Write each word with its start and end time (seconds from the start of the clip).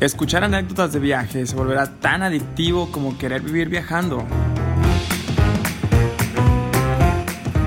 Escuchar 0.00 0.44
anécdotas 0.44 0.92
de 0.92 0.98
viaje 0.98 1.46
se 1.46 1.56
volverá 1.56 1.86
tan 1.86 2.22
adictivo 2.22 2.92
como 2.92 3.16
querer 3.16 3.40
vivir 3.40 3.70
viajando. 3.70 4.26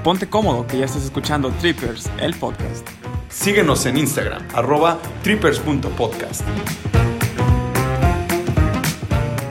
Ponte 0.04 0.30
cómodo 0.30 0.68
que 0.68 0.78
ya 0.78 0.86
estás 0.86 1.04
escuchando 1.04 1.50
Trippers, 1.60 2.10
el 2.20 2.36
podcast. 2.36 2.88
Síguenos 3.30 3.86
en 3.88 3.98
Instagram, 3.98 4.44
arroba 4.54 5.00
trippers.podcast. 5.24 6.42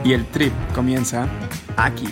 Y 0.05 0.13
el 0.13 0.25
trip 0.27 0.53
comienza 0.73 1.27
aquí. 1.75 2.07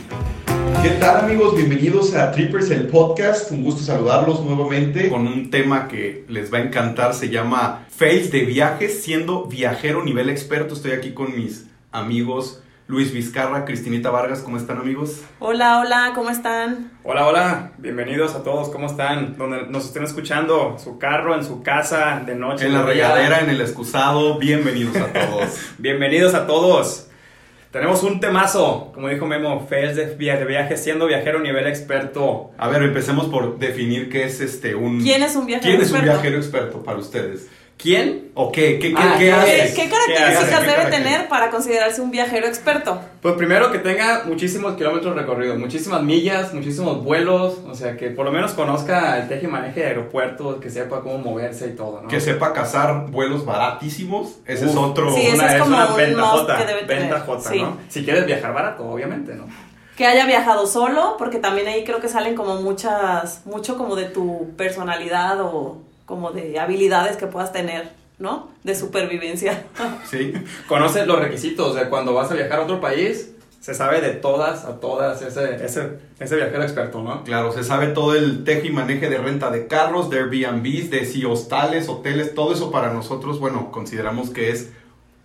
¿Qué 0.84 0.91
tal 1.00 1.18
amigos? 1.18 1.55
Bienvenidos 1.55 2.14
a 2.14 2.32
Trippers, 2.32 2.70
el 2.70 2.88
podcast. 2.88 3.52
Un 3.52 3.64
gusto 3.64 3.82
saludarlos 3.82 4.41
nuevamente 4.41 5.09
con 5.09 5.27
un 5.27 5.50
tema 5.50 5.88
que 5.88 6.26
les 6.30 6.54
va 6.54 6.59
a 6.59 6.62
encantar. 6.62 7.14
Se 7.14 7.30
llama 7.30 7.85
Fails 7.90 8.31
de 8.31 8.45
viajes, 8.45 9.04
siendo 9.04 9.45
viajero 9.45 10.04
nivel 10.04 10.30
experto. 10.30 10.76
Estoy 10.76 10.91
aquí 10.91 11.13
con 11.13 11.35
mis 11.35 11.66
amigos 11.91 12.62
Luis 12.88 13.12
Vizcarra, 13.12 13.66
Cristinita 13.66 14.12
Vargas. 14.12 14.40
¿Cómo 14.40 14.55
están 14.55 14.77
amigos? 14.77 15.23
Hola, 15.40 15.80
hola, 15.80 16.13
¿cómo 16.16 16.30
están? 16.30 16.91
Hola, 17.04 17.27
hola, 17.27 17.71
bienvenidos 17.80 18.34
a 18.35 18.44
todos, 18.44 18.70
¿cómo 18.70 18.88
están? 18.88 19.35
Donde 19.38 19.68
nos 19.68 19.85
estén 19.85 20.04
escuchando, 20.04 20.77
su 20.82 20.98
carro, 20.98 21.35
en 21.35 21.44
su 21.44 21.63
casa, 21.63 22.23
de 22.26 22.35
noche. 22.35 22.66
En 22.66 22.73
la 22.73 22.84
regadera, 22.84 23.40
en 23.41 23.49
el 23.49 23.59
excusado. 23.59 24.38
Bienvenidos 24.40 24.96
a 24.96 25.12
todos. 25.12 25.59
Bienvenidos 25.80 26.34
a 26.34 26.48
todos. 26.48 27.06
Tenemos 27.71 28.02
un 28.03 28.20
temazo, 28.20 28.91
como 28.94 29.09
dijo 29.09 29.26
Memo, 29.26 29.66
fails 29.70 29.95
de 29.95 30.05
via- 30.16 30.38
de 30.38 30.45
viaje, 30.45 30.77
siendo 30.77 31.05
viajero 31.05 31.39
nivel 31.39 31.67
experto. 31.67 32.52
A 32.57 32.70
ver, 32.70 32.81
empecemos 32.81 33.27
por 33.27 33.59
definir 33.59 34.09
qué 34.09 34.23
es 34.23 34.40
este 34.40 34.73
un... 34.73 35.02
¿Quién 35.02 35.21
es 35.21 35.35
un 35.35 35.45
viajero 35.45 35.70
¿Quién 35.70 35.81
es 35.81 35.91
un 35.91 36.02
viajero 36.02 36.38
experto 36.38 36.81
para 36.84 36.98
ustedes? 36.98 37.49
¿Quién? 37.77 38.31
¿O 38.34 38.52
qué? 38.52 38.80
¿Qué, 38.80 38.90
qué, 38.91 38.95
Ah, 38.98 39.16
qué 39.20 39.26
¿qué 39.26 39.32
hace? 39.32 39.46
¿Qué, 39.51 39.63
es? 39.65 39.74
qué 39.76 39.90
características 39.90 40.49
¿Qué 40.49 40.55
hace? 40.55 40.65
debe 40.68 40.85
¿Qué 40.85 40.98
tener 40.98 41.27
para 41.29 41.51
considerarse 41.51 42.01
un 42.01 42.10
viajero 42.10 42.48
experto? 42.48 42.99
Pues 43.21 43.35
primero 43.35 43.71
que 43.71 43.77
tenga 43.77 44.24
muchísimos 44.26 44.76
kilómetros 44.76 45.15
recorridos, 45.15 45.60
muchísimas 45.60 46.01
millas, 46.01 46.55
muchísimos 46.55 47.04
vuelos, 47.04 47.60
o 47.70 47.76
sea, 47.76 47.96
que 47.96 48.10
por 48.10 48.26
lo 48.26 48.32
menos 48.32 48.54
conozca 48.54 49.20
el 49.20 49.27
teje 49.27 49.46
y 49.46 49.48
maneje 49.48 49.82
de 49.82 49.85
aeropuertos, 49.88 50.60
que 50.60 50.71
sepa 50.71 51.01
cómo 51.01 51.20
moverse 51.20 51.68
y 51.68 51.76
todo, 51.76 52.01
¿no? 52.01 52.07
Que 52.07 52.20
sepa 52.20 52.51
cazar 52.51 53.12
vuelos 53.12 53.46
baratísimos. 53.46 54.40
Ese 54.48 54.66
es 54.66 54.71
Uf. 54.71 54.77
otro... 54.84 55.13
Sí, 55.13 55.27
Una- 55.35 55.54
es 55.55 55.62
como 55.62 55.76
una 55.76 55.88
un 55.91 55.96
que 55.98 56.66
debe 56.66 56.82
tener. 56.82 57.01
ventajota, 57.04 57.49
Sí. 57.49 57.62
¿no? 57.62 57.77
Si 57.90 58.04
quieres 58.04 58.26
viajar 58.26 58.54
barato, 58.55 58.90
obviamente, 58.90 59.35
¿no? 59.35 59.46
Que 59.96 60.05
haya 60.07 60.26
viajado 60.26 60.66
solo, 60.66 61.16
porque 61.20 61.38
también 61.38 61.68
ahí 61.68 61.84
creo 61.84 61.99
que 61.99 62.07
salen 62.10 62.34
como 62.35 62.62
muchas, 62.62 63.46
mucho 63.46 63.77
como 63.77 63.96
de 63.96 64.06
tu 64.06 64.51
personalidad 64.56 65.41
o 65.41 65.87
como 66.08 66.31
de 66.31 66.59
habilidades 66.59 67.18
que 67.18 67.28
puedas 67.28 67.52
tener, 67.53 67.91
¿no? 68.18 68.50
De 68.63 68.74
supervivencia. 68.74 69.63
Sí. 70.09 70.34
Conoces 70.68 71.06
los 71.06 71.19
requisitos 71.19 71.75
de 71.75 71.88
cuando 71.90 72.13
vas 72.16 72.31
a 72.31 72.34
viajar 72.34 72.59
a 72.59 72.63
otro 72.63 72.81
país, 72.81 73.31
se 73.59 73.74
sabe 73.74 74.00
de 74.00 74.12
todas 74.12 74.63
a 74.63 74.80
todas 74.80 75.22
ese, 75.22 75.63
ese, 75.66 76.00
ese 76.19 76.35
viajero 76.38 76.63
experto, 76.63 77.03
¿no? 77.03 77.24
Claro, 77.25 77.52
se 77.52 77.63
sabe 77.66 77.88
todo 77.88 78.16
el 78.16 78.44
teje 78.46 78.68
y 78.68 78.72
maneje 78.72 79.09
de 79.09 79.18
renta 79.18 79.52
de 79.52 79.68
carros, 79.68 80.09
de 80.09 80.19
Airbnbs, 80.19 80.90
de 80.90 81.06
si 81.06 81.25
hostales, 81.25 81.90
hoteles, 81.90 82.34
todo 82.34 82.53
eso 82.53 82.72
para 82.72 82.94
nosotros, 82.94 83.40
bueno, 83.41 83.69
consideramos 83.72 84.30
que 84.30 84.52
es 84.52 84.69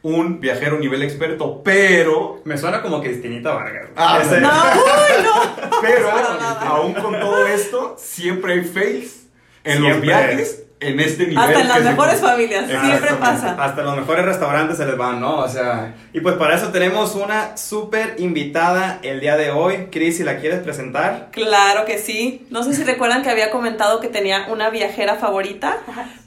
un 0.03 0.41
viajero 0.41 0.81
nivel 0.81 1.03
experto, 1.05 1.63
pero, 1.63 2.41
Me 2.45 2.59
suena 2.59 2.83
como 2.83 3.01
Cristinita 3.01 3.55
Vargas. 3.55 3.91
Ah, 3.95 4.21
Ese- 4.21 4.41
No, 4.41 4.49
uy, 4.51 5.23
no. 5.23 5.71
pero, 5.81 6.07
nada. 6.09 6.61
aún 6.67 6.95
con 6.95 7.21
todo 7.21 7.47
esto, 7.47 7.95
siempre 7.97 8.55
hay 8.55 8.65
fails 8.65 9.27
en 9.63 9.75
los 9.83 9.91
Siempre. 9.93 10.01
viajes 10.09 10.65
en 10.83 11.01
este 11.01 11.27
nivel. 11.27 11.39
Hasta 11.39 11.61
en 11.61 11.69
las 11.69 11.79
se- 11.79 11.85
mejores 11.85 12.21
familias, 12.21 12.67
siempre 12.69 13.15
pasa. 13.15 13.57
Hasta 13.59 13.83
los 13.83 13.97
mejores 13.97 14.25
restaurantes 14.25 14.77
se 14.77 14.87
les 14.87 14.97
van, 14.97 15.21
¿no? 15.21 15.39
O 15.39 15.49
sea, 15.49 15.95
y 16.13 16.21
pues 16.21 16.37
para 16.37 16.55
eso 16.57 16.69
tenemos 16.69 17.15
una 17.15 17.57
súper 17.57 18.17
invitada 18.19 18.99
el 19.03 19.21
día 19.21 19.37
de 19.37 19.51
hoy. 19.51 19.89
Cris, 19.91 20.17
si 20.19 20.25
la 20.25 20.39
quieres 20.39 20.61
presentar. 20.61 21.29
Claro 21.33 21.85
que 21.85 21.99
sí. 21.99 22.47
No 22.51 22.63
sé 22.63 22.75
si 22.75 22.85
recuerdan 22.85 23.23
que 23.23 23.31
había 23.31 23.51
comentado 23.51 24.01
que 24.01 24.09
tenía 24.09 24.47
una 24.51 24.71
viajera 24.71 25.15
favorita. 25.17 25.79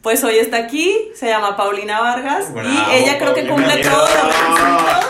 Pues 0.02 0.24
hoy 0.24 0.38
está 0.38 0.58
aquí, 0.58 0.96
se 1.16 1.28
llama 1.28 1.56
Paulina 1.58 2.00
Vargas 2.00 2.54
Bravo, 2.54 2.70
y 2.70 2.96
ella 2.96 3.18
creo 3.18 3.34
que 3.34 3.48
cumple 3.48 3.78
todos 3.78 4.10
los 4.10 4.24
requisitos. 4.24 5.06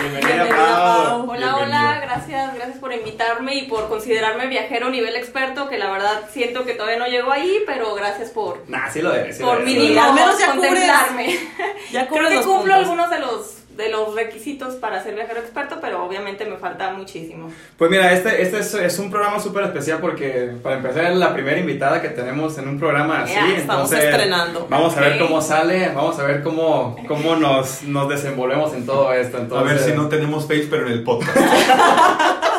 Bienvenida, 0.00 0.44
Bienvenida, 0.44 0.76
Pau. 0.76 1.26
Pau. 1.26 1.30
Hola, 1.30 1.46
Bienvenido. 1.56 1.56
hola, 1.64 2.00
gracias, 2.02 2.54
gracias 2.54 2.78
por 2.78 2.92
invitarme 3.18 3.54
y 3.56 3.62
por 3.62 3.88
considerarme 3.88 4.46
viajero 4.46 4.90
nivel 4.90 5.16
experto, 5.16 5.68
que 5.68 5.78
la 5.78 5.90
verdad 5.90 6.22
siento 6.30 6.64
que 6.64 6.74
todavía 6.74 6.98
no 6.98 7.06
llego 7.08 7.32
ahí, 7.32 7.58
pero 7.66 7.94
gracias 7.94 8.30
por, 8.30 8.62
Nah, 8.68 8.88
sí 8.90 9.02
lo 9.02 9.12
eres. 9.12 9.36
sí 9.36 9.42
lo 9.42 9.48
por 9.50 9.64
mínimo 9.64 10.00
al 10.02 10.14
menos 10.14 10.38
ya 10.38 10.52
cubres-. 10.54 10.72
Ya 11.92 12.06
Creo 12.08 12.28
que 12.28 12.36
cumplo 12.36 12.60
puntos. 12.60 12.74
algunos 12.74 13.10
de 13.10 13.18
los, 13.18 13.76
de 13.76 13.88
los 13.88 14.14
requisitos 14.14 14.74
para 14.76 15.02
ser 15.02 15.14
viajero 15.14 15.40
experto, 15.40 15.78
pero 15.80 16.04
obviamente 16.04 16.44
me 16.44 16.56
falta 16.58 16.90
muchísimo. 16.92 17.50
Pues 17.76 17.90
mira, 17.90 18.12
este, 18.12 18.40
este 18.42 18.58
es, 18.60 18.74
es 18.74 18.98
un 18.98 19.10
programa 19.10 19.40
súper 19.40 19.64
especial 19.64 19.98
porque 20.00 20.52
para 20.62 20.76
empezar 20.76 21.06
es 21.06 21.16
la 21.16 21.32
primera 21.34 21.58
invitada 21.58 22.00
que 22.00 22.08
tenemos 22.10 22.56
en 22.58 22.68
un 22.68 22.78
programa 22.78 23.22
así. 23.22 23.32
Estamos 23.32 23.90
entonces, 23.90 24.04
estrenando. 24.04 24.66
Vamos 24.70 24.96
a 24.96 25.00
ver 25.00 25.18
cómo 25.18 25.40
sale, 25.42 25.88
vamos 25.94 26.18
a 26.18 26.22
ver 26.24 26.42
cómo, 26.42 26.96
cómo 27.08 27.34
nos, 27.36 27.82
nos 27.82 28.08
desenvolvemos 28.08 28.72
en 28.74 28.86
todo 28.86 29.12
esto. 29.12 29.38
A 29.38 29.40
Entonces, 29.40 29.74
ver 29.76 29.90
si 29.90 29.96
no 29.96 30.08
tenemos 30.08 30.46
fails, 30.46 30.66
pero 30.70 30.86
en 30.86 30.92
el 30.92 31.02
podcast. 31.02 31.36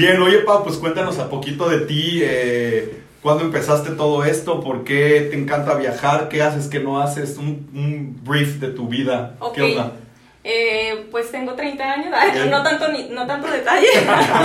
Bien, 0.00 0.18
oye, 0.22 0.38
Pau, 0.38 0.64
pues 0.64 0.78
cuéntanos 0.78 1.18
a 1.18 1.28
poquito 1.28 1.68
de 1.68 1.80
ti. 1.80 2.20
Eh, 2.22 3.02
¿Cuándo 3.20 3.44
empezaste 3.44 3.90
todo 3.90 4.24
esto? 4.24 4.62
¿Por 4.62 4.82
qué 4.82 5.28
te 5.30 5.36
encanta 5.36 5.74
viajar? 5.74 6.30
¿Qué 6.30 6.42
haces? 6.42 6.68
¿Qué 6.68 6.80
no 6.80 7.02
haces? 7.02 7.36
Un, 7.36 7.68
un 7.74 8.18
brief 8.24 8.60
de 8.60 8.68
tu 8.68 8.88
vida. 8.88 9.34
Ok. 9.40 9.56
¿Qué 9.56 9.62
onda? 9.62 9.92
Eh, 10.42 11.06
pues 11.10 11.30
tengo 11.30 11.52
30 11.52 11.84
años, 11.84 12.14
ay, 12.16 12.30
no 12.50 12.62
tanto, 12.62 12.88
ni- 12.88 13.10
no 13.10 13.26
tanto 13.26 13.46
detalle. 13.50 13.88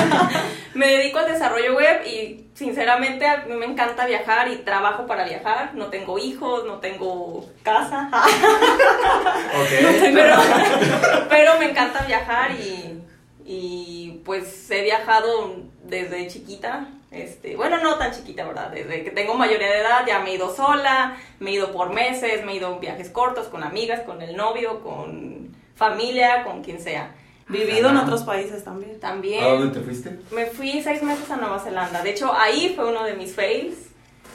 me 0.73 0.87
dedico 0.87 1.19
al 1.19 1.31
desarrollo 1.31 1.77
web 1.77 2.01
y 2.05 2.47
sinceramente 2.53 3.25
a 3.25 3.45
mí 3.47 3.55
me 3.55 3.65
encanta 3.65 4.05
viajar 4.05 4.49
y 4.49 4.57
trabajo 4.57 5.07
para 5.07 5.23
viajar. 5.23 5.71
No 5.73 5.85
tengo 5.85 6.19
hijos, 6.19 6.65
no 6.65 6.79
tengo 6.79 7.45
casa, 7.63 8.09
pero 11.29 11.57
me 11.59 11.69
encanta 11.69 12.03
viajar 12.05 12.51
y, 12.51 12.99
y 13.45 14.21
pues 14.25 14.69
he 14.71 14.81
viajado 14.81 15.55
desde 15.83 16.27
chiquita. 16.27 16.87
Este, 17.11 17.55
bueno, 17.55 17.77
no 17.81 17.95
tan 17.95 18.11
chiquita, 18.11 18.45
¿verdad? 18.45 18.71
Desde 18.71 19.03
que 19.03 19.11
tengo 19.11 19.35
mayoría 19.35 19.67
de 19.67 19.79
edad 19.79 20.05
ya 20.05 20.19
me 20.19 20.31
he 20.31 20.35
ido 20.35 20.53
sola, 20.53 21.15
me 21.39 21.51
he 21.51 21.53
ido 21.53 21.71
por 21.71 21.93
meses, 21.93 22.43
me 22.43 22.53
he 22.53 22.55
ido 22.55 22.73
en 22.73 22.81
viajes 22.81 23.09
cortos 23.09 23.47
con 23.47 23.63
amigas, 23.63 24.01
con 24.01 24.21
el 24.21 24.35
novio, 24.35 24.81
con 24.81 25.55
familia, 25.75 26.43
con 26.43 26.63
quien 26.63 26.81
sea. 26.81 27.13
Vivido 27.47 27.89
en 27.89 27.97
otros 27.97 28.23
países 28.23 28.63
también. 28.63 28.99
También 28.99 29.43
¿A 29.43 29.47
dónde 29.49 29.79
te 29.79 29.85
fuiste? 29.85 30.19
me 30.31 30.47
fui 30.47 30.81
seis 30.81 31.03
meses 31.03 31.29
a 31.29 31.37
Nueva 31.37 31.59
Zelanda. 31.59 32.01
De 32.01 32.09
hecho, 32.09 32.33
ahí 32.33 32.73
fue 32.75 32.89
uno 32.89 33.03
de 33.03 33.13
mis 33.13 33.35
fails, 33.35 33.77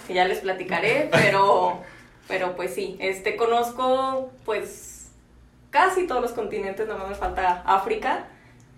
que 0.07 0.15
ya 0.15 0.25
les 0.25 0.39
platicaré, 0.39 1.09
pero, 1.13 1.81
pero 2.29 2.55
pues 2.55 2.73
sí, 2.73 2.97
este, 3.01 3.37
conozco 3.37 4.31
pues 4.45 5.11
casi 5.71 6.07
todos 6.07 6.23
los 6.23 6.33
continentes, 6.33 6.87
no 6.87 6.97
me 7.07 7.15
falta 7.17 7.63
África. 7.67 8.27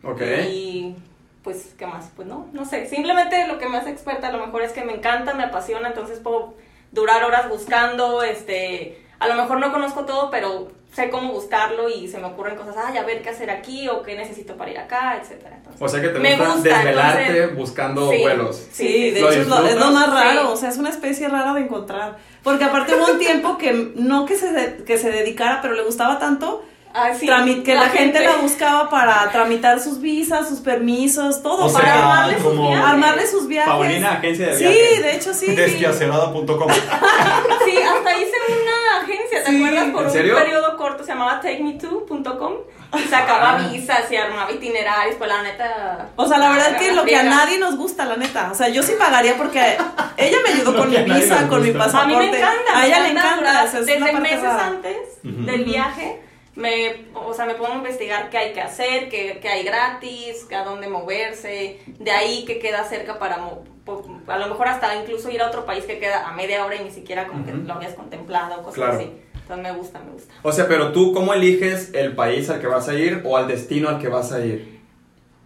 Ok. 0.05 0.21
Y 0.51 0.95
pues, 1.43 1.75
¿qué 1.79 1.87
más? 1.87 2.11
Pues 2.17 2.29
no, 2.29 2.47
no 2.53 2.65
sé. 2.65 2.87
Simplemente 2.89 3.47
lo 3.47 3.59
que 3.59 3.69
me 3.69 3.79
hace 3.79 3.91
experta 3.91 4.29
a 4.29 4.33
lo 4.33 4.45
mejor 4.47 4.63
es 4.63 4.73
que 4.73 4.85
me 4.85 4.95
encanta, 4.95 5.35
me 5.35 5.45
apasiona, 5.45 5.89
entonces 5.89 6.19
puedo 6.19 6.55
durar 6.93 7.25
horas 7.25 7.49
buscando, 7.49 8.23
este, 8.23 9.03
a 9.19 9.27
lo 9.29 9.35
mejor 9.35 9.59
no 9.61 9.73
conozco 9.73 10.05
todo, 10.05 10.31
pero 10.31 10.71
sé 10.93 11.09
cómo 11.09 11.33
buscarlo 11.33 11.89
y 11.89 12.07
se 12.07 12.19
me 12.19 12.27
ocurren 12.27 12.55
cosas, 12.55 12.77
ay, 12.77 12.99
a 12.99 13.03
ver 13.05 13.23
qué 13.23 13.31
hacer 13.31 13.51
aquí 13.51 13.89
o 13.89 14.03
qué 14.03 14.15
necesito 14.15 14.57
para 14.59 14.71
ir 14.71 14.79
acá, 14.79 15.17
etcétera. 15.19 15.57
Entonces, 15.57 15.81
O 15.81 15.89
sea 15.89 16.03
que 16.03 16.09
te 16.11 16.19
me 16.19 16.37
gusta, 16.37 16.53
gusta, 16.55 16.69
desvelarte 16.77 17.23
entonces- 17.29 17.57
buscando 17.57 18.11
Sí. 18.11 18.19
vuelos. 18.21 18.57
Sí, 18.73 18.87
Sí, 18.87 19.11
de 19.13 19.21
¿Lo 19.23 19.31
hecho 19.33 19.41
es 19.41 19.49
lo, 19.49 19.55
es 19.57 19.63
lo 19.63 19.69
disfrutas? 19.69 19.93
más 19.95 20.11
raro, 20.13 20.41
Sí. 20.43 20.49
o 20.53 20.57
sea, 20.57 20.69
es 20.69 20.77
una 20.77 20.91
especie 20.91 21.29
rara 21.29 21.55
de 21.55 21.61
encontrar. 21.63 22.19
Porque 22.43 22.65
aparte 22.65 22.95
hubo 22.95 23.11
un 23.11 23.19
tiempo 23.19 23.57
que 23.57 23.93
no 23.97 24.27
que 24.27 24.37
se, 24.37 24.53
de- 24.53 24.85
que 24.85 24.99
se 24.99 25.11
dedicara, 25.11 25.61
pero 25.63 25.73
le 25.75 25.83
gustaba 25.83 26.19
tanto 26.19 26.63
Ah, 26.95 27.11
sí, 27.19 27.27
trami- 27.27 27.63
que 27.63 27.75
la, 27.75 27.89
gente, 27.89 28.21
la 28.21 28.37
buscaba 28.37 28.91
para 28.91 29.31
tramitar 29.31 29.81
sus 29.81 30.01
visas, 30.01 30.47
sus 30.49 30.61
permisos, 30.61 31.43
todo, 31.43 31.65
O 31.67 31.73
para 31.73 31.85
sea, 31.87 31.99
armarle, 31.99 32.39
sus 32.41 32.59
viajes, 32.59 32.85
armarle 32.85 33.27
sus 33.27 33.47
viajes. 33.49 33.73
Paulina, 33.73 34.13
agencia 34.13 34.47
de 34.49 34.57
Sí, 34.59 34.65
viajes. 34.65 35.03
de 35.03 35.17
hecho 35.17 35.33
sí. 35.35 35.47
Desquiacerada.com. 35.55 36.69
Sí, 37.65 37.77
hasta 37.79 38.17
hice 38.19 38.33
una 38.63 39.03
agencia, 39.03 39.45
¿te 39.45 39.51
Sí. 39.51 39.57
acuerdas? 39.57 39.85
Por 39.91 40.01
¿En 40.03 40.07
un 40.07 40.13
serio? 40.13 40.35
periodo 40.37 40.77
corto, 40.77 41.03
se 41.05 41.13
llamaba 41.13 41.41
takeme2.com 41.41 42.53
y 42.95 43.09
sacaba 43.09 43.57
Ah. 43.57 43.69
visas 43.73 44.01
y 44.11 44.17
armaba 44.17 44.51
itinerarios, 44.53 45.17
pues 45.17 45.31
la 45.31 45.43
neta... 45.43 46.09
O 46.17 46.27
sea, 46.27 46.37
la 46.39 46.51
verdad 46.51 46.77
que 46.77 46.93
lo 46.93 47.05
que 47.05 47.17
a 47.17 47.23
nadie 47.23 47.59
nos 47.59 47.77
gusta, 47.77 48.05
la 48.05 48.17
neta. 48.17 48.51
O 48.53 48.55
sea, 48.55 48.69
yo 48.69 48.83
sí 48.83 48.93
pagaría 48.99 49.37
porque 49.39 49.79
ella 50.19 50.37
me 50.47 50.53
ayudó 50.53 50.77
con 50.77 50.91
mi 50.91 50.97
visa, 50.99 51.49
con 51.49 51.63
mi 51.63 51.71
gusta. 51.71 51.85
A 51.85 51.87
pasaporte. 51.87 52.19
mí 52.19 52.31
me 52.31 52.37
encanta. 52.39 52.79
A 52.79 52.87
ella 52.87 52.99
me 53.01 53.05
le 53.05 53.11
encanta. 53.13 53.37
durar- 53.41 53.67
o 53.67 53.71
sea, 53.71 53.81
es 53.81 53.87
desde 53.87 54.13
meses 54.21 54.43
rara. 54.43 54.67
antes 54.67 54.97
del 55.23 55.65
viaje, 55.65 56.21
me, 56.55 57.07
o 57.15 57.33
sea, 57.33 57.47
me 57.47 57.55
pongo 57.55 57.73
a 57.73 57.77
investigar 57.77 58.29
qué 58.31 58.39
hay 58.39 58.53
que 58.53 58.61
hacer, 58.61 59.09
qué, 59.09 59.39
qué 59.41 59.49
hay 59.49 59.65
gratis, 59.65 60.47
a 60.55 60.65
dónde 60.65 60.89
moverse, 60.89 61.81
de 61.87 62.11
ahí 62.11 62.45
que 62.45 62.59
queda 62.59 62.85
cerca 62.85 63.19
para, 63.19 63.37
a 63.37 64.39
lo 64.39 64.47
mejor 64.49 64.69
hasta 64.69 64.95
incluso 64.97 65.31
ir 65.31 65.41
a 65.43 65.49
otro 65.49 65.65
país 65.65 65.85
que 65.85 65.99
queda 65.99 66.29
a 66.29 66.33
media 66.33 66.65
hora 66.65 66.77
y 66.77 66.85
ni 66.85 66.91
siquiera 66.91 67.27
como 67.27 67.45
que 67.45 67.53
Ujú. 67.53 67.63
lo 67.67 67.75
habías 67.75 67.95
contemplado, 67.95 68.57
cosas 68.63 68.75
Claro. 68.75 68.93
así. 68.95 69.13
Entonces 69.35 69.63
me 69.73 69.73
gusta, 69.79 69.99
me 70.01 70.13
gusta. 70.13 70.33
O 70.43 70.53
sea, 70.53 70.69
pero 70.69 70.93
tú, 70.93 71.13
¿cómo 71.13 71.35
eliges 71.35 71.93
el 71.95 72.15
país 72.15 72.49
al 72.51 72.61
que 72.61 72.67
vas 72.69 72.89
a 72.89 72.95
ir 72.95 73.23
o 73.25 73.37
al 73.37 73.49
destino 73.49 73.89
al 73.89 73.99
que 73.99 74.09
vas 74.09 74.31
a 74.33 74.41
ir? 74.45 74.81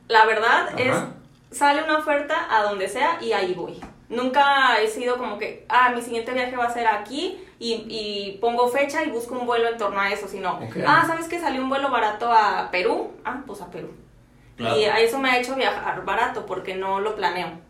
La 0.08 0.26
verdad 0.26 0.68
Ajá. 0.68 0.76
es, 1.50 1.56
sale 1.58 1.82
una 1.82 1.98
oferta 1.98 2.46
a 2.50 2.62
donde 2.62 2.88
sea 2.88 3.18
y 3.20 3.32
ahí 3.32 3.54
voy. 3.54 3.80
Nunca 4.08 4.80
he 4.80 4.86
sido 4.88 5.16
como 5.16 5.38
que, 5.38 5.64
ah, 5.68 5.90
mi 5.94 6.02
siguiente 6.02 6.32
viaje 6.32 6.56
va 6.56 6.66
a 6.66 6.72
ser 6.72 6.86
aquí 6.86 7.40
y, 7.58 7.72
y 7.88 8.38
pongo 8.40 8.68
fecha 8.68 9.02
y 9.04 9.10
busco 9.10 9.38
un 9.38 9.46
vuelo 9.46 9.68
en 9.68 9.78
torno 9.78 10.00
a 10.00 10.10
eso, 10.10 10.28
sino, 10.28 10.54
Ok. 10.58 10.76
ah, 10.86 11.04
¿sabes 11.06 11.28
que 11.28 11.38
salió 11.40 11.62
un 11.62 11.68
vuelo 11.68 11.90
barato 11.90 12.30
a 12.32 12.68
Perú? 12.70 13.12
Ah, 13.24 13.42
pues 13.46 13.60
a 13.62 13.70
Perú. 13.70 13.90
Claro. 14.56 14.76
Y 14.78 14.84
a 14.84 14.98
eso 15.00 15.18
me 15.18 15.30
ha 15.30 15.38
hecho 15.38 15.54
viajar 15.54 16.04
barato 16.04 16.46
porque 16.46 16.74
no 16.74 17.00
lo 17.00 17.14
planeo. 17.14 17.64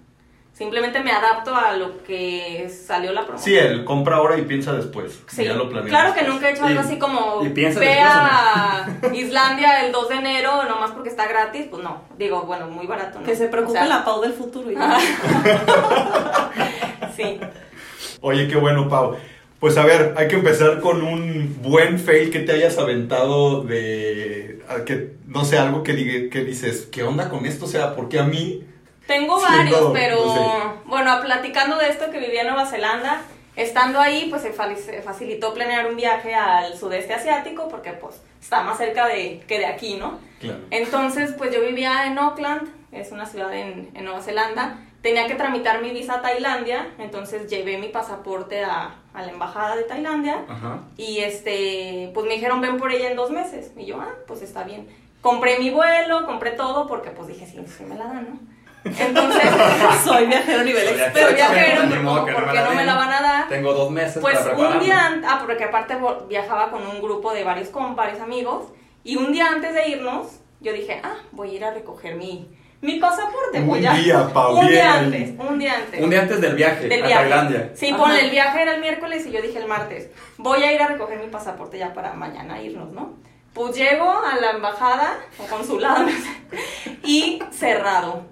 Simplemente 0.52 1.00
me 1.00 1.10
adapto 1.12 1.54
a 1.54 1.76
lo 1.76 2.02
que 2.04 2.70
salió 2.70 3.12
la 3.12 3.26
promoción. 3.26 3.44
Sí, 3.44 3.58
el 3.58 3.84
compra 3.84 4.16
ahora 4.16 4.38
y 4.38 4.42
piensa 4.42 4.72
después. 4.72 5.22
Sí, 5.26 5.44
Ya 5.44 5.52
lo 5.52 5.68
planeas 5.68 5.90
claro 5.90 6.14
que 6.14 6.20
después. 6.20 6.34
nunca 6.34 6.48
he 6.48 6.52
hecho 6.54 6.64
algo 6.64 6.80
Y- 6.80 6.84
así 6.84 6.98
como 6.98 7.42
y 7.44 7.48
ve 7.48 7.62
después, 7.66 7.98
a 8.00 8.86
Islandia 9.14 9.84
el 9.84 9.92
2 9.92 10.08
de 10.08 10.14
enero 10.14 10.64
nomás 10.64 10.92
porque 10.92 11.10
está 11.10 11.26
gratis, 11.26 11.66
pues 11.70 11.82
no, 11.82 12.00
digo, 12.16 12.42
bueno, 12.42 12.68
muy 12.68 12.86
barato. 12.86 13.20
¿no? 13.20 13.26
Que 13.26 13.36
se 13.36 13.48
preocupe 13.48 13.78
O 13.78 13.82
sea, 13.82 13.86
la 13.86 14.04
Pau 14.04 14.22
del 14.22 14.32
futuro. 14.32 14.70
y- 14.70 14.76
Sí. 17.16 17.40
Oye, 18.20 18.48
qué 18.48 18.56
bueno, 18.56 18.88
Pau. 18.88 19.16
Pues 19.66 19.78
a 19.78 19.84
ver, 19.84 20.14
hay 20.16 20.28
que 20.28 20.36
empezar 20.36 20.78
con 20.78 21.02
un 21.02 21.60
buen 21.60 21.98
fail 21.98 22.30
que 22.30 22.38
te 22.38 22.52
hayas 22.52 22.78
aventado 22.78 23.62
de... 23.64 24.62
que, 24.86 25.14
no 25.26 25.44
sé, 25.44 25.58
algo 25.58 25.82
que, 25.82 25.92
diga- 25.92 26.30
que 26.30 26.44
dices, 26.44 26.88
¿qué 26.92 27.02
onda 27.02 27.28
con 27.28 27.46
esto? 27.46 27.64
O 27.64 27.68
sea, 27.68 27.96
porque 27.96 28.20
a 28.20 28.22
mí... 28.22 28.62
Tengo 29.08 29.40
Siendo, 29.40 29.90
varios, 29.90 29.90
pero 29.92 30.24
no 30.24 30.34
sé. 30.34 30.40
bueno, 30.84 31.20
platicando 31.20 31.78
de 31.78 31.88
esto 31.88 32.12
que 32.12 32.20
vivía 32.20 32.42
en 32.42 32.46
Nueva 32.46 32.66
Zelanda, 32.66 33.22
estando 33.56 33.98
ahí, 33.98 34.28
pues 34.30 34.42
se 34.42 34.52
facilitó 35.02 35.52
planear 35.52 35.90
un 35.90 35.96
viaje 35.96 36.32
al 36.32 36.78
sudeste 36.78 37.14
asiático 37.14 37.66
porque 37.68 37.90
pues 37.90 38.22
está 38.40 38.62
más 38.62 38.78
cerca 38.78 39.08
de, 39.08 39.40
que 39.48 39.58
de 39.58 39.66
aquí, 39.66 39.96
¿no? 39.96 40.20
Claro. 40.38 40.60
Entonces, 40.70 41.34
pues 41.36 41.52
yo 41.52 41.60
vivía 41.60 42.06
en 42.06 42.16
Auckland, 42.18 42.68
es 42.92 43.10
una 43.10 43.26
ciudad 43.26 43.52
en, 43.52 43.90
en 43.94 44.04
Nueva 44.04 44.22
Zelanda. 44.22 44.78
Tenía 45.06 45.28
que 45.28 45.36
tramitar 45.36 45.82
mi 45.82 45.92
visa 45.92 46.14
a 46.14 46.20
Tailandia, 46.20 46.88
entonces 46.98 47.48
llevé 47.48 47.78
mi 47.78 47.86
pasaporte 47.90 48.64
a, 48.64 48.96
a 49.14 49.22
la 49.22 49.30
embajada 49.30 49.76
de 49.76 49.84
Tailandia 49.84 50.44
Ajá. 50.48 50.80
y 50.96 51.18
este, 51.18 52.10
pues 52.12 52.26
me 52.26 52.34
dijeron 52.34 52.60
ven 52.60 52.76
por 52.76 52.90
ella 52.90 53.08
en 53.10 53.14
dos 53.14 53.30
meses. 53.30 53.70
Y 53.76 53.86
yo, 53.86 54.00
ah, 54.00 54.08
pues 54.26 54.42
está 54.42 54.64
bien. 54.64 54.88
Compré 55.20 55.60
mi 55.60 55.70
vuelo, 55.70 56.26
compré 56.26 56.50
todo 56.50 56.88
porque 56.88 57.10
pues 57.10 57.28
dije, 57.28 57.46
sí, 57.46 57.64
sí 57.68 57.84
me 57.84 57.94
la 57.94 58.06
dan, 58.06 58.30
¿no? 58.30 58.90
Entonces, 58.98 59.42
Soy 60.04 60.26
viajero 60.26 60.64
nivel 60.64 60.88
Soy 60.88 60.98
experto. 60.98 61.20
soy 61.20 61.34
viajero, 61.36 61.88
¿por, 61.88 62.00
modo 62.00 62.24
que 62.24 62.32
por 62.32 62.40
no 62.40 62.46
me 62.48 62.52
qué 62.52 62.58
la 62.58 62.64
no 62.64 62.70
me 62.70 62.76
den. 62.78 62.86
la 62.86 62.94
van 62.96 63.12
a 63.12 63.22
dar? 63.22 63.48
Tengo 63.48 63.74
dos 63.74 63.90
meses 63.92 64.20
Pues 64.20 64.36
para 64.40 64.56
un 64.56 64.80
día 64.80 65.06
antes, 65.06 65.30
ah, 65.30 65.38
porque 65.46 65.62
aparte 65.62 65.96
viajaba 66.28 66.72
con 66.72 66.84
un 66.84 67.00
grupo 67.00 67.32
de 67.32 67.44
varios 67.44 67.68
con 67.68 67.94
varios 67.94 68.18
amigos, 68.18 68.72
y 69.04 69.14
un 69.14 69.30
día 69.32 69.52
antes 69.52 69.72
de 69.72 69.88
irnos, 69.88 70.40
yo 70.60 70.72
dije, 70.72 71.00
ah, 71.04 71.14
voy 71.30 71.50
a 71.50 71.54
ir 71.54 71.64
a 71.64 71.70
recoger 71.70 72.16
mi, 72.16 72.48
mi 72.80 72.98
pasaporte. 73.00 73.58
Un 73.60 73.66
voy 73.66 73.84
a- 73.86 73.92
día, 73.94 74.28
Pau, 74.32 74.54
Un 74.54 74.60
bien 74.60 74.70
día 74.72 74.94
antes, 74.98 75.30
un 75.38 75.58
día 75.58 75.74
antes. 75.76 76.00
Un 76.02 76.10
día 76.10 76.20
antes 76.22 76.40
del 76.40 76.54
viaje 76.54 76.88
del 76.88 77.02
a 77.02 77.06
viaje. 77.06 77.28
Tailandia. 77.28 77.70
Sí, 77.74 77.88
Ajá. 77.88 77.96
ponle, 77.98 78.20
el 78.24 78.30
viaje 78.30 78.62
era 78.62 78.74
el 78.74 78.80
miércoles 78.80 79.26
y 79.26 79.30
yo 79.32 79.40
dije 79.42 79.58
el 79.58 79.66
martes, 79.66 80.10
voy 80.38 80.62
a 80.62 80.72
ir 80.72 80.80
a 80.82 80.88
recoger 80.88 81.18
mi 81.18 81.28
pasaporte 81.28 81.78
ya 81.78 81.92
para 81.94 82.12
mañana 82.12 82.60
irnos, 82.60 82.92
¿no? 82.92 83.14
Pues 83.54 83.74
llego 83.74 84.10
a 84.10 84.36
la 84.38 84.50
embajada 84.50 85.18
o 85.38 85.46
consulado, 85.48 86.02
no 86.04 86.10
sé, 86.10 86.98
y 87.04 87.38
cerrado. 87.50 88.24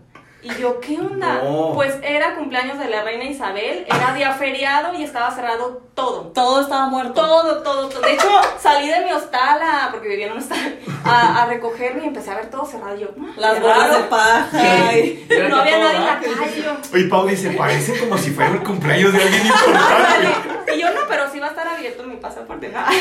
Y 0.44 0.54
yo, 0.60 0.78
¿qué 0.80 0.98
onda? 0.98 1.40
No. 1.42 1.72
Pues 1.74 1.94
era 2.02 2.34
cumpleaños 2.34 2.78
de 2.78 2.88
la 2.90 3.02
reina 3.02 3.24
Isabel, 3.24 3.86
era 3.88 4.12
día 4.14 4.32
feriado 4.32 4.92
y 4.94 5.02
estaba 5.02 5.30
cerrado 5.30 5.82
todo. 5.94 6.32
Todo 6.34 6.60
estaba 6.60 6.86
muerto. 6.88 7.14
Todo, 7.14 7.62
todo, 7.62 7.88
todo. 7.88 8.00
De 8.02 8.12
hecho, 8.12 8.28
salí 8.60 8.88
de 8.88 9.00
mi 9.06 9.12
hostal, 9.12 9.60
a- 9.62 9.88
porque 9.90 10.08
vivía 10.08 10.26
en 10.26 10.32
un 10.32 10.38
hostal, 10.38 10.78
a, 11.04 11.42
a 11.42 11.46
recogerme 11.46 12.04
y 12.04 12.08
empecé 12.08 12.30
a 12.30 12.36
ver 12.36 12.50
todo 12.50 12.66
cerrado. 12.66 12.94
Y 12.96 13.00
yo, 13.00 13.08
"Ah, 13.18 13.32
Las 13.36 13.60
bolas 13.60 13.78
raro". 13.78 13.96
de 13.96 14.02
paja. 14.04 14.48
Sí. 14.92 15.26
Mira 15.30 15.48
No 15.48 15.56
había 15.56 15.72
todo 15.76 15.84
nadie 15.84 15.96
en 15.98 16.04
la 16.06 16.20
calle. 16.20 16.62
yo, 16.62 16.76
Oye, 16.92 17.04
Pau 17.04 17.26
dice, 17.26 17.50
parece 17.52 17.98
como 17.98 18.18
si 18.18 18.30
fuera 18.30 18.50
el 18.50 18.62
cumpleaños 18.62 19.12
de 19.14 19.22
alguien 19.22 19.46
importante. 19.46 20.74
Y 20.76 20.80
yo 20.80 20.90
no, 20.92 21.00
pero 21.08 21.30
sí 21.30 21.38
va 21.38 21.46
a 21.46 21.50
estar 21.50 21.68
abierto 21.68 22.02
mi 22.04 22.16
pasaporte. 22.16 22.68
nada. 22.68 22.90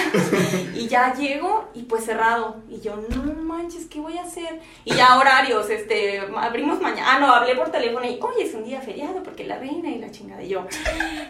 Y 0.75 0.87
ya 0.87 1.13
llego 1.13 1.69
y 1.73 1.83
pues 1.83 2.03
cerrado. 2.05 2.57
Y 2.69 2.81
yo, 2.81 2.95
no 3.09 3.33
manches, 3.41 3.85
¿qué 3.85 3.99
voy 3.99 4.17
a 4.17 4.23
hacer? 4.23 4.59
Y 4.83 4.93
ya 4.93 5.17
horarios, 5.17 5.69
este, 5.69 6.21
abrimos 6.37 6.81
mañana. 6.81 7.07
Ah, 7.15 7.19
no, 7.19 7.32
hablé 7.33 7.55
por 7.55 7.69
teléfono 7.69 8.05
y, 8.05 8.19
oye, 8.21 8.43
es 8.43 8.53
un 8.53 8.63
día 8.63 8.81
feriado 8.81 9.23
porque 9.23 9.45
la 9.45 9.57
reina 9.57 9.89
y 9.89 9.99
la 9.99 10.11
chingada. 10.11 10.43
Y 10.43 10.49
yo, 10.49 10.65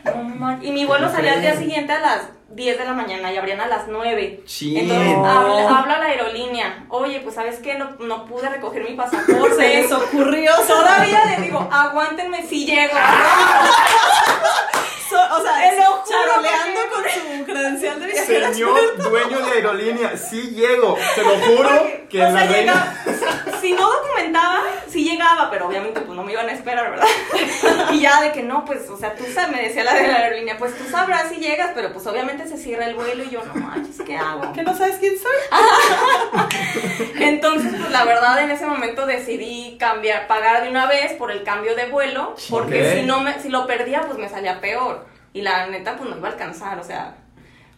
no. 0.06 0.62
Y 0.62 0.72
mi 0.72 0.86
vuelo 0.86 1.08
¿Cómo 1.08 1.16
salía 1.16 1.34
al 1.34 1.42
día 1.42 1.56
siguiente 1.56 1.94
a 1.94 2.00
las 2.00 2.30
10 2.50 2.78
de 2.78 2.86
la 2.86 2.94
mañana 2.94 3.32
y 3.32 3.38
abrían 3.38 3.62
a 3.62 3.68
las 3.68 3.88
9. 3.88 4.44
Chin. 4.46 4.78
Entonces 4.78 5.18
habla, 5.18 6.00
la 6.00 6.06
aerolínea. 6.06 6.86
Oye, 6.90 7.20
pues 7.22 7.36
sabes 7.36 7.60
qué, 7.60 7.76
no, 7.76 7.92
no 8.00 8.26
pude 8.26 8.50
recoger 8.50 8.90
mi 8.90 8.96
pasaporte. 8.96 9.56
Se 9.56 9.82
les 9.82 9.92
ocurrió. 9.92 10.52
Todavía 10.68 11.26
le 11.26 11.44
digo, 11.44 11.68
aguántenme 11.72 12.44
si 12.44 12.66
llego. 12.66 12.94
So- 15.14 15.36
o 15.38 15.42
sea, 15.44 15.70
Te 15.70 15.78
lo 15.78 16.04
charoleando 16.10 16.82
con 16.92 17.04
su 17.04 17.46
credencial 17.46 18.00
de 18.00 18.08
viajero. 18.08 18.54
Señor 18.54 18.98
dueño 18.98 19.40
de 19.46 19.52
aerolínea, 19.52 20.18
sí 20.18 20.42
llego. 20.56 20.98
Se 21.16 21.22
lo 21.22 21.30
juro 21.38 21.70
Porque, 21.70 22.08
que 22.10 22.22
o 22.22 22.30
la 22.30 22.32
sea, 22.40 22.52
reina. 22.52 22.96
llega- 23.06 23.54
si, 23.62 23.68
si 23.68 23.74
no 23.74 23.90
documentaba, 23.92 24.60
sí 24.90 25.04
llegaba, 25.10 25.50
pero 25.52 25.68
obviamente 25.68 26.02
pues 26.02 26.16
no 26.18 26.24
me 26.24 26.32
iban 26.34 26.50
a 26.50 26.52
esperar, 26.54 26.90
¿verdad? 26.92 27.08
Y 27.92 28.02
ya 28.02 28.22
de 28.22 28.32
que 28.32 28.42
no, 28.44 28.66
pues, 28.66 28.90
o 28.90 28.98
sea, 28.98 29.14
tú 29.16 29.24
sabes, 29.34 29.52
me 29.56 29.62
decía 29.62 29.84
la 29.84 29.94
de 29.94 30.08
la 30.08 30.16
aerolínea, 30.18 30.58
pues 30.58 30.76
tú 30.78 30.84
sabrás 30.90 31.30
si 31.30 31.36
llegas, 31.36 31.72
pero 31.76 31.94
pues 31.94 32.06
obviamente 32.08 32.48
se 32.48 32.58
cierra 32.58 32.86
el 32.88 32.96
vuelo 32.96 33.24
y 33.24 33.30
yo, 33.30 33.42
no 33.46 33.54
manches, 33.56 34.02
¿qué 34.06 34.18
hago? 34.18 34.52
¿Que 34.54 34.64
no 34.64 34.76
sabes 34.76 34.98
quién 34.98 35.14
soy? 35.20 35.32
Entonces, 37.20 37.72
pues 37.78 37.92
la 37.92 38.04
verdad 38.06 38.42
en 38.44 38.52
ese 38.52 38.66
momento 38.66 39.06
decidí 39.06 39.78
cambiar, 39.80 40.28
pagar 40.28 40.64
de 40.64 40.70
una 40.70 40.88
vez 40.88 41.14
por 41.14 41.32
el 41.32 41.44
cambio 41.44 41.76
de 41.76 41.86
vuelo, 41.88 42.36
porque 42.50 42.96
si 42.96 43.04
no 43.06 43.22
me, 43.22 43.40
si 43.40 43.50
lo 43.50 43.66
perdía, 43.68 44.02
pues 44.02 44.18
me 44.18 44.30
salía 44.30 44.60
peor. 44.60 45.03
Y 45.34 45.42
la 45.42 45.68
neta, 45.68 45.96
pues 45.98 46.10
no 46.10 46.18
iba 46.18 46.28
a 46.28 46.32
alcanzar, 46.32 46.78
o 46.80 46.84
sea, 46.84 47.16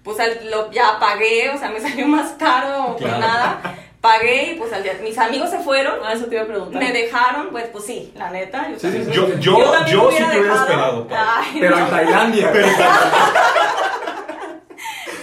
pues 0.03 0.19
al- 0.19 0.49
lo, 0.51 0.69
ya 0.71 0.99
pagué, 0.99 1.49
o 1.49 1.57
sea, 1.57 1.69
me 1.69 1.79
salió 1.87 2.07
más 2.07 2.33
caro 2.33 2.95
que 2.97 3.05
Claro. 3.05 3.19
nada. 3.19 3.61
Pagué 4.01 4.51
y 4.51 4.55
pues 4.59 4.71
al 4.71 4.83
día, 4.83 4.93
mis 5.01 5.17
amigos 5.17 5.49
se 5.49 5.57
fueron, 5.59 5.95
Ah, 6.05 6.13
eso 6.13 6.25
te 6.25 6.35
iba 6.35 6.43
a 6.43 6.47
preguntar. 6.47 6.79
me 6.79 6.91
dejaron, 6.91 7.49
pues, 7.49 7.65
pues 7.69 7.85
sí, 7.85 8.13
la 8.15 8.29
neta. 8.29 8.69
Yo, 8.69 8.77
Sí, 8.77 8.91
sí, 8.91 8.97
también- 8.99 9.11
yo- 9.13 9.39
yo- 9.57 9.71
también 9.71 9.97
yo 9.97 10.11
sí 10.11 10.17
te 10.23 10.39
hubiera 10.39 10.55
esperado. 10.55 11.07
Ay, 11.09 11.57
Pero 11.59 11.75
no. 11.77 11.85
en 11.85 11.89
Tailandia. 11.91 12.51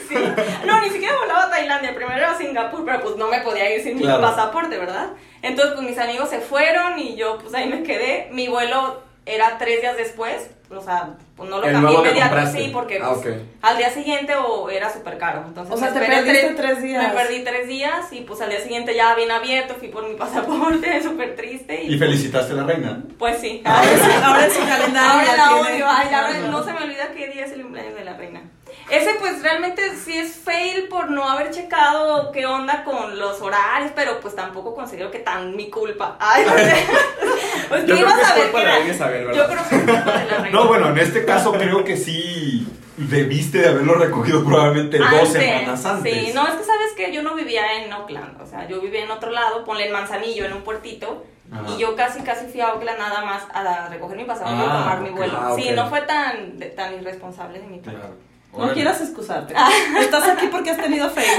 Sí. 0.09 0.15
No, 0.67 0.81
ni 0.81 0.91
siquiera 0.91 1.17
volaba 1.17 1.45
a 1.45 1.51
Tailandia. 1.51 1.95
Primero 1.95 2.19
era 2.19 2.33
a 2.33 2.37
Singapur, 2.39 2.85
pero 2.85 3.01
pues 3.01 3.17
no 3.17 3.29
me 3.29 3.41
podía 3.41 3.75
ir 3.75 3.83
sin 3.83 3.99
Claro. 3.99 4.19
mi 4.19 4.25
pasaporte, 4.27 4.79
¿verdad? 4.79 5.11
Entonces, 5.43 5.75
pues 5.75 5.87
mis 5.89 5.99
amigos 5.99 6.29
se 6.29 6.41
fueron 6.41 6.99
y 6.99 7.17
yo, 7.17 7.39
pues 7.39 7.55
ahí 7.55 7.69
me 7.69 7.83
quedé. 7.83 8.29
Mi 8.33 8.49
vuelo 8.49 9.03
era 9.25 9.57
tres 9.59 9.81
días 9.81 9.97
después. 9.97 10.51
O 10.79 10.83
sea, 10.83 11.11
pues 11.37 11.49
no 11.50 11.59
lo 11.59 11.64
El 11.67 11.73
cambié 11.73 11.95
inmediatamente. 11.99 12.64
Sí, 12.64 12.71
porque 12.73 13.00
Ah, 13.02 13.14
pues, 13.23 13.37
al 13.62 13.76
día 13.76 13.91
siguiente 13.91 14.35
o 14.37 14.71
era 14.71 14.93
súper 14.93 15.19
caro. 15.19 15.45
Entonces, 15.47 15.75
O 15.75 15.76
sea, 15.79 15.91
me 15.91 16.00
te 16.00 16.07
perdiste 16.07 16.55
tres 16.55 16.83
días. 16.83 17.09
Me 17.09 17.14
perdí 17.14 17.45
tres 17.45 17.69
días 17.69 18.12
y 18.12 18.21
pues 18.23 18.41
al 18.41 18.50
día 18.50 18.61
siguiente 18.61 18.95
ya 18.95 19.14
bien 19.14 19.31
abierto. 19.31 19.75
Fui 19.75 19.88
por 19.88 20.09
mi 20.09 20.14
pasaporte, 20.19 21.02
súper 21.02 21.37
triste. 21.37 21.85
Y, 21.85 21.95
Y 21.95 21.99
felicitaste 21.99 22.52
a 22.52 22.57
la 22.57 22.64
reina. 22.64 23.02
pues 23.19 23.38
sí. 23.41 23.62
Ahora, 23.64 23.83
sí, 23.83 24.11
ahora 24.23 24.45
en 24.47 24.50
su 24.50 24.61
calendario 24.61 25.11
Ahora 25.11 25.25
ya 25.26 25.37
la 25.37 25.57
odio, 25.57 25.87
ay, 25.88 26.14
ahora 26.14 26.38
no 26.50 26.64
se 26.64 26.73
me 26.73 26.83
olvida 26.85 27.09
qué 27.14 27.29
día 27.29 27.45
es 27.45 27.52
el 27.52 27.62
cumpleaños 27.62 27.95
de 27.95 28.05
la 28.05 28.17
reina. 28.17 28.43
Ese 28.91 29.14
pues 29.21 29.43
realmente 29.43 29.97
sí 29.97 30.17
es 30.19 30.35
fail 30.37 30.88
por 30.88 31.11
no 31.11 31.29
haber 31.29 31.50
checado 31.50 32.31
qué 32.33 32.47
onda 32.47 32.85
con 32.85 33.19
los 33.19 33.41
horarios, 33.41 33.93
pero 33.95 34.21
pues 34.21 34.35
tampoco 34.37 34.75
considero 34.75 35.11
que 35.11 35.19
tan 35.21 35.55
mi 35.57 35.71
culpa. 35.71 36.17
Ay, 36.21 36.45
no 36.47 36.52
sé. 36.57 36.75
Pues 37.69 37.87
Yo 37.87 37.95
¿qué 37.95 38.02
creo 38.02 38.09
ibas 38.09 38.14
que 38.17 38.23
es 38.23 38.31
a 38.31 38.35
ver 38.35 38.43
culpa 38.45 38.59
de 38.59 38.64
la 38.64 38.71
era? 38.71 38.79
reina 38.81 38.95
Isabel, 38.95 39.25
¿verdad? 39.26 39.43
Yo 39.43 39.49
creo 39.52 39.69
que 39.69 39.76
es 39.76 39.83
culpa 40.02 40.19
de 40.19 40.25
la 40.26 40.37
reina. 40.43 40.50
No, 40.50 40.67
bueno, 40.69 40.88
en 40.91 40.99
este 40.99 41.25
caso 41.25 41.52
creo 41.52 41.85
que 41.85 41.97
sí 41.97 42.67
debiste 42.97 43.59
de 43.59 43.69
haberlo 43.69 43.95
recogido 43.95 44.45
probablemente 44.45 44.99
dos 44.99 45.29
semanas 45.31 45.85
antes. 45.87 46.12
Sí, 46.12 46.33
no, 46.35 46.47
es 46.47 46.55
que 46.55 46.64
sabes 46.64 46.93
que 46.97 47.12
yo 47.12 47.23
no 47.23 47.35
vivía 47.35 47.83
en 47.83 47.93
Oakland, 47.93 48.41
o 48.43 48.47
sea, 48.47 48.69
yo 48.69 48.81
vivía 48.81 49.05
en 49.05 49.11
otro 49.11 49.31
lado, 49.31 49.64
ponle 49.64 49.87
en 49.87 49.93
Manzanillo, 49.93 50.45
en 50.45 50.52
un 50.52 50.62
puertito, 50.62 51.25
Ajá. 51.50 51.62
y 51.75 51.79
yo 51.79 51.97
casi, 51.97 52.21
casi 52.23 52.47
fui 52.49 52.61
a 52.61 52.75
Oakland 52.75 52.99
nada 52.99 53.25
más 53.25 53.45
a 53.55 53.88
recoger 53.88 54.17
mi 54.19 54.25
pasaporte 54.25 54.59
y 54.62 54.67
Ah, 54.69 54.79
tomar 54.79 55.00
mi 55.00 55.11
vuelo. 55.11 55.38
Ah, 55.41 55.52
Sí, 55.57 55.71
no 55.75 55.88
fue 55.88 56.02
tan, 56.02 56.59
tan 56.76 56.95
irresponsable 56.95 57.59
de 57.61 57.67
mi 57.67 57.79
parte. 57.79 57.99
Claro. 57.99 58.14
No 58.56 58.73
quieras 58.73 59.00
excusarte. 59.00 59.54
Estás 60.00 60.28
aquí 60.28 60.49
porque 60.50 60.71
has 60.71 60.78
tenido 60.78 61.11
fe. 61.11 61.25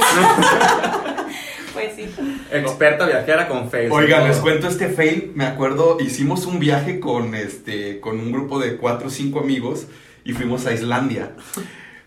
Pues 1.74 1.96
sí. 1.96 2.08
Experta 2.52 3.08
viajera 3.08 3.48
con 3.48 3.64
face. 3.64 3.90
Oigan, 3.90 4.28
les 4.28 4.38
cuento 4.38 4.68
este 4.68 4.90
fail. 4.90 5.32
Me 5.34 5.46
acuerdo, 5.46 5.98
hicimos 6.00 6.46
un 6.46 6.60
viaje 6.60 7.00
con 7.00 7.34
este, 7.34 8.00
con 8.00 8.20
un 8.20 8.32
grupo 8.32 8.60
de 8.60 8.78
cuatro 8.78 9.08
o 9.08 9.10
cinco 9.10 9.40
amigos 9.40 9.88
y 10.24 10.34
fuimos 10.34 10.68
a 10.68 10.74
Islandia. 10.74 11.32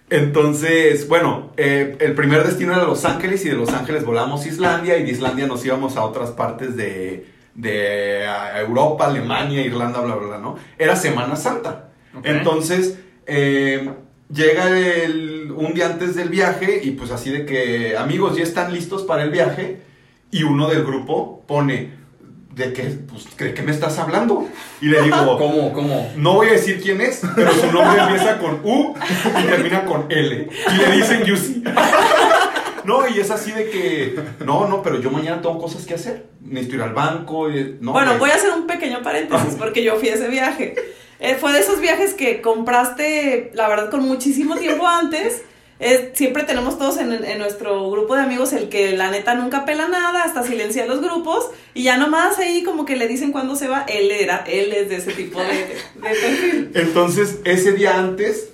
Entonces, 0.08 1.08
bueno, 1.08 1.52
eh, 1.56 1.96
el 1.98 2.14
primer 2.14 2.44
destino 2.44 2.74
era 2.74 2.84
Los 2.84 3.04
Ángeles 3.04 3.44
y 3.44 3.48
de 3.48 3.56
Los 3.56 3.70
Ángeles 3.70 4.04
volamos 4.04 4.44
a 4.44 4.48
Islandia 4.48 4.98
y 4.98 5.02
de 5.02 5.10
Islandia 5.10 5.48
nos 5.48 5.64
íbamos 5.66 5.96
a 5.96 6.04
otras 6.04 6.30
partes 6.30 6.76
de, 6.76 7.26
de 7.56 8.24
Europa, 8.60 9.06
Alemania, 9.06 9.62
Irlanda, 9.62 10.00
bla, 10.00 10.14
bla, 10.14 10.28
bla, 10.28 10.38
¿no? 10.38 10.56
Era 10.78 10.94
Semana 10.94 11.34
Santa. 11.34 11.88
Entonces, 12.22 12.98
eh, 13.26 13.90
llega 14.32 14.78
el, 14.78 15.52
un 15.56 15.74
día 15.74 15.86
antes 15.86 16.14
del 16.14 16.28
viaje 16.28 16.80
y 16.82 16.92
pues 16.92 17.10
así 17.10 17.30
de 17.30 17.46
que 17.46 17.96
amigos 17.96 18.36
ya 18.36 18.42
están 18.42 18.72
listos 18.72 19.02
para 19.04 19.22
el 19.22 19.30
viaje 19.30 19.80
y 20.30 20.42
uno 20.42 20.68
del 20.68 20.84
grupo 20.84 21.44
pone 21.46 21.90
de 22.54 22.72
que 22.72 22.82
pues 22.84 23.36
¿de 23.36 23.52
qué 23.54 23.62
me 23.62 23.70
estás 23.70 23.98
hablando? 23.98 24.48
Y 24.80 24.86
le 24.86 25.02
digo, 25.02 25.16
¿Cómo? 25.38 25.72
¿Cómo? 25.72 26.10
no 26.16 26.34
voy 26.34 26.48
a 26.48 26.52
decir 26.52 26.80
quién 26.82 27.00
es, 27.00 27.20
pero 27.34 27.52
su 27.52 27.70
nombre 27.70 28.00
empieza 28.02 28.38
con 28.38 28.60
U 28.64 28.94
y 29.40 29.46
termina 29.46 29.84
con 29.84 30.06
L. 30.10 30.48
Y 30.74 30.76
le 30.76 30.96
dicen 30.96 31.24
Yusi. 31.24 31.62
No, 32.84 33.04
y 33.08 33.18
es 33.18 33.32
así 33.32 33.50
de 33.50 33.68
que, 33.68 34.16
no, 34.44 34.68
no, 34.68 34.80
pero 34.80 35.00
yo 35.00 35.10
mañana 35.10 35.42
tengo 35.42 35.58
cosas 35.58 35.84
que 35.84 35.94
hacer. 35.94 36.26
Necesito 36.40 36.76
ir 36.76 36.82
al 36.82 36.94
banco. 36.94 37.50
y- 37.50 37.78
no, 37.80 37.90
bueno, 37.90 38.10
güey. 38.10 38.20
voy 38.20 38.30
a 38.30 38.34
hacer 38.36 38.52
un 38.52 38.68
pequeño 38.68 39.02
paréntesis 39.02 39.56
porque 39.58 39.82
yo 39.82 39.96
fui 39.96 40.08
a 40.10 40.14
ese 40.14 40.28
viaje. 40.28 40.76
Eh, 41.20 41.36
fue 41.40 41.52
de 41.52 41.60
esos 41.60 41.80
viajes 41.80 42.14
que 42.14 42.40
compraste, 42.42 43.50
la 43.54 43.68
verdad, 43.68 43.90
con 43.90 44.06
muchísimo 44.06 44.56
tiempo 44.58 44.86
antes. 44.86 45.42
Es- 45.78 46.16
siempre 46.16 46.42
tenemos 46.44 46.78
todos 46.78 46.96
en, 46.98 47.12
en 47.12 47.38
nuestro 47.38 47.90
grupo 47.90 48.14
de 48.16 48.22
amigos 48.22 48.52
el 48.54 48.68
que 48.70 48.96
la 48.96 49.10
neta 49.10 49.34
nunca 49.34 49.64
pela 49.66 49.88
nada, 49.88 50.22
hasta 50.22 50.42
silencia 50.42 50.86
los 50.86 51.02
grupos 51.02 51.50
y 51.74 51.82
ya 51.82 51.98
nomás 51.98 52.38
ahí 52.38 52.62
como 52.62 52.86
que 52.86 52.96
le 52.96 53.06
dicen 53.08 53.30
cuándo 53.30 53.56
se 53.56 53.68
va. 53.68 53.84
Él 53.86 54.10
era, 54.10 54.42
él 54.46 54.72
es 54.72 54.88
de 54.88 54.96
ese 54.96 55.12
tipo 55.12 55.38
de, 55.40 55.46
de 55.48 55.76
perfil. 56.20 56.70
Entonces, 56.74 57.40
ese 57.44 57.72
día 57.72 57.98
antes, 57.98 58.48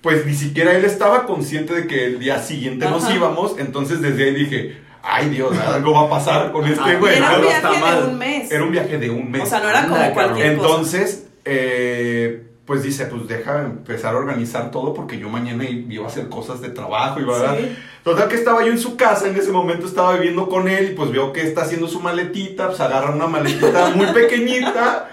pues 0.00 0.24
ni 0.24 0.34
siquiera 0.34 0.72
él 0.72 0.86
estaba 0.86 1.26
consciente 1.26 1.74
de 1.74 1.86
que 1.86 2.06
el 2.06 2.18
día 2.18 2.40
siguiente 2.42 2.86
nos 2.88 3.08
íbamos. 3.14 3.58
Entonces, 3.58 4.00
desde 4.00 4.24
ahí 4.24 4.34
dije, 4.34 4.78
ay 5.02 5.28
Dios, 5.28 5.54
algo 5.58 5.92
va 5.92 6.02
a 6.06 6.08
pasar 6.08 6.52
con 6.52 6.66
este 6.66 6.96
güey. 6.96 7.16
era 7.18 7.36
un 7.36 7.42
viaje 7.42 7.68
de 8.00 8.06
un 8.06 8.18
mes. 8.18 8.50
Era 8.50 8.64
un 8.64 8.72
viaje 8.72 8.96
de 8.98 9.10
un 9.10 9.30
mes. 9.30 9.42
O 9.42 9.46
sea, 9.46 9.60
no 9.60 9.68
era 9.68 9.82
como 9.82 9.96
Anda, 9.96 10.12
cualquier 10.14 10.56
cosa. 10.56 10.68
Entonces, 10.70 11.26
eh, 11.44 12.44
pues 12.64 12.82
dice, 12.84 13.06
pues 13.06 13.26
deja 13.26 13.62
empezar 13.62 14.14
a 14.14 14.18
organizar 14.18 14.70
todo 14.70 14.94
porque 14.94 15.18
yo 15.18 15.28
mañana 15.28 15.64
iba 15.68 16.04
a 16.04 16.08
hacer 16.08 16.28
cosas 16.28 16.60
de 16.60 16.68
trabajo 16.70 17.20
y 17.20 17.24
va 17.24 17.56
Sí. 17.56 17.76
Total 18.04 18.28
que 18.28 18.36
estaba 18.36 18.64
yo 18.64 18.70
en 18.72 18.78
su 18.78 18.96
casa, 18.96 19.28
en 19.28 19.36
ese 19.36 19.50
momento 19.52 19.86
estaba 19.86 20.14
viviendo 20.14 20.48
con 20.48 20.68
él 20.68 20.90
y 20.92 20.94
pues 20.94 21.10
veo 21.10 21.32
que 21.32 21.42
está 21.42 21.62
haciendo 21.62 21.88
su 21.88 22.00
maletita, 22.00 22.68
pues 22.68 22.80
agarra 22.80 23.10
una 23.14 23.26
maletita 23.26 23.90
muy 23.94 24.06
pequeñita 24.06 25.08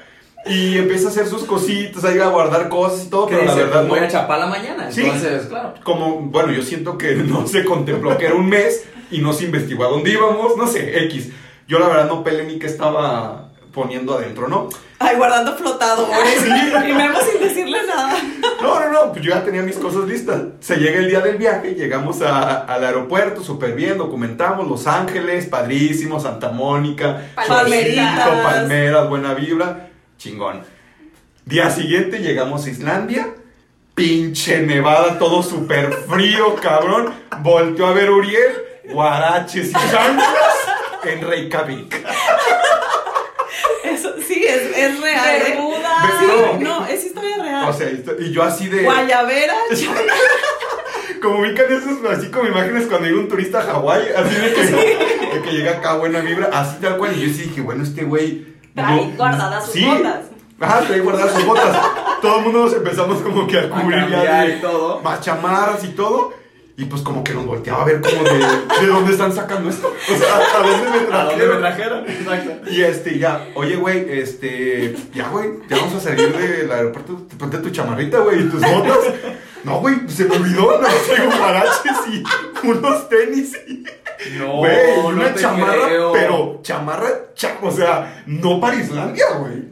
y 0.46 0.78
empieza 0.78 1.08
a 1.08 1.12
hacer 1.12 1.28
sus 1.28 1.44
cositas, 1.44 2.04
ahí 2.06 2.18
a 2.20 2.28
guardar 2.28 2.70
cosas 2.70 3.06
y 3.06 3.10
todo, 3.10 3.28
Que 3.28 3.36
pero 3.36 3.48
la 3.48 3.56
verdad 3.56 3.78
pues 3.80 3.90
voy 3.90 4.00
no- 4.00 4.06
a 4.06 4.10
Chapala 4.10 4.46
mañana. 4.46 4.92
Sí. 4.92 5.02
Entonces, 5.02 5.48
claro. 5.48 5.74
como, 5.84 6.20
bueno, 6.22 6.52
yo 6.54 6.62
siento 6.62 6.98
que 6.98 7.16
no 7.16 7.48
se 7.48 7.66
contempló 7.66 8.18
que 8.18 8.26
era 8.28 8.36
un 8.36 8.48
mes 8.48 8.86
y 9.12 9.20
no 9.22 9.34
se 9.34 9.46
investigó 9.46 9.86
a 9.86 9.90
dónde 9.90 10.12
íbamos, 10.12 10.56
no 10.56 10.66
sé, 10.68 11.04
X. 11.06 11.30
Yo 11.68 11.78
la 11.80 11.88
verdad 11.88 12.08
no 12.08 12.24
peleé 12.24 12.46
ni 12.46 12.58
qué 12.60 12.68
estaba 12.68 13.52
poniendo 13.74 14.18
adentro, 14.18 14.48
¿no? 14.48 14.70
Ay, 15.00 15.16
guardando 15.16 15.56
flotadores 15.56 16.46
y 16.46 16.92
Memo 16.94 17.20
sin 17.22 17.42
decirle 17.42 17.78
nada. 17.88 18.18
No, 18.62 18.80
no, 18.82 18.90
no, 18.92 19.12
pues 19.14 19.24
yo 19.24 19.32
ya 19.34 19.44
tenía 19.44 19.62
mis 19.62 19.78
cosas 19.78 20.04
listas. 20.06 20.42
Se 20.60 20.76
llega 20.76 21.00
el 21.00 21.08
día 21.08 21.22
del 21.22 21.38
viaje, 21.38 21.74
llegamos 21.74 22.22
a- 22.22 22.66
al 22.66 22.84
aeropuerto, 22.84 23.42
súper 23.42 23.74
bien, 23.76 23.98
documentamos 23.98 24.68
Los 24.68 24.88
Ángeles, 24.88 25.46
padrísimo, 25.46 26.20
Santa 26.20 26.50
Mónica, 26.50 27.30
Palmeritas. 27.36 28.44
Palmeras, 28.44 29.08
buena 29.10 29.34
vibra, 29.34 29.90
chingón. 30.18 30.64
Día 31.46 31.70
siguiente 31.72 32.20
llegamos 32.20 32.66
a 32.66 32.70
Islandia, 32.70 33.34
pinche 33.96 34.62
nevada, 34.62 35.18
todo 35.18 35.42
súper 35.44 35.94
frío, 36.10 36.56
cabrón. 36.58 37.14
Volteó 37.42 37.88
a 37.88 37.94
ver 37.94 38.12
Uriel, 38.12 38.52
guaraches 38.92 39.70
y 39.70 39.74
chanclas 39.74 40.36
en 41.06 41.22
Reykjavik. 41.28 41.99
Es, 44.50 44.78
es 44.78 45.02
real. 45.02 45.36
¿eh? 45.36 45.44
Bermuda. 45.50 46.12
Sí, 46.20 46.64
no, 46.64 46.86
es 46.88 47.06
historia 47.06 47.38
real. 47.42 47.70
O 47.70 47.74
sea, 47.74 47.90
y 48.20 48.32
yo 48.32 48.44
así 48.44 48.68
de... 48.68 48.84
Guayabera, 48.84 49.56
Como 51.22 51.40
ubican 51.40 51.66
esos, 51.72 52.04
así 52.12 52.30
como 52.32 52.48
imágenes 52.48 52.86
cuando 52.88 53.08
llega 53.08 53.20
un 53.20 53.28
turista 53.28 53.60
a 53.60 53.64
Hawái, 53.64 54.04
así 54.16 54.36
de 54.36 54.54
que, 54.54 54.62
de 54.66 55.42
que 55.44 55.52
llega 55.52 55.72
acá 55.72 55.96
buena 55.96 56.20
vibra, 56.22 56.50
así 56.54 56.78
tal 56.82 56.98
cual. 56.98 57.14
Y 57.18 57.28
yo 57.28 57.34
sí 57.34 57.44
dije, 57.50 57.60
bueno, 57.62 57.84
este 57.84 58.04
güey. 58.06 58.48
Trae 58.74 58.96
no- 59.08 59.12
guardadas 59.18 59.66
sus 59.66 59.74
sí. 59.74 59.86
botas. 59.86 60.20
Ajá, 60.62 60.80
trae 60.82 61.00
guardadas 61.02 61.34
sus 61.34 61.46
botas. 61.46 61.78
Todo 62.22 62.38
el 62.38 62.44
mundo 62.46 62.60
nos 62.66 62.74
empezamos 62.74 63.22
como 63.22 63.48
que 63.48 63.58
a 63.60 63.64
A 63.64 63.70
cubrir 63.70 64.00
ya 64.00 64.10
cambiar 64.16 64.48
de 64.48 64.56
y 64.58 64.62
todo. 64.62 65.00
más 65.02 65.20
chamarras 65.22 65.84
y 65.84 65.88
todo. 65.90 66.34
Y 66.82 66.86
pues 66.86 67.02
como 67.02 67.26
que 67.26 67.34
nos 67.34 67.46
volteaba 67.46 67.82
a 67.82 67.86
ver 67.86 68.00
como 68.00 68.24
de, 68.24 68.38
¿de 68.38 68.88
dónde 68.88 69.12
están 69.12 69.34
sacando 69.36 69.70
esto? 69.70 69.88
O 69.94 70.18
sea, 70.18 70.38
¿a 70.38 70.64
dónde 70.64 70.90
me 71.10 71.14
¿A 71.14 71.24
dónde 71.26 71.46
me 71.48 71.56
trajeron? 71.56 72.06
trajeron? 72.06 72.10
Exacto. 72.10 72.72
Y 72.72 72.82
este, 72.84 73.20
ya, 73.20 73.48
oye, 73.56 73.76
güey, 73.76 74.06
este, 74.10 74.96
ya, 75.14 75.28
güey, 75.28 75.50
ya 75.70 75.76
vamos 75.76 75.96
a 75.96 76.00
salir 76.00 76.32
del 76.32 76.72
aeropuerto, 76.72 77.28
ponte 77.38 77.58
tu 77.58 77.70
chamarrita, 77.70 78.20
güey, 78.20 78.44
y 78.44 78.50
tus 78.50 78.62
botas. 78.62 78.98
No, 79.66 79.82
güey, 79.82 79.96
se 80.08 80.24
me 80.24 80.38
olvidó, 80.38 80.80
no 80.82 80.88
traigo 80.88 81.32
paraches 81.38 81.98
y 82.14 82.24
unos 82.66 83.10
tenis 83.10 83.58
y, 83.68 83.84
No, 84.38 84.54
güey, 84.60 84.72
no 85.02 85.08
una 85.08 85.34
te 85.34 85.42
chamarra, 85.42 85.86
creo. 85.86 86.14
pero 86.14 86.60
chamarra, 86.64 87.10
cha- 87.36 87.58
o 87.62 87.72
sea, 87.72 88.24
no 88.26 88.62
para 88.62 88.76
Islandia, 88.78 89.26
güey. 89.38 89.66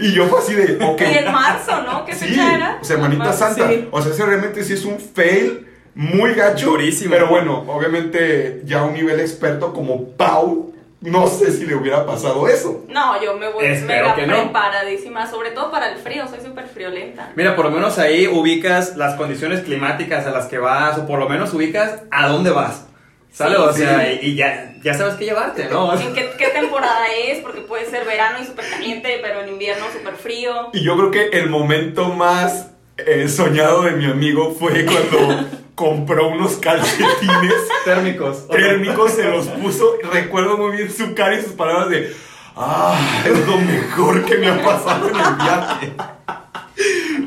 Y 0.00 0.12
yo 0.12 0.26
fue 0.26 0.40
así 0.40 0.54
de, 0.54 0.84
ok. 0.84 1.00
Y 1.02 1.18
en 1.18 1.32
marzo, 1.32 1.82
¿no? 1.82 2.04
¿Qué 2.04 2.14
Sí, 2.16 2.26
fecha 2.26 2.52
era? 2.56 2.78
Semanita 2.82 3.24
Marzo. 3.26 3.38
Santa. 3.38 3.68
sí. 3.68 3.88
O 3.92 4.02
sea, 4.02 4.12
ese 4.12 4.26
realmente 4.26 4.64
sí 4.64 4.72
es 4.72 4.84
un 4.84 4.98
fail 4.98 5.67
muy 5.98 6.32
gacho. 6.34 6.66
Durísimo. 6.70 7.10
Pero 7.10 7.26
bueno, 7.26 7.64
obviamente 7.66 8.62
ya 8.64 8.80
a 8.80 8.84
un 8.84 8.94
nivel 8.94 9.18
experto 9.18 9.72
como 9.72 10.10
Pau, 10.10 10.72
no 11.00 11.26
sé 11.26 11.50
si 11.52 11.66
le 11.66 11.74
hubiera 11.74 12.06
pasado 12.06 12.48
eso. 12.48 12.84
No, 12.88 13.20
yo 13.22 13.36
me 13.36 13.48
voy 13.50 13.64
Espero 13.66 14.02
mega 14.10 14.14
que 14.14 14.26
no. 14.26 14.34
preparadísima, 14.44 15.28
sobre 15.28 15.50
todo 15.50 15.70
para 15.72 15.90
el 15.92 15.98
frío, 15.98 16.26
soy 16.28 16.38
súper 16.40 16.66
friolenta. 16.68 17.32
Mira, 17.34 17.56
por 17.56 17.64
lo 17.66 17.70
menos 17.72 17.98
ahí 17.98 18.26
ubicas 18.28 18.96
las 18.96 19.14
condiciones 19.16 19.60
climáticas 19.60 20.24
a 20.26 20.30
las 20.30 20.46
que 20.46 20.58
vas, 20.58 20.98
o 20.98 21.06
por 21.06 21.18
lo 21.18 21.28
menos 21.28 21.52
ubicas 21.52 22.02
a 22.12 22.28
dónde 22.28 22.50
vas. 22.50 22.84
¿Sale? 23.32 23.56
Sí. 23.56 23.62
o 23.62 23.72
sea, 23.72 24.00
Sí. 24.06 24.18
y, 24.22 24.26
y 24.30 24.34
ya, 24.36 24.74
ya 24.82 24.94
sabes 24.94 25.14
qué 25.16 25.24
llevarte, 25.26 25.68
¿no? 25.68 25.92
¿En 26.00 26.14
qué, 26.14 26.30
qué 26.38 26.48
temporada 26.48 27.06
es? 27.26 27.40
Porque 27.40 27.60
puede 27.60 27.86
ser 27.86 28.04
verano 28.04 28.38
y 28.42 28.46
súper 28.46 28.68
caliente, 28.70 29.18
pero 29.20 29.42
en 29.42 29.48
invierno 29.50 29.84
súper 29.96 30.14
frío. 30.14 30.70
Y 30.72 30.82
yo 30.84 30.96
creo 30.96 31.10
que 31.10 31.38
el 31.38 31.50
momento 31.50 32.06
más 32.08 32.70
eh, 32.96 33.28
soñado 33.28 33.82
de 33.82 33.92
mi 33.92 34.06
amigo 34.06 34.54
fue 34.58 34.84
cuando 34.86 35.46
compró 35.78 36.30
unos 36.30 36.56
calcetines 36.56 37.54
Térmicos. 37.84 38.48
térmicos, 38.48 39.12
se 39.12 39.22
los 39.24 39.46
puso. 39.46 39.94
Recuerdo 40.12 40.58
muy 40.58 40.76
bien 40.76 40.90
su 40.90 41.14
cara 41.14 41.38
y 41.38 41.42
sus 41.42 41.52
palabras 41.52 41.88
de. 41.88 42.12
Ah, 42.56 42.98
es 43.24 43.46
lo 43.46 43.56
mejor 43.58 44.24
que 44.24 44.38
me 44.38 44.48
ha 44.48 44.64
pasado 44.64 45.08
en 45.08 45.14
el 45.14 45.34
viaje. 45.36 45.92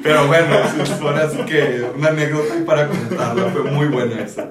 Pero 0.03 0.27
bueno, 0.27 0.55
eso 0.83 1.07
ahora 1.07 1.29
sí 1.29 1.37
que 1.45 1.85
una 1.95 2.09
anécdota 2.09 2.53
para 2.65 2.87
contarla, 2.87 3.49
fue 3.51 3.63
muy 3.63 3.87
buena 3.87 4.21
esa. 4.21 4.49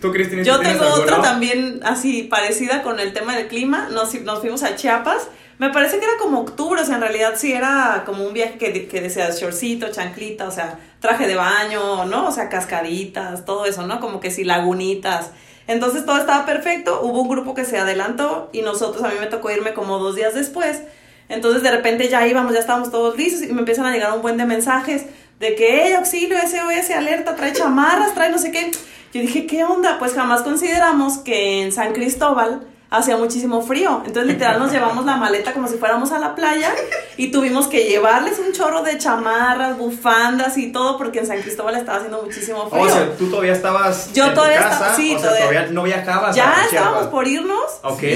¿Tú, 0.00 0.12
Cristina? 0.12 0.42
Yo 0.42 0.60
tengo 0.60 0.84
otra 0.86 1.20
también 1.20 1.80
así 1.82 2.22
parecida 2.22 2.82
con 2.82 3.00
el 3.00 3.12
tema 3.12 3.36
del 3.36 3.48
clima. 3.48 3.88
Nos, 3.90 4.14
nos 4.22 4.38
fuimos 4.40 4.62
a 4.62 4.76
Chiapas. 4.76 5.28
Me 5.60 5.68
parece 5.68 5.98
que 5.98 6.06
era 6.06 6.16
como 6.18 6.40
octubre, 6.40 6.80
o 6.80 6.84
sea, 6.86 6.94
en 6.94 7.02
realidad 7.02 7.34
sí 7.36 7.52
era 7.52 8.04
como 8.06 8.24
un 8.24 8.32
viaje 8.32 8.56
que, 8.56 8.88
que 8.88 9.00
deseas 9.02 9.38
shortcito, 9.38 9.90
chanclita, 9.90 10.48
o 10.48 10.50
sea, 10.50 10.78
traje 11.00 11.28
de 11.28 11.34
baño, 11.34 12.06
¿no? 12.06 12.28
O 12.28 12.32
sea, 12.32 12.48
cascaditas, 12.48 13.44
todo 13.44 13.66
eso, 13.66 13.86
¿no? 13.86 14.00
Como 14.00 14.20
que 14.20 14.30
sí, 14.30 14.42
lagunitas. 14.42 15.32
Entonces 15.66 16.06
todo 16.06 16.16
estaba 16.16 16.46
perfecto. 16.46 17.02
Hubo 17.02 17.20
un 17.20 17.28
grupo 17.28 17.52
que 17.52 17.66
se 17.66 17.76
adelantó 17.76 18.48
y 18.54 18.62
nosotros, 18.62 19.04
a 19.04 19.08
mí 19.08 19.16
me 19.20 19.26
tocó 19.26 19.50
irme 19.50 19.74
como 19.74 19.98
dos 19.98 20.16
días 20.16 20.32
después. 20.32 20.80
Entonces 21.28 21.62
de 21.62 21.70
repente 21.70 22.08
ya 22.08 22.26
íbamos, 22.26 22.54
ya 22.54 22.60
estábamos 22.60 22.90
todos 22.90 23.14
listos 23.18 23.42
y 23.42 23.52
me 23.52 23.58
empiezan 23.58 23.84
a 23.84 23.92
llegar 23.92 24.14
un 24.14 24.22
buen 24.22 24.38
de 24.38 24.46
mensajes 24.46 25.04
de 25.40 25.54
que, 25.56 25.84
hey, 25.84 25.92
auxilio, 25.92 26.38
SOS, 26.38 26.88
alerta, 26.96 27.36
trae 27.36 27.52
chamarras, 27.52 28.14
trae 28.14 28.30
no 28.30 28.38
sé 28.38 28.50
qué. 28.50 28.70
Yo 29.12 29.20
dije, 29.20 29.46
¿qué 29.46 29.62
onda? 29.62 29.98
Pues 29.98 30.14
jamás 30.14 30.40
consideramos 30.40 31.18
que 31.18 31.60
en 31.60 31.70
San 31.70 31.92
Cristóbal 31.92 32.66
hacía 32.90 33.16
muchísimo 33.16 33.62
frío. 33.62 34.02
Entonces 34.04 34.26
literal 34.32 34.58
nos 34.58 34.72
llevamos 34.72 35.04
la 35.04 35.16
maleta 35.16 35.52
como 35.52 35.68
si 35.68 35.76
fuéramos 35.76 36.10
a 36.12 36.18
la 36.18 36.34
playa 36.34 36.72
y 37.16 37.30
tuvimos 37.30 37.68
que 37.68 37.84
llevarles 37.88 38.38
un 38.38 38.52
chorro 38.52 38.82
de 38.82 38.98
chamarras, 38.98 39.78
bufandas 39.78 40.58
y 40.58 40.72
todo 40.72 40.98
porque 40.98 41.20
en 41.20 41.26
San 41.26 41.40
Cristóbal 41.40 41.76
estaba 41.76 41.98
haciendo 41.98 42.22
muchísimo 42.22 42.68
frío. 42.68 42.82
O 42.82 42.88
sea, 42.88 43.16
tú 43.16 43.26
todavía 43.30 43.52
estabas 43.52 44.12
Yo 44.12 44.24
en 44.24 44.30
tu 44.30 44.34
todavía 44.36 44.58
casa, 44.58 44.74
estaba- 44.74 44.94
sí, 44.96 45.14
o 45.14 45.18
sea, 45.18 45.28
todavía- 45.28 45.48
todavía 45.50 45.72
no 45.72 45.82
viajabas. 45.84 46.34
ya 46.36 46.60
a 46.60 46.64
estábamos 46.64 47.06
por 47.06 47.26
irnos. 47.28 47.64
Ok. 47.84 48.02
y, 48.02 48.06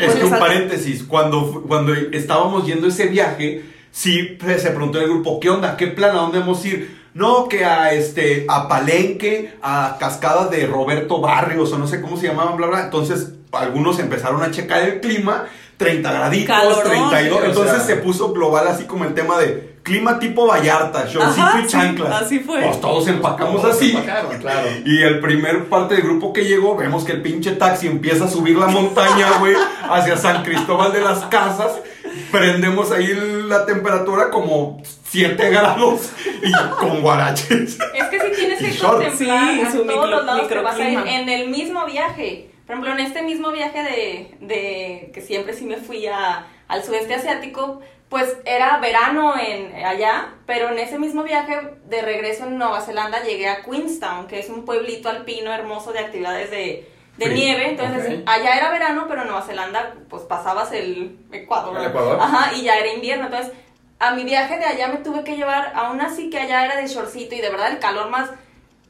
Es 0.00 0.04
pues, 0.06 0.14
que 0.16 0.24
un 0.24 0.30
paréntesis, 0.38 1.04
cuando, 1.04 1.62
cuando 1.66 1.94
estábamos 1.94 2.66
yendo 2.66 2.88
ese 2.88 3.06
viaje, 3.06 3.64
sí 3.92 4.36
pues, 4.40 4.60
se 4.62 4.70
preguntó 4.70 4.98
el 5.00 5.06
grupo, 5.08 5.38
¿qué 5.40 5.50
onda? 5.50 5.76
¿Qué 5.76 5.86
plan? 5.86 6.10
¿A 6.16 6.20
dónde 6.20 6.40
vamos 6.40 6.64
a 6.64 6.68
ir? 6.68 7.06
No, 7.14 7.48
que 7.48 7.64
a 7.64 7.92
este, 7.92 8.44
a 8.48 8.68
Palenque, 8.68 9.54
a 9.62 9.96
Cascadas 9.98 10.50
de 10.50 10.66
Roberto 10.66 11.18
Barrios, 11.20 11.72
o 11.72 11.78
no 11.78 11.86
sé 11.86 12.02
cómo 12.02 12.16
se 12.18 12.26
llamaban, 12.26 12.56
bla, 12.58 12.66
bla. 12.66 12.80
Entonces, 12.82 13.28
algunos 13.52 13.98
empezaron 13.98 14.42
a 14.42 14.50
checar 14.50 14.82
el 14.82 15.00
clima, 15.00 15.46
30 15.76 16.12
graditos, 16.12 16.56
Calorón, 16.56 17.10
32. 17.10 17.20
sí, 17.20 17.30
o 17.30 17.44
Entonces 17.44 17.76
sea. 17.76 17.86
se 17.86 17.96
puso 17.96 18.32
global 18.32 18.66
así 18.68 18.84
como 18.84 19.04
el 19.04 19.14
tema 19.14 19.38
de 19.38 19.76
clima 19.82 20.18
tipo 20.18 20.46
Vallarta, 20.46 21.06
shortcito 21.06 21.58
y 21.58 21.62
sí, 21.62 21.68
chanclas. 21.68 22.22
así 22.22 22.40
fue. 22.40 22.60
Pues 22.62 22.80
todos 22.80 23.06
empacamos 23.08 23.62
Todos 23.62 23.76
así. 23.76 23.90
empacaron, 23.92 24.38
claro. 24.38 24.68
Y 24.84 25.02
el 25.02 25.20
primer 25.20 25.66
parte 25.68 25.94
del 25.94 26.02
grupo 26.04 26.32
que 26.32 26.44
llegó, 26.44 26.76
vemos 26.76 27.04
que 27.04 27.12
el 27.12 27.22
pinche 27.22 27.52
taxi 27.52 27.86
empieza 27.86 28.24
a 28.24 28.28
subir 28.28 28.56
la 28.56 28.66
montaña, 28.66 29.38
güey, 29.38 29.54
hacia 29.88 30.16
San 30.16 30.42
Cristóbal 30.42 30.92
de 30.92 31.02
las 31.02 31.20
Casas. 31.26 31.72
Prendemos 32.32 32.90
ahí 32.90 33.08
la 33.46 33.64
temperatura 33.66 34.30
como 34.30 34.82
7 35.04 35.50
grados 35.50 36.10
y 36.42 36.52
con 36.80 37.02
guaraches. 37.02 37.78
Es 37.94 38.04
que 38.10 38.20
sí 38.20 38.26
tienes 38.34 38.58
que 38.58 38.78
contemplar 38.84 39.16
Sí, 39.16 39.60
a 39.60 39.70
todos 39.86 40.10
los 40.10 40.24
lados 40.24 40.48
que 40.48 40.58
vas 40.60 40.76
a 40.76 40.88
ir 40.88 40.98
en 40.98 41.28
el 41.28 41.48
mismo 41.50 41.84
viaje. 41.86 42.50
Por 42.66 42.74
ejemplo, 42.74 42.92
en 42.92 43.00
este 43.00 43.22
mismo 43.22 43.52
viaje 43.52 43.82
de, 43.82 44.36
de 44.40 45.10
que 45.14 45.20
siempre 45.20 45.54
sí 45.54 45.64
me 45.64 45.76
fui 45.76 46.06
a, 46.06 46.46
al 46.66 46.82
sudeste 46.82 47.14
asiático, 47.14 47.80
pues 48.08 48.36
era 48.44 48.78
verano 48.78 49.34
en 49.38 49.84
allá, 49.84 50.34
pero 50.46 50.70
en 50.70 50.78
ese 50.78 50.98
mismo 50.98 51.22
viaje 51.22 51.58
de 51.86 52.02
regreso 52.02 52.44
en 52.44 52.58
Nueva 52.58 52.80
Zelanda 52.80 53.22
llegué 53.22 53.48
a 53.48 53.62
Queenstown, 53.62 54.26
que 54.26 54.38
es 54.40 54.48
un 54.48 54.64
pueblito 54.64 55.08
alpino 55.08 55.52
hermoso 55.52 55.92
de 55.92 56.00
actividades 56.00 56.50
de, 56.50 56.88
de 57.16 57.28
nieve. 57.28 57.70
Entonces, 57.70 58.20
allá 58.26 58.56
era 58.56 58.70
verano, 58.70 59.06
pero 59.08 59.22
en 59.22 59.28
Nueva 59.28 59.42
Zelanda 59.42 59.94
pues 60.08 60.22
pasabas 60.24 60.72
el 60.72 61.18
Ecuador. 61.32 61.76
El 61.78 61.86
Ecuador. 61.86 62.18
Ajá, 62.20 62.52
y 62.54 62.62
ya 62.62 62.76
era 62.78 62.92
invierno. 62.92 63.26
Entonces, 63.26 63.52
a 63.98 64.12
mi 64.12 64.24
viaje 64.24 64.58
de 64.58 64.66
allá 64.66 64.88
me 64.88 64.98
tuve 64.98 65.24
que 65.24 65.36
llevar, 65.36 65.72
aún 65.74 66.00
así 66.00 66.30
que 66.30 66.38
allá 66.38 66.64
era 66.64 66.76
de 66.76 66.86
shortcito 66.86 67.34
y 67.34 67.40
de 67.40 67.50
verdad 67.50 67.72
el 67.72 67.78
calor 67.78 68.10
más 68.10 68.30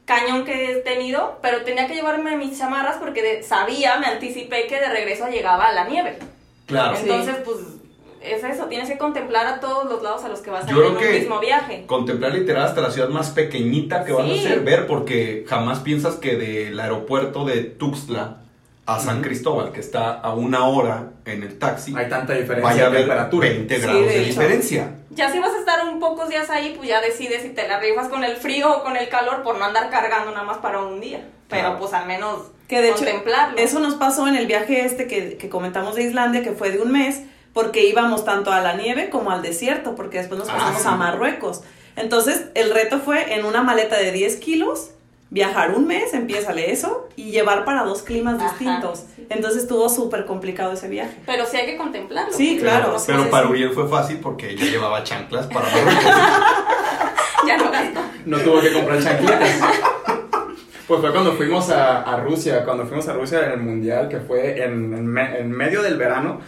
cañón 0.07 0.45
que 0.45 0.71
he 0.71 0.75
tenido, 0.77 1.37
pero 1.41 1.63
tenía 1.63 1.85
que 1.85 1.93
llevarme 1.93 2.35
mis 2.37 2.57
chamarras 2.57 2.95
porque 2.97 3.21
de- 3.21 3.43
sabía, 3.43 3.99
me 3.99 4.07
anticipé 4.07 4.65
que 4.65 4.79
de 4.79 4.87
regreso 4.89 5.27
llegaba 5.27 5.71
la 5.73 5.83
nieve. 5.87 6.17
Claro. 6.65 6.95
Sí. 6.95 7.03
Entonces, 7.03 7.35
pues 7.45 7.57
es 8.21 8.43
eso, 8.43 8.65
tienes 8.65 8.89
que 8.89 8.97
contemplar 8.97 9.45
a 9.45 9.59
todos 9.59 9.85
los 9.89 10.01
lados 10.01 10.23
a 10.23 10.29
los 10.29 10.39
que 10.39 10.49
vas 10.49 10.65
a 10.65 10.71
ir 10.71 10.77
en 10.77 10.97
un 10.97 11.11
mismo 11.11 11.39
viaje. 11.39 11.83
Contemplar 11.85 12.33
literal 12.33 12.63
hasta 12.63 12.81
la 12.81 12.89
ciudad 12.91 13.09
más 13.09 13.29
pequeñita 13.29 14.03
que 14.05 14.13
vas 14.13 14.27
a 14.29 14.33
hacer, 14.33 14.61
ver, 14.61 14.87
porque 14.87 15.45
jamás 15.47 15.79
piensas 15.79 16.15
que 16.15 16.35
del 16.37 16.79
aeropuerto 16.79 17.45
de 17.45 17.61
Tuxtla 17.63 18.37
a 18.87 18.99
San. 18.99 19.21
Cristóbal, 19.21 19.71
que 19.71 19.79
está 19.81 20.13
a 20.13 20.33
una 20.33 20.65
hora 20.67 21.11
en 21.25 21.43
el 21.43 21.59
taxi, 21.59 21.93
Hay 21.95 22.09
tanta 22.09 22.33
diferencia 22.33 22.63
vaya 22.63 22.87
a 22.87 22.89
de 22.89 22.97
haber 22.97 23.01
temperatura. 23.01 23.47
20 23.49 23.75
Sí, 23.75 23.81
grados 23.81 24.01
de 24.01 24.07
de, 24.07 24.15
hecho. 24.19 24.27
diferencia. 24.27 24.91
Ya 25.11 25.31
si 25.31 25.39
vas 25.39 25.53
a 25.53 25.59
estar 25.59 25.85
un 25.87 25.99
pocos 25.99 26.29
días 26.29 26.49
ahí, 26.49 26.73
pues 26.75 26.87
ya 26.89 27.01
decides 27.01 27.41
si 27.43 27.49
te 27.49 27.67
la 27.67 27.79
rifas 27.79 28.07
con 28.07 28.23
el 28.23 28.35
frío 28.37 28.71
o 28.77 28.83
con 28.83 28.95
el 28.97 29.09
calor 29.09 29.43
por 29.43 29.57
no 29.57 29.65
andar 29.65 29.89
cargando 29.89 30.31
nada 30.31 30.43
más 30.43 30.57
para 30.57 30.79
un 30.79 30.99
día. 31.01 31.27
Pero 31.49 31.61
Claro. 31.63 31.79
pues 31.79 31.93
al 31.93 32.07
menos 32.07 32.43
Que 32.67 32.81
de 32.81 32.89
hecho, 32.89 32.97
contemplarlo. 32.99 33.57
eso 33.57 33.79
nos 33.79 33.95
pasó 33.95 34.27
en 34.27 34.35
el 34.35 34.47
viaje 34.47 34.83
este 34.85 35.07
que, 35.07 35.37
que 35.37 35.49
comentamos 35.49 35.95
de 35.95 36.03
Islandia, 36.03 36.43
que 36.43 36.51
fue 36.51 36.69
de 36.71 36.79
un 36.81 36.91
mes, 36.91 37.21
porque 37.53 37.85
íbamos 37.87 38.25
tanto 38.25 38.51
a 38.51 38.61
la 38.61 38.73
nieve 38.75 39.09
como 39.09 39.31
al 39.31 39.41
desierto, 39.41 39.95
porque 39.95 40.17
después 40.19 40.39
nos 40.39 40.49
Ah, 40.49 40.53
pasamos 40.57 40.81
sí. 40.81 40.87
a 40.87 40.91
Marruecos. 40.91 41.61
Entonces, 41.95 42.45
el 42.53 42.71
reto 42.73 42.99
fue 42.99 43.33
en 43.35 43.45
una 43.45 43.63
maleta 43.63 43.97
de 43.97 44.11
10 44.11 44.35
kilos, 44.35 44.91
viajar 45.29 45.73
un 45.75 45.87
mes, 45.87 46.13
empiézale 46.13 46.71
eso, 46.71 47.09
y 47.15 47.31
llevar 47.31 47.65
para 47.65 47.83
dos 47.83 48.01
climas 48.01 48.35
Ajá, 48.41 48.49
distintos. 48.49 48.99
sí. 49.15 49.27
Entonces, 49.29 49.63
estuvo 49.63 49.89
súper 49.89 50.25
complicado 50.25 50.71
ese 50.73 50.87
viaje. 50.87 51.17
Pero 51.25 51.45
sí 51.45 51.57
hay 51.57 51.65
que 51.65 51.77
contemplarlo. 51.77 52.31
Sí, 52.33 52.57
claro, 52.59 52.95
Pero 53.05 53.29
para 53.29 53.47
Uriel 53.49 53.71
fue 53.71 53.87
fácil 53.89 54.19
porque 54.21 54.51
ella 54.51 54.65
llevaba 54.65 55.03
chanclas 55.03 55.47
para 55.47 55.65
Marruecos. 55.69 56.03
Ya 57.45 57.57
no 57.57 57.71
gastó. 57.71 57.99
No 58.25 58.37
tuvo 58.39 58.61
que 58.61 58.71
comprar 58.73 59.03
chancletas. 59.03 59.59
Pues 60.87 61.01
fue 61.01 61.11
cuando 61.11 61.33
fuimos 61.33 61.69
a, 61.69 62.01
a 62.03 62.17
Rusia, 62.21 62.63
cuando 62.63 62.85
fuimos 62.85 63.05
a 63.09 63.13
Rusia 63.13 63.45
en 63.45 63.51
el 63.51 63.59
Mundial, 63.59 64.07
que 64.07 64.19
fue 64.21 64.63
en, 64.63 64.93
en 64.93 65.05
me- 65.05 65.39
en 65.39 65.51
medio 65.51 65.81
del 65.81 65.97
verano. 65.97 66.39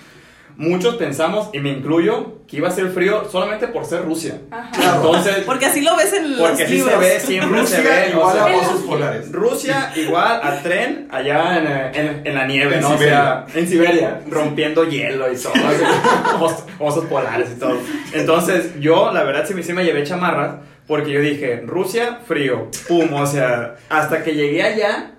Muchos 0.59 0.95
pensamos, 0.97 1.49
y 1.53 1.59
me 1.59 1.69
incluyo, 1.71 2.39
que 2.45 2.57
iba 2.57 2.67
a 2.67 2.71
ser 2.71 2.89
frío 2.89 3.23
solamente 3.31 3.69
por 3.69 3.85
ser 3.85 4.03
Rusia. 4.03 4.41
Ajá. 4.51 4.97
Entonces, 4.97 5.37
Porque 5.45 5.67
así 5.67 5.79
lo 5.81 5.95
ves 5.95 6.11
en 6.11 6.23
porque 6.37 6.51
los 6.51 6.61
así 6.61 6.73
libros. 6.73 6.91
se 6.93 6.99
ve, 6.99 7.19
siempre 7.21 7.65
se 7.65 7.77
Rusia 7.77 8.03
o 8.05 8.09
igual 8.17 8.33
sea, 8.33 8.43
a 8.43 8.57
osos 8.57 8.81
polares. 8.81 9.31
Rusia 9.31 9.93
igual 9.95 10.39
a 10.43 10.61
tren 10.61 11.07
allá 11.11 11.57
en, 11.93 11.95
en- 12.07 12.27
en 12.27 12.35
la 12.35 12.45
nieve, 12.45 12.75
En 12.75 12.81
¿no? 12.81 12.89
Siberia. 12.97 13.45
O 13.47 13.49
sea, 13.51 13.59
en 13.61 13.67
Siberia, 13.69 14.21
rompiendo 14.29 14.83
hielo 14.83 15.31
y 15.31 15.37
todo, 15.37 15.53
así, 15.53 15.83
osos, 16.43 16.63
osos 16.77 17.05
polares 17.05 17.51
y 17.55 17.59
todo. 17.59 17.77
Entonces, 18.13 18.77
yo, 18.81 19.13
la 19.13 19.23
verdad, 19.23 19.45
sí, 19.47 19.53
me- 19.53 19.63
sí 19.63 19.71
me 19.71 19.85
llevé 19.85 20.03
chamarras, 20.03 20.55
porque 20.87 21.11
yo 21.11 21.21
dije, 21.21 21.61
Rusia, 21.65 22.19
frío, 22.27 22.69
pum, 22.89 23.13
o 23.13 23.25
sea, 23.25 23.75
hasta 23.89 24.23
que 24.23 24.35
llegué 24.35 24.63
allá, 24.63 25.11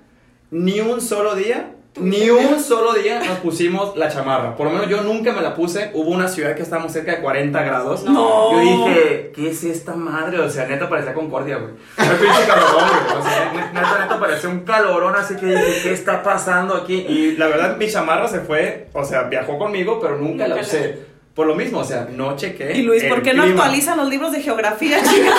ni 0.51 0.81
un 0.81 1.01
solo 1.01 1.35
día, 1.35 1.71
ni 1.97 2.31
un 2.31 2.61
solo 2.61 2.93
día 2.95 3.19
nos 3.21 3.39
pusimos 3.39 3.97
la 3.97 4.09
chamarra. 4.09 4.55
Por 4.57 4.67
lo 4.67 4.73
menos 4.73 4.89
yo 4.89 5.03
nunca 5.03 5.33
me 5.33 5.43
la 5.43 5.55
puse. 5.55 5.91
Hubo 5.95 6.11
una 6.11 6.29
ciudad 6.29 6.55
que 6.55 6.63
estábamos 6.63 6.93
cerca 6.93 7.13
de 7.17 7.21
40 7.21 7.63
grados. 7.63 8.05
No. 8.05 8.53
Yo 8.53 8.61
dije, 8.61 9.33
¿qué 9.35 9.51
es 9.51 9.65
esta 9.65 9.95
madre? 9.95 10.39
O 10.39 10.49
sea, 10.49 10.67
neta 10.67 10.89
parecía 10.89 11.13
Concordia, 11.15 11.57
güey. 11.59 11.73
Era 11.99 12.17
pinche 12.19 12.47
calorón, 12.47 12.89
güey. 12.89 13.19
O 13.19 13.23
sea, 13.23 13.53
ne- 13.53 13.73
neta, 13.81 13.99
neta 14.03 14.21
parecía 14.21 14.49
un 14.51 14.61
calorón, 14.61 15.15
así 15.17 15.35
que 15.37 15.47
dije, 15.47 15.81
¿qué 15.83 15.93
está 15.93 16.23
pasando 16.23 16.75
aquí? 16.77 16.95
Y 17.09 17.37
la 17.37 17.49
verdad, 17.49 17.77
mi 17.77 17.89
chamarra 17.91 18.29
se 18.29 18.41
fue, 18.41 18.89
o 18.93 19.05
sea, 19.05 19.25
viajó 19.25 19.59
conmigo, 19.59 19.99
pero 20.01 20.17
nunca 20.17 20.47
la 20.47 20.55
Nunca 20.57 20.57
la- 20.57 20.61
usé. 20.63 21.10
Por 21.41 21.47
lo 21.47 21.55
mismo, 21.55 21.79
o 21.79 21.85
sea, 21.85 22.07
no 22.13 22.37
chequé. 22.37 22.77
Y 22.77 22.83
Luis, 22.83 23.03
¿por 23.05 23.23
qué 23.23 23.33
no 23.33 23.45
clima. 23.45 23.63
actualizan 23.63 23.97
los 23.97 24.11
libros 24.11 24.31
de 24.33 24.43
geografía, 24.43 24.99
chicos? 25.03 25.35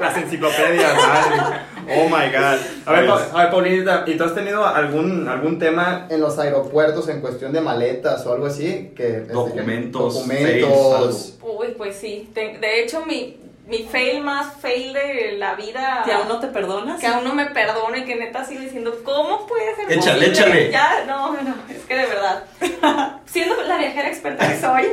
Las 0.00 0.16
enciclopedias, 0.16 0.94
madre. 0.94 1.56
Oh 1.96 2.04
my 2.04 2.30
god. 2.32 2.58
A 2.86 2.92
ver, 2.92 3.06
Pa- 3.08 3.28
a 3.32 3.42
ver, 3.42 3.50
Paulita, 3.50 4.04
¿y 4.06 4.16
tú 4.16 4.22
has 4.22 4.36
tenido 4.36 4.64
algún, 4.64 5.26
algún 5.26 5.58
tema 5.58 6.06
en 6.10 6.20
los 6.20 6.38
aeropuertos 6.38 7.08
en 7.08 7.20
cuestión 7.20 7.52
de 7.52 7.60
maletas 7.60 8.24
o 8.24 8.34
algo 8.34 8.46
así? 8.46 8.92
Que, 8.94 9.16
este, 9.18 9.32
Documentos, 9.32 10.14
documentos. 10.14 11.38
Uy, 11.42 11.74
pues 11.76 11.96
sí. 11.96 12.30
De 12.32 12.80
hecho, 12.80 13.04
mi, 13.04 13.36
mi 13.66 13.84
fail 13.84 14.20
más 14.22 14.56
fail 14.60 14.92
de 14.92 15.32
la 15.38 15.54
vida. 15.54 16.02
¿Que 16.04 16.12
aún 16.12 16.28
no 16.28 16.38
te 16.40 16.48
perdonas? 16.48 17.00
que 17.00 17.06
aún 17.06 17.24
no 17.24 17.34
me 17.34 17.46
perdone 17.46 17.98
y 17.98 18.04
que 18.04 18.16
neta 18.16 18.44
sigo 18.44 18.60
diciendo, 18.60 18.94
¿cómo 19.04 19.46
puede 19.46 19.74
ser 19.76 19.90
Échale, 19.90 20.26
posible? 20.26 20.26
échale. 20.28 20.70
Ya, 20.70 21.04
no, 21.06 21.32
no, 21.32 21.54
es 21.70 21.80
que 21.84 21.96
de 21.96 22.06
verdad. 22.06 22.44
Siendo 23.26 23.60
la 23.62 23.78
viajera 23.78 24.08
experta 24.08 24.46
que 24.48 24.60
soy, 24.60 24.82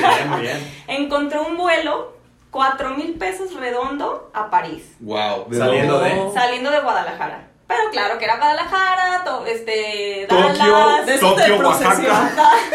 Muy 0.00 0.08
bien, 0.14 0.30
muy 0.30 0.40
bien. 0.40 0.74
encontré 0.88 1.38
un 1.38 1.56
vuelo, 1.56 2.16
cuatro 2.50 2.90
mil 2.90 3.14
pesos 3.14 3.54
redondo 3.54 4.30
a 4.32 4.48
París, 4.50 4.84
Wow. 5.00 5.46
Saliendo 5.52 6.00
de- 6.00 6.30
saliendo 6.32 6.70
de 6.70 6.80
Guadalajara. 6.80 7.47
Pero 7.68 7.90
claro 7.92 8.18
que 8.18 8.24
era 8.24 8.36
Guadalajara, 8.38 9.22
to- 9.24 9.44
este, 9.46 10.26
Tokio, 10.28 10.72
Dallas, 10.72 11.20
Tokio. 11.20 11.58
Oaxaca, 11.58 12.30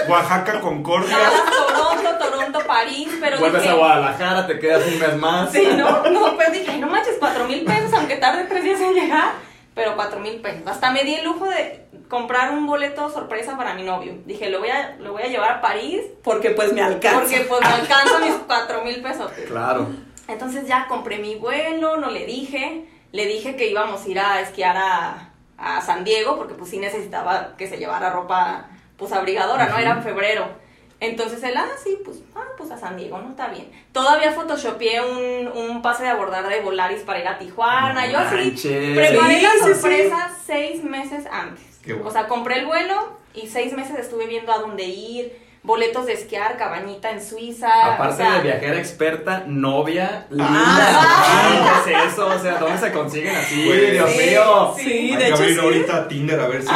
Oaxaca, 0.08 0.62
Concordia. 0.62 1.18
Dallas, 1.18 1.42
Toronto, 1.76 2.10
Toronto, 2.26 2.60
París, 2.68 3.10
pero 3.20 3.40
Vuelves 3.40 3.64
dije, 3.64 3.74
a 3.74 3.78
Guadalajara, 3.78 4.46
te 4.48 4.60
quedas 4.60 4.86
un 4.86 5.00
mes 5.00 5.16
más. 5.18 5.52
Sí, 5.52 5.68
no, 5.76 6.04
no, 6.10 6.38
pero 6.38 6.52
dije, 6.52 6.72
"Ay, 6.72 6.80
no 6.80 6.88
manches, 6.88 7.16
cuatro 7.20 7.46
mil 7.46 7.66
pesos, 7.66 7.92
aunque 7.94 8.18
tarde 8.18 8.46
tres 8.48 8.64
días 8.64 8.80
en 8.82 8.94
llegar, 8.94 9.32
pero 9.74 9.96
cuatro 9.96 10.20
mil 10.20 10.40
pesos. 10.42 10.62
Hasta 10.68 10.92
me 10.92 11.04
di 11.04 11.16
el 11.16 11.26
lujo 11.26 11.46
de 11.50 11.88
comprar 12.08 12.52
un 12.52 12.68
boleto 12.68 13.10
sorpresa 13.10 13.58
para 13.58 13.74
mi 13.74 13.82
novio. 13.82 14.14
Dije, 14.26 14.50
lo 14.52 14.60
voy 14.60 14.70
a, 14.70 14.96
lo 15.00 15.14
voy 15.14 15.24
a 15.24 15.28
llevar 15.28 15.52
a 15.54 15.62
París, 15.62 16.02
Porque 16.24 16.52
pues 16.52 16.72
me 16.72 16.82
alcanza. 16.84 17.20
porque 17.20 17.40
pues 17.50 17.62
me 17.62 17.68
alcanzan 17.68 18.22
mis 18.22 18.36
cuatro 18.46 18.84
mil 18.84 19.02
pesos. 19.02 19.32
Claro. 19.48 19.88
Entonces 20.28 20.68
ya 20.68 20.86
compré 20.88 21.18
mi 21.18 21.34
vuelo, 21.36 21.98
no 21.98 22.12
le 22.12 22.26
dije, 22.28 22.86
le 23.14 23.26
dije 23.28 23.56
que 23.56 23.68
íbamos 23.70 24.04
a 24.06 24.10
ir 24.10 24.20
a 24.20 24.42
esquiar 24.42 24.76
a, 24.76 25.30
a 25.58 25.80
San 25.82 26.04
Diego, 26.04 26.36
porque 26.38 26.56
pues 26.56 26.70
sí 26.70 26.80
necesitaba 26.80 27.56
que 27.58 27.68
se 27.68 27.78
llevara 27.78 28.10
ropa 28.10 28.66
pues 28.98 29.12
abrigadora, 29.14 29.68
¿no? 29.70 29.78
Era 29.78 29.92
en 29.92 30.04
febrero. 30.04 30.62
Entonces 31.00 31.44
él, 31.44 31.54
ah, 31.58 31.68
sí, 31.84 31.98
pues, 32.06 32.20
ah, 32.36 32.44
pues 32.58 32.72
a 32.72 32.78
San 32.78 32.96
Diego, 32.96 33.18
¿no? 33.18 33.30
Está 33.32 33.48
bien. 33.50 33.70
Todavía 33.92 34.32
photoshopeé 34.32 35.02
un, 35.02 35.48
un 35.50 35.82
pase 35.82 36.04
de 36.04 36.10
abordar 36.10 36.48
de 36.48 36.62
Volaris 36.62 37.02
para 37.02 37.20
ir 37.20 37.28
a 37.28 37.38
Tijuana. 37.38 38.06
No 38.06 38.12
Yo 38.12 38.18
así 38.20 38.52
preparé 38.96 39.36
Sí, 39.38 39.42
la 39.42 39.52
sí. 39.52 39.60
sorpresa 39.82 40.32
seis 40.46 40.84
meses 40.84 41.26
antes. 41.30 41.80
Qué 41.84 41.94
bueno. 41.94 42.08
O 42.08 42.12
sea, 42.12 42.28
compré 42.28 42.60
el 42.60 42.66
vuelo 42.66 43.18
y 43.34 43.48
seis 43.48 43.74
meses 43.74 44.00
estuve 44.00 44.28
viendo 44.28 44.54
a 44.54 44.60
dónde 44.60 44.84
ir, 44.86 45.43
boletos 45.64 46.06
de 46.06 46.14
esquiar, 46.14 46.58
cabañita 46.58 47.10
en 47.12 47.26
Suiza. 47.26 47.94
Aparte 47.94 48.14
o 48.16 48.18
sea, 48.18 48.36
de 48.36 48.42
viajera 48.44 48.78
experta, 48.78 49.44
novia, 49.48 50.26
linda. 50.30 50.48
Ah. 50.52 51.82
¿Qué 51.86 51.92
es 51.94 52.14
eso? 52.14 52.28
O 52.28 52.38
sea, 52.40 52.58
¿dónde 52.58 52.78
se 52.78 52.92
consiguen 52.92 53.36
así? 53.36 53.66
Güey, 53.66 53.92
Dios 53.92 54.10
sí, 54.12 54.18
mío. 54.30 54.74
Sí, 54.78 54.84
Hay 54.92 55.12
de 55.12 55.18
que 55.18 55.26
hecho 55.28 55.36
abrir 55.38 55.54
sí. 55.56 55.60
ahorita 55.62 56.08
Tinder 56.08 56.40
a 56.40 56.48
ver 56.48 56.62
si. 56.64 56.70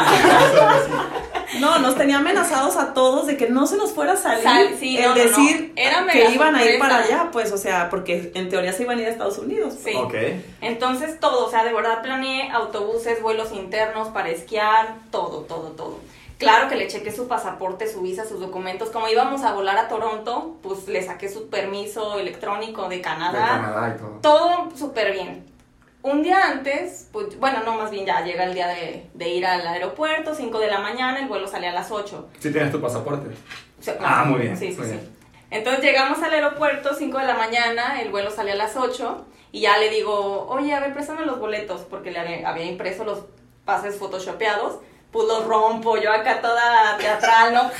No, 1.60 1.78
nos 1.78 1.96
tenía 1.96 2.18
amenazados 2.18 2.76
a 2.76 2.92
todos 2.94 3.26
de 3.26 3.36
que 3.36 3.48
no 3.48 3.66
se 3.66 3.76
nos 3.78 3.92
fuera 3.92 4.12
a 4.12 4.16
salir 4.16 4.42
Sal- 4.44 4.76
sí, 4.78 4.96
el 4.98 5.02
no, 5.04 5.08
no, 5.10 5.14
no. 5.16 5.22
decir 5.22 5.72
Era 5.76 6.06
que 6.06 6.30
iban 6.30 6.54
a 6.54 6.64
ir 6.64 6.78
para 6.78 6.98
allá, 6.98 7.28
pues, 7.32 7.50
o 7.52 7.56
sea, 7.58 7.88
porque 7.90 8.30
en 8.34 8.48
teoría 8.50 8.72
se 8.72 8.82
iban 8.82 8.98
a 8.98 9.02
ir 9.02 9.08
a 9.08 9.10
Estados 9.10 9.38
Unidos. 9.38 9.74
Sí. 9.82 9.92
Ok. 9.94 10.14
Entonces 10.60 11.18
todo, 11.18 11.46
o 11.46 11.50
sea, 11.50 11.64
de 11.64 11.72
verdad 11.72 12.02
planeé 12.02 12.50
autobuses, 12.50 13.22
vuelos 13.22 13.50
internos 13.52 14.08
para 14.08 14.28
esquiar, 14.28 14.96
todo, 15.10 15.40
todo, 15.40 15.70
todo. 15.70 15.98
Claro 16.38 16.68
que 16.68 16.76
le 16.76 16.86
chequé 16.86 17.10
su 17.10 17.26
pasaporte, 17.26 17.86
su 17.92 18.00
visa, 18.00 18.24
sus 18.24 18.38
documentos. 18.40 18.90
Como 18.90 19.08
íbamos 19.08 19.42
a 19.42 19.52
volar 19.52 19.76
a 19.76 19.88
Toronto, 19.88 20.56
pues 20.62 20.86
le 20.86 21.02
saqué 21.02 21.28
su 21.28 21.48
permiso 21.50 22.18
electrónico 22.18 22.88
de 22.88 22.96
De 22.96 23.02
Canadá. 23.02 23.46
Canadá 23.48 23.94
y 23.96 23.98
todo. 23.98 24.10
Todo 24.22 24.76
súper 24.76 25.12
bien. 25.12 25.44
Un 26.02 26.22
día 26.22 26.46
antes, 26.46 27.08
pues, 27.12 27.38
bueno, 27.40 27.62
no, 27.64 27.74
más 27.74 27.90
bien 27.90 28.06
ya 28.06 28.20
llega 28.24 28.44
el 28.44 28.54
día 28.54 28.68
de, 28.68 29.10
de 29.14 29.28
ir 29.30 29.44
al 29.44 29.66
aeropuerto, 29.66 30.32
5 30.32 30.60
de 30.60 30.68
la 30.68 30.78
mañana, 30.78 31.18
el 31.18 31.26
vuelo 31.26 31.48
sale 31.48 31.66
a 31.66 31.72
las 31.72 31.90
8. 31.90 32.28
Sí 32.38 32.52
tienes 32.52 32.70
tu 32.70 32.80
pasaporte. 32.80 33.28
O 33.78 33.82
sea, 33.82 33.96
Ah, 34.00 34.24
muy 34.24 34.40
bien, 34.42 34.56
Sí, 34.56 34.70
sí, 34.72 34.78
muy 34.78 34.86
sí. 34.86 34.92
bien. 34.92 35.08
Entonces 35.50 35.82
llegamos 35.82 36.22
al 36.22 36.32
aeropuerto, 36.32 36.94
5 36.94 37.18
de 37.18 37.24
la 37.26 37.34
mañana, 37.34 38.00
el 38.00 38.10
vuelo 38.10 38.30
sale 38.30 38.52
a 38.52 38.54
las 38.54 38.76
8 38.76 39.24
y 39.50 39.62
ya 39.62 39.76
le 39.78 39.90
digo, 39.90 40.46
oye, 40.48 40.72
a 40.72 40.78
ver, 40.80 40.92
préstame 40.94 41.26
los 41.26 41.40
boletos, 41.40 41.80
porque 41.90 42.12
le 42.12 42.20
había- 42.20 42.48
había 42.48 42.64
impreso 42.66 43.02
los 43.04 43.24
pases 43.64 43.96
photoshopeados. 43.96 44.78
Pues 45.10 45.26
los 45.26 45.44
rompo, 45.46 45.96
yo 45.96 46.12
acá 46.12 46.40
toda 46.42 46.96
teatral, 46.98 47.54
¿no? 47.54 47.70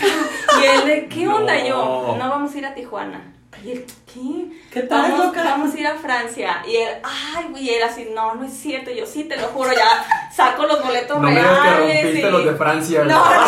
Y 0.61 0.65
él 0.65 0.87
de, 0.87 1.09
¿qué 1.09 1.29
onda? 1.29 1.57
Y 1.59 1.69
yo, 1.69 2.15
No. 2.19 2.29
vamos 2.31 2.55
a 2.55 2.59
ir 2.59 2.67
a 2.67 2.75
Tijuana. 2.75 3.35
Y 3.63 3.73
él, 3.73 3.87
¿qué? 4.07 4.47
¿Qué 4.73 4.83
tal, 4.83 5.03
Vamos, 5.11 5.27
loca? 5.27 5.43
vamos 5.45 5.75
a 5.75 5.79
ir 5.79 5.87
a 5.87 5.95
Francia. 5.97 6.63
Y 6.67 6.77
él, 6.77 6.89
ay, 7.03 7.47
güey, 7.51 7.65
y 7.65 7.71
él 7.75 7.83
así, 7.83 8.09
no, 8.15 8.35
no 8.35 8.45
es 8.47 8.53
cierto. 8.55 8.91
Yo 8.93 9.05
sí, 9.05 9.25
te 9.25 9.37
lo 9.37 9.49
juro, 9.49 9.73
ya 9.73 10.07
saco 10.35 10.65
los 10.65 10.83
boletos 10.83 11.17
No 11.19 11.23
me 11.25 11.31
digas 11.33 11.47
que 11.61 11.71
reales. 11.71 12.03
rompiste 12.05 12.29
y- 12.29 12.31
los 12.31 12.45
de 12.45 12.55
Francia. 12.55 13.05
No, 13.05 13.25
no, 13.25 13.43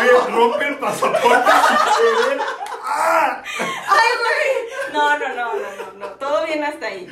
Oye, 0.00 0.10
rompe 0.34 0.68
el 0.68 0.78
pasaporte 0.78 1.24
quieres. 1.26 2.42
ay, 2.86 4.10
güey. 4.22 4.92
No, 4.92 5.18
no, 5.18 5.28
no, 5.28 5.34
no, 5.34 5.52
no, 5.54 5.92
no, 5.98 6.06
todo 6.14 6.44
bien 6.46 6.64
hasta 6.64 6.86
ahí. 6.86 7.06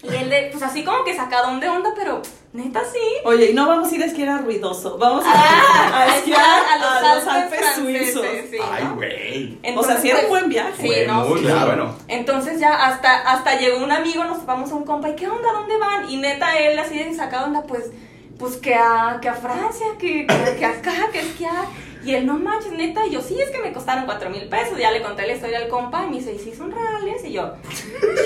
Y 0.00 0.14
él, 0.14 0.30
de, 0.30 0.48
pues 0.52 0.62
así 0.62 0.84
como 0.84 1.02
que 1.04 1.16
sacadón 1.16 1.58
de 1.58 1.68
onda, 1.68 1.90
pero 1.96 2.22
neta 2.52 2.82
sí. 2.84 3.00
Oye, 3.24 3.50
y 3.50 3.54
no 3.54 3.66
vamos 3.66 3.90
a 3.90 3.94
ir 3.96 4.02
a 4.02 4.06
esquiar 4.06 4.28
a 4.28 4.38
ruidoso. 4.38 4.96
Vamos 4.96 5.24
a, 5.26 5.30
Ah, 5.34 6.02
a 6.04 6.16
esquiar 6.16 6.40
a 6.40 7.14
los 7.16 7.26
Alpes 7.26 7.60
suizos. 7.74 8.24
Ay, 8.70 8.84
¿no? 8.84 8.94
güey. 8.94 9.44
O 9.54 9.60
sea, 9.60 9.70
Entonces, 9.70 10.00
sí 10.02 10.08
era 10.10 10.18
un 10.18 10.26
pues, 10.28 10.40
buen 10.40 10.48
viaje. 10.50 10.72
Sí, 10.82 10.86
Güey, 10.86 11.06
no, 11.08 11.36
sí. 11.36 11.42
claro. 11.42 11.66
bueno. 11.66 11.94
Entonces 12.06 12.60
ya 12.60 12.74
hasta, 12.86 13.12
hasta 13.28 13.58
llegó 13.58 13.82
un 13.82 13.90
amigo, 13.90 14.22
nos 14.24 14.46
vamos 14.46 14.70
a 14.70 14.74
un 14.76 14.84
compa, 14.84 15.08
¿y 15.10 15.16
qué 15.16 15.26
onda? 15.28 15.52
¿Dónde 15.52 15.76
van? 15.78 16.08
Y 16.08 16.16
neta 16.18 16.56
él 16.58 16.78
así 16.78 16.96
de 16.96 17.12
sacado 17.14 17.46
onda, 17.46 17.62
pues, 17.64 17.90
pues 18.38 18.56
que 18.56 18.74
a, 18.76 19.18
que 19.20 19.28
a 19.28 19.34
Francia, 19.34 19.86
que, 19.98 20.26
que, 20.28 20.56
que 20.58 20.64
acá, 20.64 20.92
que 21.12 21.20
esquiar. 21.20 21.64
Y 22.04 22.14
él, 22.14 22.26
no 22.26 22.38
manches, 22.38 22.72
neta, 22.72 23.06
y 23.06 23.10
yo, 23.10 23.20
sí, 23.20 23.40
es 23.40 23.50
que 23.50 23.58
me 23.58 23.72
costaron 23.72 24.04
cuatro 24.04 24.30
mil 24.30 24.48
pesos. 24.48 24.78
Ya 24.78 24.90
le 24.90 25.02
conté 25.02 25.26
la 25.26 25.34
historia 25.34 25.58
al 25.58 25.68
compa 25.68 26.04
y 26.04 26.10
me 26.10 26.16
dice, 26.18 26.34
¿y 26.34 26.38
si 26.38 26.54
son 26.54 26.70
reales? 26.70 27.24
Y 27.24 27.32
yo, 27.32 27.54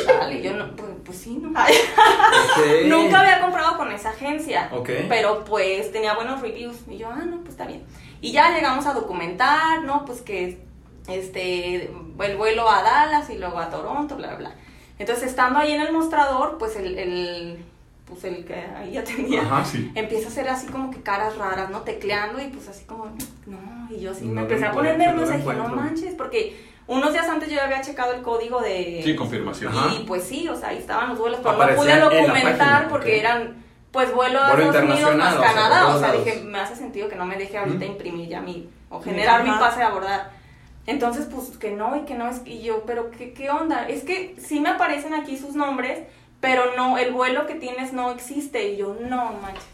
dale, 0.06 0.42
yo 0.42 0.52
no, 0.54 0.74
pues, 0.76 0.90
pues 1.04 1.18
sí, 1.18 1.38
no. 1.40 1.50
Nunca 2.87 3.20
había 3.20 3.40
comprado 3.40 3.76
con 3.76 3.90
esa 3.92 4.11
agencia. 4.11 4.68
Ok. 4.72 4.90
Pero 5.08 5.44
pues 5.44 5.90
tenía 5.92 6.14
buenos 6.14 6.40
reviews. 6.40 6.76
Y 6.88 6.98
yo, 6.98 7.08
ah, 7.08 7.24
no, 7.24 7.38
pues 7.38 7.50
está 7.50 7.66
bien. 7.66 7.85
Y 8.20 8.32
ya 8.32 8.54
llegamos 8.54 8.87
a 8.87 8.92
documentar, 8.92 9.82
¿no? 9.82 10.04
Pues 10.04 10.20
que 10.20 10.61
este 11.08 11.90
el 12.20 12.37
vuelo 12.37 12.70
a 12.70 12.82
Dallas 12.82 13.28
y 13.30 13.38
luego 13.38 13.58
a 13.58 13.70
Toronto, 13.70 14.16
bla, 14.16 14.28
bla, 14.28 14.37
bla. 14.37 14.54
Entonces, 14.98 15.30
estando 15.30 15.58
ahí 15.58 15.72
en 15.72 15.80
el 15.80 15.92
mostrador, 15.92 16.58
pues 16.58 16.76
el, 16.76 16.96
el 16.96 17.64
pues 18.12 18.25
el 18.25 18.44
que 18.44 18.55
ahí 18.55 18.96
Ajá, 19.38 19.64
sí. 19.64 19.90
empieza 19.94 20.27
a 20.27 20.31
hacer 20.31 20.48
así 20.48 20.66
como 20.66 20.90
que 20.90 21.03
caras 21.03 21.37
raras, 21.37 21.70
¿no? 21.70 21.81
Tecleando 21.81 22.40
y 22.40 22.48
pues 22.48 22.68
así 22.68 22.85
como, 22.85 23.07
no, 23.46 23.88
y 23.90 24.01
yo 24.01 24.12
así 24.12 24.25
No 24.27 24.35
me 24.35 24.40
empecé 24.42 24.66
a 24.66 24.72
poner 24.72 24.98
nerviosa 24.98 25.35
y 25.35 25.38
dije, 25.38 25.55
no 25.55 25.68
manches, 25.68 26.14
porque 26.14 26.57
unos 26.87 27.12
días 27.12 27.29
antes 27.29 27.51
yo 27.51 27.61
había 27.61 27.81
checado 27.81 28.12
el 28.12 28.22
código 28.22 28.61
de... 28.61 29.01
Sí, 29.05 29.14
confirmación. 29.16 29.72
Ajá. 29.72 29.94
Y 29.94 30.05
pues 30.05 30.25
sí, 30.25 30.48
o 30.48 30.57
sea, 30.57 30.70
ahí 30.70 30.79
estaban 30.79 31.11
los 31.11 31.18
vuelos, 31.18 31.40
pero 31.42 31.57
no 31.57 31.75
pude 31.75 31.98
documentar 31.98 32.59
página, 32.59 32.87
porque 32.88 33.20
eran, 33.20 33.64
pues 33.90 34.12
vuelo 34.14 34.40
a 34.40 34.53
Estados 34.53 34.77
Unidos 34.77 35.16
más 35.16 35.35
internacional, 35.35 35.37
o 35.37 35.40
sea, 35.40 35.53
Canadá. 35.53 35.94
O 35.94 35.98
sea, 35.98 36.12
dije, 36.12 36.40
me 36.44 36.59
hace 36.59 36.77
sentido 36.77 37.09
que 37.09 37.16
no 37.16 37.25
me 37.25 37.37
deje 37.37 37.57
ahorita 37.57 37.85
imprimir 37.85 38.29
ya 38.29 38.40
mi, 38.40 38.68
o 38.90 39.01
generar 39.01 39.44
mi 39.44 39.51
pase 39.51 39.79
de 39.79 39.85
abordar. 39.85 40.42
Entonces, 40.87 41.29
pues 41.33 41.57
que 41.59 41.70
no, 41.70 41.96
y 41.96 42.01
que 42.01 42.14
no, 42.14 42.29
es 42.29 42.42
y 42.44 42.62
yo, 42.62 42.83
pero 42.85 43.11
¿qué, 43.11 43.33
qué 43.33 43.51
onda? 43.51 43.88
Es 43.88 44.03
que 44.03 44.35
sí 44.38 44.59
me 44.59 44.70
aparecen 44.70 45.14
aquí 45.14 45.37
sus 45.37 45.55
nombres, 45.55 46.01
pero 46.42 46.74
no, 46.76 46.98
el 46.98 47.12
vuelo 47.12 47.46
que 47.46 47.55
tienes 47.55 47.94
no 47.94 48.11
existe. 48.11 48.68
Y 48.68 48.76
yo, 48.76 48.94
no, 49.00 49.33
manches. 49.40 49.64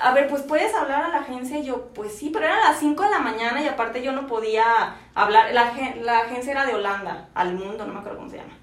A 0.00 0.12
ver, 0.12 0.28
pues 0.28 0.42
puedes 0.42 0.72
hablar 0.74 1.02
a 1.02 1.08
la 1.08 1.18
agencia. 1.18 1.58
Y 1.58 1.64
yo, 1.64 1.88
pues 1.94 2.16
sí, 2.16 2.30
pero 2.32 2.46
eran 2.46 2.60
las 2.60 2.78
5 2.78 3.02
de 3.02 3.10
la 3.10 3.18
mañana 3.18 3.60
y 3.60 3.66
aparte 3.68 4.00
yo 4.02 4.12
no 4.12 4.26
podía 4.28 4.94
hablar. 5.14 5.52
La, 5.52 5.72
la 6.00 6.20
agencia 6.20 6.52
era 6.52 6.64
de 6.64 6.74
Holanda, 6.74 7.28
al 7.34 7.52
mundo, 7.54 7.84
no 7.84 7.92
me 7.92 7.98
acuerdo 7.98 8.18
cómo 8.18 8.30
se 8.30 8.36
llama. 8.38 8.54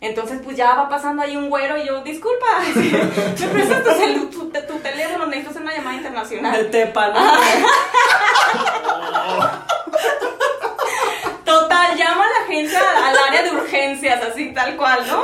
Entonces, 0.00 0.40
pues 0.44 0.56
ya 0.58 0.74
va 0.74 0.90
pasando 0.90 1.22
ahí 1.22 1.34
un 1.38 1.48
güero 1.48 1.78
y 1.78 1.86
yo, 1.86 2.02
disculpa, 2.04 2.46
¿me 2.76 3.46
prestas 3.48 3.82
tu, 3.82 3.90
celu- 3.90 4.28
tu, 4.30 4.50
tu 4.50 4.78
teléfono? 4.80 5.24
Necesito 5.24 5.50
hacer 5.50 5.62
una 5.62 5.74
llamada 5.74 5.96
internacional. 5.96 6.54
El 6.54 6.70
tepa, 6.70 7.08
¿no? 7.08 7.20
Total, 11.44 11.96
llama 11.96 12.24
a 12.24 12.28
la 12.28 12.44
agencia 12.44 12.80
al 13.06 13.16
área 13.28 13.42
de 13.44 13.50
urgencias, 13.52 14.22
así 14.22 14.52
tal 14.52 14.76
cual, 14.76 15.06
¿no? 15.06 15.22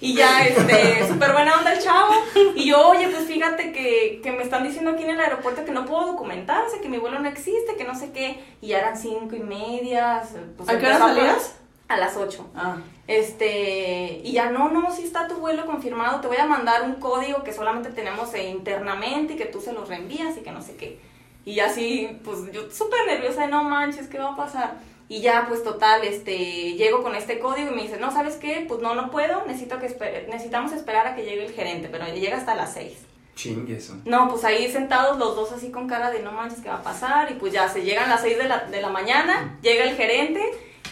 Y 0.00 0.14
ya, 0.14 0.44
este, 0.44 1.06
súper 1.06 1.32
buena 1.32 1.58
onda 1.58 1.72
el 1.74 1.82
chavo. 1.82 2.14
Y 2.54 2.66
yo, 2.66 2.88
oye, 2.88 3.08
pues 3.08 3.26
fíjate 3.26 3.72
que, 3.72 4.20
que 4.22 4.32
me 4.32 4.42
están 4.42 4.64
diciendo 4.64 4.90
aquí 4.92 5.02
en 5.02 5.10
el 5.10 5.20
aeropuerto 5.20 5.64
que 5.64 5.72
no 5.72 5.84
puedo 5.84 6.06
documentarse, 6.06 6.80
que 6.80 6.88
mi 6.88 6.98
vuelo 6.98 7.18
no 7.18 7.28
existe, 7.28 7.76
que 7.76 7.84
no 7.84 7.94
sé 7.94 8.12
qué. 8.12 8.42
Y 8.60 8.68
ya 8.68 8.78
eran 8.78 8.96
cinco 8.96 9.36
y 9.36 9.40
media. 9.40 10.22
Pues, 10.56 10.68
¿A 10.68 10.78
qué 10.78 10.86
hora 10.86 10.98
salías? 10.98 11.56
A 11.88 11.96
las 11.96 12.16
ocho. 12.16 12.48
Ah. 12.54 12.76
Este, 13.06 14.20
y 14.22 14.32
ya 14.32 14.50
no, 14.50 14.70
no, 14.70 14.90
si 14.94 15.02
está 15.02 15.26
tu 15.26 15.34
vuelo 15.34 15.66
confirmado, 15.66 16.20
te 16.20 16.28
voy 16.28 16.36
a 16.36 16.46
mandar 16.46 16.82
un 16.82 16.94
código 16.94 17.42
que 17.42 17.52
solamente 17.52 17.90
tenemos 17.90 18.32
eh, 18.34 18.48
internamente 18.48 19.34
y 19.34 19.36
que 19.36 19.46
tú 19.46 19.60
se 19.60 19.72
los 19.72 19.88
reenvías 19.88 20.36
y 20.36 20.40
que 20.40 20.52
no 20.52 20.62
sé 20.62 20.76
qué. 20.76 21.00
Y 21.44 21.60
así, 21.60 22.20
pues 22.24 22.52
yo 22.52 22.70
súper 22.70 23.06
nerviosa 23.06 23.42
de 23.42 23.48
no 23.48 23.64
manches, 23.64 24.06
¿qué 24.06 24.18
va 24.18 24.32
a 24.32 24.36
pasar? 24.36 24.74
Y 25.10 25.20
ya, 25.22 25.46
pues 25.48 25.64
total, 25.64 26.04
este, 26.04 26.74
llego 26.74 27.02
con 27.02 27.16
este 27.16 27.40
código 27.40 27.72
y 27.72 27.74
me 27.74 27.82
dice, 27.82 27.98
no, 27.98 28.12
¿sabes 28.12 28.36
qué? 28.36 28.64
Pues 28.68 28.80
no, 28.80 28.94
no 28.94 29.10
puedo, 29.10 29.44
necesito 29.44 29.80
que 29.80 29.88
espe- 29.88 30.26
necesitamos 30.28 30.70
esperar 30.72 31.04
a 31.08 31.16
que 31.16 31.24
llegue 31.24 31.44
el 31.46 31.52
gerente, 31.52 31.88
pero 31.90 32.06
llega 32.14 32.36
hasta 32.36 32.54
las 32.54 32.72
seis. 32.74 32.96
Chingue 33.34 33.76
eso. 33.76 33.96
No, 34.04 34.28
pues 34.28 34.44
ahí 34.44 34.70
sentados 34.70 35.18
los 35.18 35.34
dos 35.34 35.50
así 35.50 35.70
con 35.72 35.88
cara 35.88 36.10
de 36.12 36.20
no 36.20 36.30
manches, 36.30 36.60
¿qué 36.60 36.68
va 36.68 36.76
a 36.76 36.82
pasar? 36.82 37.28
Y 37.32 37.34
pues 37.34 37.52
ya 37.52 37.68
se 37.68 37.82
llegan 37.82 38.08
las 38.08 38.20
6 38.20 38.38
de 38.38 38.44
la, 38.48 38.58
de 38.66 38.80
la 38.80 38.88
mañana, 38.90 39.58
llega 39.62 39.82
el 39.82 39.96
gerente 39.96 40.42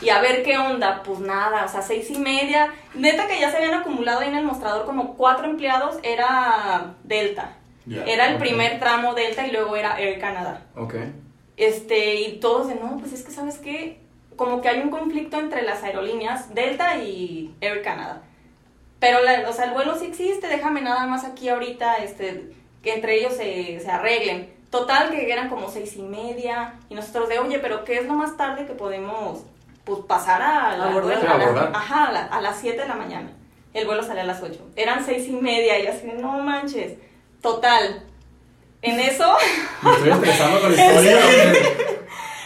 y 0.02 0.09
a 0.09 0.20
ver 0.20 0.42
qué 0.42 0.59
onda. 0.59 1.02
Pues 1.04 1.20
nada, 1.20 1.64
o 1.64 1.68
sea, 1.68 1.83
seis 1.83 2.11
y 2.11 2.18
media. 2.18 2.72
Neta 2.94 3.28
que 3.28 3.38
ya 3.38 3.50
se 3.52 3.59
habían 3.59 3.74
acumulado 3.74 4.20
ahí 4.20 4.28
en 4.28 4.35
el 4.37 4.44
mostrador 4.44 4.85
como 4.87 5.14
cuatro 5.16 5.44
empleados, 5.46 5.96
era 6.02 6.94
Delta. 7.04 7.57
Era 7.87 8.28
el 8.31 8.38
primer 8.38 8.81
tramo 8.81 9.14
Delta 9.14 9.46
y 9.46 9.52
luego 9.52 9.76
era 9.76 10.00
Air 10.00 10.18
Canada. 10.18 10.66
Ok. 10.74 10.94
Este, 11.57 12.16
y 12.16 12.38
todos 12.40 12.68
de 12.68 12.74
no, 12.76 12.96
pues 12.98 13.12
es 13.12 13.22
que 13.24 13.33
sabes 13.33 13.59
qué, 13.59 14.00
como 14.38 14.62
que 14.62 14.68
hay 14.70 14.81
un 14.81 14.88
conflicto 14.88 15.38
entre 15.38 15.61
las 15.62 15.83
aerolíneas 15.83 16.55
Delta 16.55 16.96
y 16.96 17.55
Air 17.61 17.83
Canada. 17.83 18.22
Pero, 18.98 19.20
la- 19.22 19.46
o 19.48 19.53
sea, 19.53 19.66
el 19.66 19.72
vuelo 19.72 19.94
sí 19.98 20.07
existe, 20.07 20.46
déjame 20.48 20.81
nada 20.81 21.07
más 21.07 21.24
aquí 21.27 21.51
ahorita, 21.51 21.96
este, 21.96 22.51
que 22.83 22.94
entre 22.94 23.16
ellos 23.18 23.35
se, 23.35 23.79
se 23.81 23.90
arreglen. 23.90 24.57
Total, 24.70 25.11
que 25.11 25.31
eran 25.31 25.48
como 25.51 25.68
seis 25.70 25.94
y 25.96 26.03
media, 26.03 26.74
y 26.88 26.94
nosotros 26.94 27.29
de, 27.29 27.38
oye, 27.38 27.59
pero 27.59 27.85
¿qué 27.85 27.98
es 27.98 28.07
lo 28.07 28.14
más 28.14 28.37
tarde 28.38 28.64
que 28.66 28.72
podemos, 28.72 29.40
pues, 29.85 30.01
pasar 30.07 30.40
a, 30.42 30.77
la- 30.77 30.85
Abordar. 30.87 31.16
a 31.18 31.20
Sí, 31.20 31.27
la- 31.27 31.33
abordar. 31.35 31.72
ajá, 31.74 32.05
a, 32.07 32.12
la- 32.12 32.24
a 32.27 32.40
las 32.40 32.59
7 32.59 32.81
de 32.83 32.88
la 32.88 32.94
mañana. 32.94 33.31
El 33.74 33.87
vuelo 33.87 34.03
sale 34.03 34.22
a 34.22 34.24
las 34.24 34.42
8. 34.42 34.59
Eran 34.77 35.05
seis 35.05 35.29
y 35.29 35.33
media, 35.33 35.79
y 35.79 35.87
así, 35.87 36.07
no 36.18 36.33
manches. 36.38 36.94
Total. 37.42 38.03
En 38.83 38.98
eso... 39.01 39.37
Me 39.83 39.92
estoy 39.92 40.11
estresando 40.11 40.61
con 40.61 40.74
la 40.77 40.87
historia. 40.87 41.16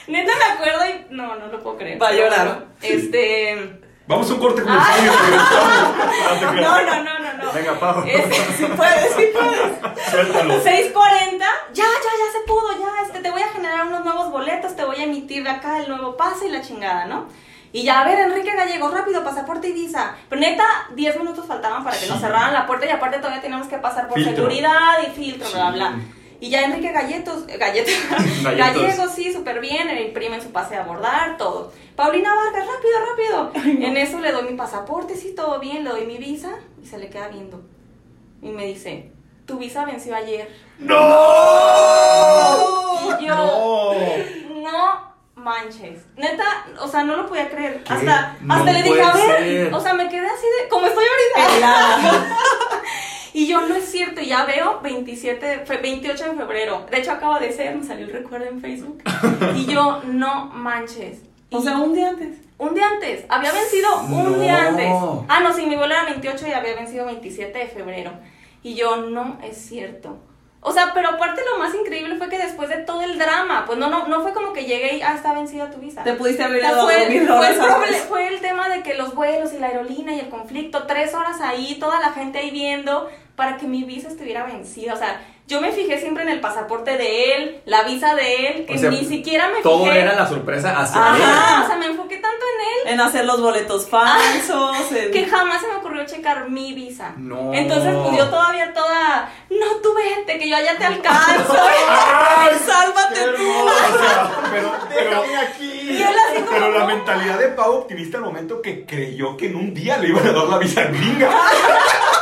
Neta 0.09 0.33
me 0.37 0.45
acuerdo 0.55 0.85
y 0.87 1.15
no, 1.15 1.37
no 1.37 1.47
lo 1.47 1.63
puedo 1.63 1.79
creer. 1.79 2.01
Va 2.03 2.09
a 2.09 2.13
llorar. 2.13 2.67
Este. 2.81 3.79
Vamos 4.07 4.29
a 4.31 4.35
un 4.35 4.41
corte 4.41 4.63
comercial 4.63 4.99
y 5.05 5.09
regresamos. 5.09 5.95
Ah, 6.29 6.37
te 6.41 6.47
creas. 6.47 6.71
No, 6.71 6.83
no, 6.83 7.03
no, 7.05 7.19
no, 7.21 7.45
no. 7.45 7.53
Venga, 7.53 7.79
Pau. 7.79 8.05
Este, 8.07 8.35
Sí 8.57 8.67
puedes, 8.77 9.15
sí 9.15 9.25
puedes. 9.33 10.11
Suéltalo. 10.11 10.55
6.40, 10.55 11.39
ya, 11.39 11.49
ya, 11.73 11.85
ya 11.85 12.33
se 12.33 12.47
pudo, 12.47 12.73
ya, 12.79 13.07
este, 13.07 13.21
te 13.21 13.31
voy 13.31 13.43
a 13.43 13.49
generar 13.49 13.87
unos 13.87 14.05
nuevos 14.05 14.31
boletos, 14.31 14.75
te 14.75 14.85
voy 14.85 14.97
a 14.97 15.05
emitir 15.05 15.49
acá 15.49 15.79
el 15.79 15.89
nuevo 15.89 16.17
pase 16.17 16.47
y 16.49 16.51
la 16.51 16.61
chingada, 16.63 17.07
¿no? 17.07 17.27
Y 17.75 17.85
ya, 17.85 18.01
a 18.01 18.05
ver, 18.05 18.19
Enrique 18.19 18.55
Gallego, 18.55 18.91
rápido, 18.91 19.25
pasaporte 19.25 19.69
y 19.69 19.73
visa. 19.73 20.17
Pero 20.29 20.41
neta, 20.41 20.65
10 20.95 21.19
minutos 21.19 21.47
faltaban 21.47 21.85
para 21.85 21.97
que 21.99 22.07
nos 22.07 22.21
cerraran 22.21 22.53
la 22.53 22.67
puerta 22.67 22.85
y 22.87 22.91
aparte 22.91 23.19
todavía 23.19 23.41
teníamos 23.41 23.69
que 23.69 23.79
pasar 23.79 24.09
por 24.09 24.17
Filtro. 24.17 24.35
seguridad 24.35 24.99
y 25.07 25.11
filtro, 25.13 25.49
bla, 25.53 25.69
Sí. 25.69 25.75
bla. 25.77 25.93
Y 26.43 26.51
ya 26.51 26.63
Enrique 26.63 26.91
Galletos, 26.91 27.45
eh, 27.47 27.57
Galletos, 27.57 27.95
Galletos. 28.43 28.83
Gallego, 28.83 29.09
sí, 29.09 29.33
súper 29.33 29.61
bien, 29.61 29.87
le 29.87 30.03
imprimen 30.09 30.43
su 30.43 30.51
pase 30.51 30.75
de 30.75 30.81
abordar, 30.81 31.37
todo. 31.37 31.71
Paulina 31.95 32.35
Vargas, 32.35 32.67
rápido, 32.67 32.99
rápido. 33.09 33.53
En 33.87 33.97
eso 33.97 34.19
le 34.19 34.33
doy 34.33 34.51
mi 34.51 34.57
pasaporte, 34.57 35.15
sí, 35.15 35.35
todo 35.37 35.61
bien, 35.61 35.85
le 35.85 35.91
doy 35.91 36.05
mi 36.05 36.19
visa 36.19 36.51
y 36.83 36.87
se 36.87 36.99
le 36.99 37.11
queda 37.11 37.29
viendo. 37.29 37.63
Y 38.43 38.49
me 38.49 38.67
dice, 38.67 39.13
tu 39.47 39.57
visa 39.59 39.85
venció 39.85 40.17
ayer. 40.17 40.49
¡No! 40.81 40.97
Y 43.21 43.27
yo, 43.27 43.35
¡No! 43.37 43.95
no 44.63 45.13
manches. 45.37 46.01
Neta, 46.17 46.67
o 46.81 46.89
sea, 46.89 47.05
no 47.05 47.15
lo 47.17 47.27
podía 47.29 47.49
creer. 47.51 47.85
¿Qué? 47.85 47.93
Hasta, 47.93 48.37
No 48.41 48.55
hasta 48.55 48.73
le 48.73 48.83
dije, 48.83 49.01
a 49.01 49.13
ver, 49.13 49.39
ser. 49.39 49.75
o 49.75 49.79
sea, 49.81 49.95
me 49.95 50.09
quedé 50.09 50.27
así 50.27 50.47
de, 50.61 50.69
como 50.69 50.87
estoy 50.89 51.05
ahorita. 51.05 52.37
Y 53.33 53.47
yo, 53.47 53.61
no 53.63 53.75
es 53.75 53.85
cierto, 53.91 54.21
y 54.21 54.27
ya 54.27 54.45
veo 54.45 54.81
27, 54.83 55.47
de- 55.47 55.59
fue 55.67 55.79
28 55.79 56.25
de 56.31 56.37
febrero. 56.37 56.87
De 56.91 56.99
hecho, 56.99 57.13
acaba 57.13 57.39
de 57.41 57.53
ser, 57.53 57.75
me 57.77 57.85
salió 57.85 58.07
el 58.07 58.13
recuerdo 58.13 58.47
en 58.47 58.61
Facebook. 58.61 59.03
y 59.57 59.67
yo, 59.67 60.03
no 60.05 60.47
manches. 60.47 61.19
Y 61.51 61.55
O 61.57 61.61
sea, 61.61 61.77
un 61.77 61.93
día 61.95 62.09
antes. 62.11 62.39
un 62.59 62.75
día 62.75 62.87
antes, 62.89 63.25
había 63.29 63.53
vencido 63.53 64.01
un 64.03 64.33
No. 64.33 64.39
día 64.39 64.69
antes. 64.69 64.89
Ah, 65.29 65.41
no, 65.41 65.53
sí, 65.53 65.67
mi 65.67 65.77
vuelo 65.77 65.93
era 65.95 66.05
28 66.05 66.47
y 66.49 66.53
había 66.53 66.75
vencido 66.75 67.05
27 67.07 67.59
de 67.59 67.67
febrero. 67.69 68.13
Y 68.63 68.75
yo, 68.75 68.97
no 68.97 69.39
es 69.43 69.57
cierto. 69.57 70.19
O 70.65 70.71
sea, 70.71 70.93
pero 70.95 71.09
aparte 71.09 71.41
lo 71.45 71.59
más 71.59 71.75
increíble 71.75 72.15
fue 72.19 72.29
que 72.29 72.39
después 72.39 72.69
de 72.69 72.77
todo 72.77 73.03
el 73.03 73.19
drama, 73.19 73.65
pues 73.67 73.79
no, 73.81 73.91
no, 73.91 74.07
no 74.07 74.23
fue 74.23 74.33
como 74.33 74.53
que 74.53 74.65
llegué 74.65 74.95
y, 74.99 75.03
ah, 75.03 75.15
está 75.17 75.33
vencida 75.35 75.69
tu 75.73 75.79
visa. 75.79 76.05
Te 76.05 76.13
pudiste 76.13 76.45
haber 76.45 76.63
ido 76.63 76.81
a 76.81 76.85
fue, 76.85 77.05
fue, 77.09 77.69
proble- 77.69 77.97
fue 78.09 78.29
el 78.29 78.41
tema 78.41 78.69
de 78.69 78.85
que 78.85 78.95
los 78.95 79.13
vuelos 79.17 79.53
y 79.53 79.59
la 79.59 79.67
aerolínea 79.67 80.15
y 80.15 80.21
el 80.21 80.29
conflicto, 80.29 80.85
tres 80.87 81.15
horas 81.15 81.41
ahí, 81.41 81.79
toda 81.81 81.99
la 81.99 82.13
gente 82.13 82.39
ahí 82.39 82.53
viendo 82.53 83.11
para 83.37 83.57
que 83.57 83.67
mi 83.67 83.85
visa 83.85 84.09
estuviera 84.09 84.45
vencida. 84.45 84.95
O 84.95 84.97
sea, 84.97 85.21
yo 85.49 85.61
me 85.61 85.73
fijé 85.73 85.99
siempre 85.99 86.23
en 86.23 86.29
el 86.29 86.41
pasaporte 86.41 86.97
de 86.97 87.35
él, 87.35 87.63
la 87.67 87.83
visa 87.83 88.15
de 88.15 88.47
él, 88.47 88.67
que 88.67 88.75
O 88.75 88.79
sea, 88.79 88.91
ni 88.91 89.05
siquiera 89.05 89.49
me 89.49 89.61
Todo 89.61 89.85
fijé. 89.85 90.01
era 90.01 90.15
la 90.15 90.27
sorpresa 90.29 90.79
hacia 90.79 91.01
Ajá. 91.03 91.17
él. 91.17 91.23
Ajá, 91.23 91.63
o 91.65 91.67
sea, 91.67 91.77
me 91.77 91.87
enfoqué 91.87 92.17
tanto 92.19 92.45
en 92.47 92.89
él 92.89 92.95
En 92.95 93.01
hacer 93.01 93.25
los 93.25 93.41
boletos 93.41 93.89
falsos. 93.89 94.93
en- 94.93 95.11
que 95.11 95.27
jamás 95.27 95.61
se 95.61 95.67
me 95.69 95.75
ocurrió 95.77 96.07
checar 96.07 96.49
mi 96.49 96.73
visa. 96.75 97.13
No. 97.17 97.53
Entonces, 97.53 97.95
pues 98.03 98.17
yo 98.17 98.29
todavía 98.29 98.73
toda, 98.73 99.31
no, 99.51 99.67
tú 99.83 99.95
vete, 99.95 100.39
que 100.39 100.49
yo 100.49 100.57
allá 100.57 100.77
te 100.79 100.85
alcanzo. 100.85 101.57
¡Ay, 101.89 102.55
sálvate 102.65 103.21
tú! 103.37 103.51
O 103.51 103.99
sea, 103.99 104.31
pero, 104.51 104.73
pero, 104.89 105.25
y 105.63 106.03
él 106.03 106.09
así 106.31 106.39
como, 106.43 106.51
pero 106.51 106.71
la 106.79 106.85
mentalidad 106.87 107.39
de 107.39 107.49
Pau 107.49 107.73
optimista 107.79 108.19
al 108.19 108.25
momento 108.25 108.63
que 108.63 108.87
creyó 108.87 109.37
que 109.37 109.47
en 109.47 109.57
un 109.57 109.75
día 109.75 109.99
le 109.99 110.09
iban 110.09 110.27
a 110.27 110.33
dar 110.33 110.45
la 110.45 110.59
visa 110.59 110.85
gringa. 110.85 111.31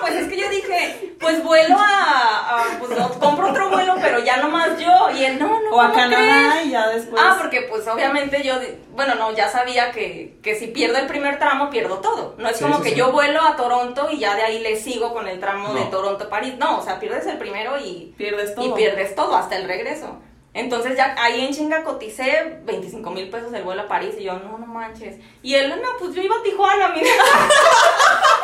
No, 0.00 0.06
pues 0.06 0.14
es 0.14 0.28
que 0.28 0.36
yo 0.40 0.48
dije, 0.48 1.14
pues 1.20 1.42
vuelo 1.44 1.76
a, 1.78 2.58
a- 2.62 2.78
pues 2.78 2.98
o- 2.98 3.18
compro 3.20 3.50
otro 3.50 3.68
vuelo, 3.68 3.96
pero 4.00 4.18
ya 4.20 4.38
nomás 4.38 4.78
yo. 4.78 5.10
Y 5.14 5.24
él, 5.24 5.38
no, 5.38 5.48
no, 5.48 5.70
O 5.76 5.80
a 5.80 5.84
¿cómo 5.90 5.94
Canadá 5.94 6.50
crees? 6.52 6.66
y 6.66 6.70
ya 6.70 6.88
después. 6.88 7.22
Ah, 7.24 7.36
porque 7.38 7.62
pues 7.62 7.86
obviamente 7.86 8.42
yo, 8.42 8.54
bueno, 8.92 9.14
no, 9.16 9.32
ya 9.32 9.48
sabía 9.48 9.90
que, 9.92 10.38
que 10.42 10.54
si 10.54 10.68
pierdo 10.68 10.98
el 10.98 11.06
primer 11.06 11.38
tramo, 11.38 11.68
pierdo 11.70 11.98
todo. 11.98 12.34
No 12.38 12.48
es 12.48 12.56
Sí, 12.56 12.64
como 12.64 12.78
sí, 12.78 12.82
que 12.84 12.88
sí. 12.90 12.94
yo 12.96 13.12
vuelo 13.12 13.42
a 13.42 13.56
Toronto 13.56 14.08
y 14.10 14.18
ya 14.18 14.34
de 14.36 14.42
ahí 14.42 14.60
le 14.60 14.76
sigo 14.76 15.12
con 15.12 15.28
el 15.28 15.38
tramo 15.38 15.74
de 15.74 15.80
No. 15.80 15.90
Toronto 15.90 16.24
a 16.24 16.28
París. 16.30 16.54
No, 16.58 16.78
o 16.78 16.82
sea, 16.82 16.98
pierdes 16.98 17.26
el 17.26 17.36
primero 17.38 17.78
y, 17.78 18.14
Pierdes 18.16 18.54
todo. 18.54 18.64
y 18.64 18.72
pierdes 18.72 19.14
todo 19.14 19.36
hasta 19.36 19.56
el 19.56 19.64
regreso. 19.68 20.18
Entonces 20.52 20.96
ya 20.96 21.14
ahí 21.16 21.44
en 21.44 21.52
chinga 21.54 21.84
coticé 21.84 22.58
25 22.64 23.08
mil 23.12 23.30
pesos 23.30 23.52
el 23.52 23.62
vuelo 23.62 23.82
a 23.82 23.86
París 23.88 24.16
y 24.18 24.24
yo, 24.24 24.32
no, 24.40 24.58
no 24.58 24.66
manches. 24.66 25.16
Y 25.42 25.54
él, 25.54 25.68
no, 25.80 25.88
pues 26.00 26.12
yo 26.12 26.22
iba 26.22 26.34
a 26.36 26.42
Tijuana, 26.42 26.88
mira. 26.88 27.08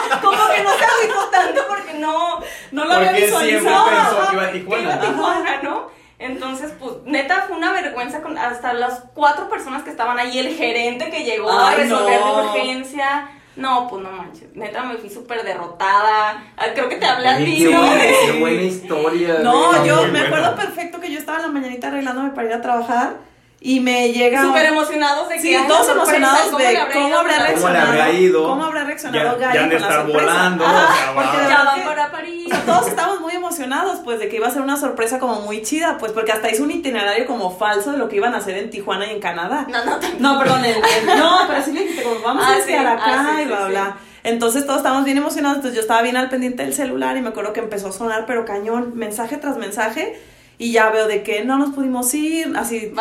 Como 0.22 0.38
que 0.48 0.62
no 0.62 0.70
se 0.76 0.84
agüitó 0.84 1.28
tanto 1.30 1.60
porque 1.68 1.94
no, 1.94 2.40
No 2.72 2.84
lo 2.84 2.92
había 2.94 3.10
Porque 3.10 3.28
siempre 3.28 3.48
visualizado. 3.56 3.86
pensó 3.86 4.20
Ajá, 4.20 4.30
que 4.30 4.34
iba 4.36 4.44
a 4.44 4.52
Tijuana. 4.52 4.82
iba 4.82 4.94
a 4.94 5.00
Tijuana, 5.00 5.62
¿no? 5.62 5.90
Entonces, 6.18 6.72
pues, 6.78 6.92
neta, 7.04 7.44
fue 7.48 7.56
una 7.56 7.72
vergüenza 7.72 8.22
con 8.22 8.38
hasta 8.38 8.72
las 8.74 9.02
cuatro 9.14 9.48
personas 9.50 9.82
que 9.82 9.90
estaban 9.90 10.18
ahí, 10.20 10.38
el 10.38 10.54
gerente 10.54 11.10
que 11.10 11.24
llegó 11.24 11.50
a 11.50 11.74
resolver 11.74 12.20
no. 12.20 12.36
de 12.36 12.48
urgencia. 12.48 13.28
No, 13.56 13.86
pues 13.88 14.02
no 14.02 14.10
manches. 14.12 14.54
Neta, 14.54 14.82
me 14.84 14.94
fui 14.96 15.10
súper 15.10 15.42
derrotada. 15.42 16.42
Ah, 16.56 16.66
Creo 16.74 16.88
que 16.88 16.96
te 16.96 17.04
hablé 17.06 17.28
a 17.28 17.36
ti, 17.38 17.58
qué, 17.58 17.70
¿no? 17.74 17.80
buena, 17.80 18.00
qué 18.00 18.32
buena 18.40 18.62
historia. 18.62 19.38
No, 19.42 19.84
yo 19.84 19.96
me 20.04 20.10
buena. 20.10 20.26
acuerdo 20.26 20.56
perfecto 20.56 21.00
que 21.00 21.10
yo 21.12 21.18
estaba 21.18 21.38
en 21.38 21.42
la 21.46 21.48
mañanita 21.50 21.88
arreglándome 21.88 22.30
para 22.30 22.48
ir 22.48 22.54
a 22.54 22.62
trabajar 22.62 23.16
y 23.64 23.80
me 23.80 24.12
llega. 24.12 24.42
Súper 24.42 24.66
emocionados 24.66 25.28
de 25.28 25.36
que. 25.36 25.40
Sí, 25.42 25.56
todos 25.68 25.88
emocionados 25.88 26.40
¿cómo 26.46 26.58
de 26.58 26.78
cómo 26.92 27.16
habrá 27.16 27.38
la- 27.38 27.54
¿Cómo 27.54 27.68
le 27.68 27.72
reaccionado. 27.74 27.88
habrá 27.88 28.10
ido? 28.12 28.46
¿Cómo 28.48 28.64
habrá 28.64 28.84
reaccionado 28.84 29.38
Ya, 29.40 29.54
ya 29.54 29.62
han 29.62 29.68
de 29.70 29.76
estar 29.76 30.06
volando. 30.06 30.66
Ajá, 30.66 31.12
o 31.16 31.22
sea, 31.36 31.48
Ya 31.48 31.64
van 31.64 31.82
para 31.84 32.10
París. 32.10 32.46
o 32.46 32.48
sea, 32.50 32.64
todos 32.64 32.88
estábamos 32.88 33.20
muy 33.20 33.32
emocionados, 33.34 34.00
pues, 34.04 34.18
de 34.18 34.28
que 34.28 34.36
iba 34.36 34.48
a 34.48 34.50
ser 34.50 34.62
una 34.62 34.76
sorpresa 34.76 35.18
como 35.18 35.40
muy 35.42 35.62
chida, 35.62 35.96
pues, 35.98 36.12
porque 36.12 36.32
hasta 36.32 36.50
hizo 36.50 36.62
un 36.64 36.70
itinerario 36.70 37.26
como 37.26 37.56
falso 37.56 37.92
de 37.92 37.98
lo 37.98 38.08
que 38.08 38.16
iban 38.16 38.34
a 38.34 38.38
hacer 38.38 38.56
en 38.58 38.70
Tijuana 38.70 39.06
y 39.06 39.10
en 39.10 39.20
Canadá. 39.20 39.66
No, 39.68 39.84
no, 39.84 39.98
No, 40.18 40.38
perdón, 40.38 40.64
en- 40.64 40.76
en- 40.76 41.18
no, 41.18 41.38
pero 41.48 41.62
sí 41.62 41.72
le 41.72 41.80
dijiste, 41.82 42.02
como 42.02 42.20
vamos 42.20 42.44
Ah, 42.46 42.54
a 42.54 42.58
esquiar 42.58 42.80
sí, 42.80 42.86
acá 42.86 43.02
ah, 43.06 43.32
sí, 43.36 43.42
y 43.42 43.46
bla, 43.46 43.58
sí, 43.64 43.70
bla. 43.70 43.96
Entonces 44.24 44.64
todos 44.66 44.78
estábamos 44.78 45.04
bien 45.04 45.18
emocionados, 45.18 45.56
entonces 45.56 45.74
yo 45.74 45.80
estaba 45.82 46.00
bien 46.02 46.16
al 46.16 46.28
pendiente 46.28 46.62
del 46.62 46.74
celular 46.74 47.16
y 47.16 47.22
me 47.22 47.30
acuerdo 47.30 47.52
que 47.52 47.58
empezó 47.60 47.88
a 47.88 47.92
sonar, 47.92 48.24
pero 48.26 48.44
cañón, 48.44 48.92
mensaje 48.94 49.36
tras 49.36 49.56
mensaje, 49.56 50.20
y 50.62 50.70
ya 50.70 50.90
veo 50.90 51.08
de 51.08 51.24
que 51.24 51.44
no 51.44 51.58
nos 51.58 51.70
pudimos 51.74 52.14
ir, 52.14 52.52
así 52.56 52.92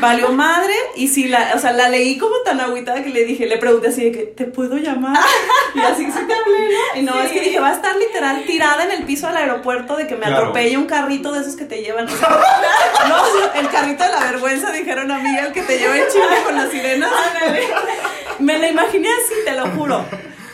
Valió 0.00 0.30
madre, 0.32 0.74
y 0.96 1.06
sí, 1.06 1.28
la, 1.28 1.52
o 1.54 1.60
sea, 1.60 1.72
la 1.72 1.88
leí 1.88 2.18
como 2.18 2.34
tan 2.44 2.58
agüitada 2.60 3.04
que 3.04 3.10
le 3.10 3.24
dije, 3.24 3.46
le 3.46 3.56
pregunté 3.56 3.88
así 3.88 4.04
de 4.06 4.10
que, 4.12 4.22
¿te 4.24 4.46
puedo 4.46 4.76
llamar? 4.78 5.16
Y 5.76 5.80
así, 5.80 6.04
sí 6.06 6.18
te 6.26 6.34
hablé, 6.34 6.68
¿no? 6.68 7.00
Y 7.00 7.02
no, 7.02 7.20
es 7.20 7.30
que 7.30 7.40
dije, 7.40 7.58
va 7.60 7.68
a 7.70 7.74
estar 7.74 7.94
literal 7.96 8.44
tirada 8.46 8.84
en 8.84 8.90
el 8.92 9.04
piso 9.04 9.26
del 9.28 9.36
aeropuerto 9.36 9.96
de 9.96 10.06
que 10.08 10.14
me 10.16 10.22
Claro. 10.26 10.36
atropelle 10.38 10.76
un 10.76 10.86
carrito 10.86 11.30
de 11.32 11.40
esos 11.40 11.54
que 11.56 11.64
te 11.64 11.82
llevan, 11.82 12.06
o 12.06 12.08
sea, 12.16 12.28
no, 13.08 13.60
el 13.60 13.68
carrito 13.68 14.02
de 14.04 14.10
la 14.10 14.20
vergüenza, 14.32 14.72
dijeron 14.72 15.10
amiga, 15.12 15.46
el 15.46 15.52
que 15.52 15.62
te 15.62 15.78
lleva 15.78 15.96
en 15.96 16.04
Chile 16.12 16.24
con 16.44 16.56
las 16.56 16.70
sirenas. 16.70 17.10
Me 18.40 18.58
la 18.58 18.68
imaginé 18.68 19.08
así, 19.08 19.34
te 19.44 19.52
lo 19.52 19.66
juro. 19.68 20.04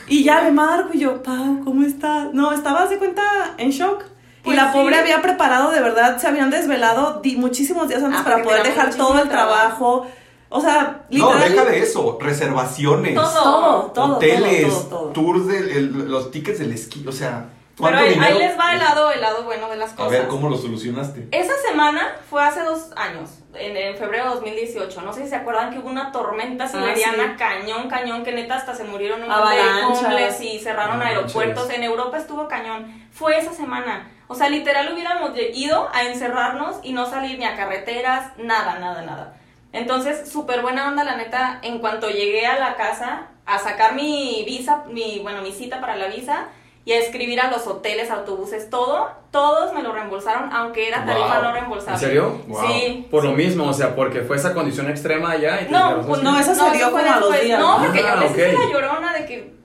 Y 0.08 0.24
ya 0.24 0.42
le 0.42 0.50
marco 0.50 0.90
y 0.92 0.98
yo, 0.98 1.22
Pau, 1.22 1.62
¿cómo 1.64 1.86
estás? 1.86 2.32
No, 2.34 2.52
estabas 2.52 2.90
de 2.90 2.98
cuenta 2.98 3.22
en 3.58 3.70
shock. 3.70 4.04
Pues 4.50 4.58
y 4.58 4.60
la 4.64 4.72
sí. 4.72 4.78
pobre 4.78 4.96
había 4.96 5.22
preparado, 5.22 5.70
de 5.70 5.80
verdad, 5.80 6.18
se 6.18 6.26
habían 6.28 6.50
desvelado 6.50 7.20
di- 7.22 7.36
muchísimos 7.36 7.88
días 7.88 8.02
antes 8.02 8.20
Ah, 8.20 8.24
para 8.24 8.42
poder 8.42 8.62
dejar 8.62 8.94
todo 8.94 9.20
el 9.20 9.28
trabajo. 9.28 10.06
O 10.52 10.60
sea, 10.60 11.02
No, 11.10 11.32
literal. 11.32 11.52
deja 11.52 11.64
de 11.64 11.78
eso. 11.80 12.18
Reservaciones. 12.20 13.14
Todo. 13.14 13.42
Todo, 13.42 13.82
todo, 13.92 14.16
hoteles, 14.16 14.68
todo, 14.68 14.80
todo, 14.82 14.98
todo. 15.00 15.12
tours 15.12 15.46
de 15.46 15.58
el- 15.58 16.10
los 16.10 16.30
tickets 16.30 16.58
del 16.58 16.72
esquí, 16.72 17.06
o 17.06 17.12
sea, 17.12 17.46
Pero 17.76 17.88
¿cuánto 17.92 18.00
ahí, 18.00 18.14
dinero? 18.14 18.34
ahí 18.34 18.38
les 18.48 18.58
va 18.58 18.72
el 18.72 18.78
lado, 18.80 19.10
el 19.12 19.20
lado 19.20 19.44
bueno 19.44 19.68
de 19.68 19.76
las 19.76 19.92
A 19.92 19.96
cosas. 19.96 20.10
ver, 20.10 20.26
¿cómo 20.26 20.48
lo 20.50 20.56
solucionaste? 20.58 21.28
Esa 21.30 21.52
semana 21.66 22.00
fue 22.28 22.42
hace 22.42 22.62
dos 22.64 22.90
años, 22.96 23.30
en, 23.54 23.76
en 23.76 23.96
febrero 23.96 24.24
de 24.24 24.30
2018. 24.34 25.00
No 25.02 25.12
sé 25.12 25.22
si 25.22 25.28
se 25.28 25.36
acuerdan 25.36 25.70
que 25.72 25.78
hubo 25.78 25.88
una 25.88 26.10
tormenta 26.10 26.66
siberiana 26.68 27.22
Ah, 27.24 27.32
sí. 27.32 27.36
cañón, 27.38 27.88
cañón, 27.88 28.24
que 28.24 28.32
neta 28.32 28.56
hasta 28.56 28.74
se 28.74 28.82
murieron 28.84 29.22
un 29.22 29.28
montón 29.28 29.50
de 29.50 30.44
y 30.44 30.58
cerraron 30.58 30.96
Avalanchas. 30.96 31.36
aeropuertos. 31.36 31.70
En 31.70 31.84
Europa 31.84 32.18
estuvo 32.18 32.48
cañón. 32.48 32.92
Fue 33.12 33.38
esa 33.38 33.52
semana. 33.52 34.10
O 34.32 34.36
sea, 34.36 34.48
literal 34.48 34.92
hubiéramos 34.92 35.32
ido 35.54 35.88
a 35.92 36.04
encerrarnos 36.04 36.76
y 36.84 36.92
no 36.92 37.04
salir 37.04 37.36
ni 37.36 37.44
a 37.44 37.56
carreteras, 37.56 38.30
nada, 38.38 38.78
nada, 38.78 39.02
nada. 39.02 39.34
Entonces, 39.72 40.30
súper 40.30 40.62
buena 40.62 40.86
onda, 40.86 41.02
la 41.02 41.16
neta. 41.16 41.58
En 41.62 41.80
cuanto 41.80 42.08
llegué 42.08 42.46
a 42.46 42.58
la 42.60 42.76
casa 42.76 43.22
a 43.44 43.58
sacar 43.58 43.94
mi 43.96 44.44
visa, 44.46 44.84
mi, 44.88 45.18
bueno, 45.20 45.42
mi 45.42 45.50
cita 45.50 45.80
para 45.80 45.96
la 45.96 46.06
visa 46.06 46.44
y 46.84 46.92
a 46.92 46.98
escribir 46.98 47.40
a 47.40 47.50
los 47.50 47.66
hoteles, 47.66 48.08
autobuses, 48.10 48.70
todo, 48.70 49.10
todos 49.32 49.72
me 49.74 49.82
lo 49.82 49.92
reembolsaron, 49.92 50.52
aunque 50.52 50.86
era 50.86 51.04
tarifa 51.04 51.34
Wow. 51.34 51.42
no 51.42 51.52
reembolsable. 51.52 51.94
¿En 51.94 51.98
serio? 52.00 52.42
Wow. 52.46 52.66
Sí. 52.68 53.08
Por 53.10 53.24
lo 53.24 53.32
mismo, 53.32 53.66
o 53.68 53.72
sea, 53.72 53.96
porque 53.96 54.20
fue 54.20 54.36
esa 54.36 54.54
condición 54.54 54.88
extrema 54.88 55.32
allá. 55.32 55.60
Y 55.60 55.64
te 55.66 55.72
No, 55.72 56.02
pues 56.06 56.20
"¿Sabes 56.20 56.22
no, 56.22 56.34
qué?". 56.34 56.40
esa 56.40 56.54
se 56.54 56.70
dio 56.76 56.86
eso 56.86 56.90
fue 56.90 57.00
como 57.02 57.12
a 57.14 57.18
los 57.20 57.40
días, 57.40 57.58
No, 57.60 57.78
¿no? 57.78 57.84
porque 57.84 58.00
Ah, 58.00 58.14
yo 58.14 58.20
les 58.20 58.30
hice 58.30 58.56
ok. 58.56 58.62
la 58.64 58.72
llorona 58.72 59.12
de 59.12 59.26
que, 59.26 59.59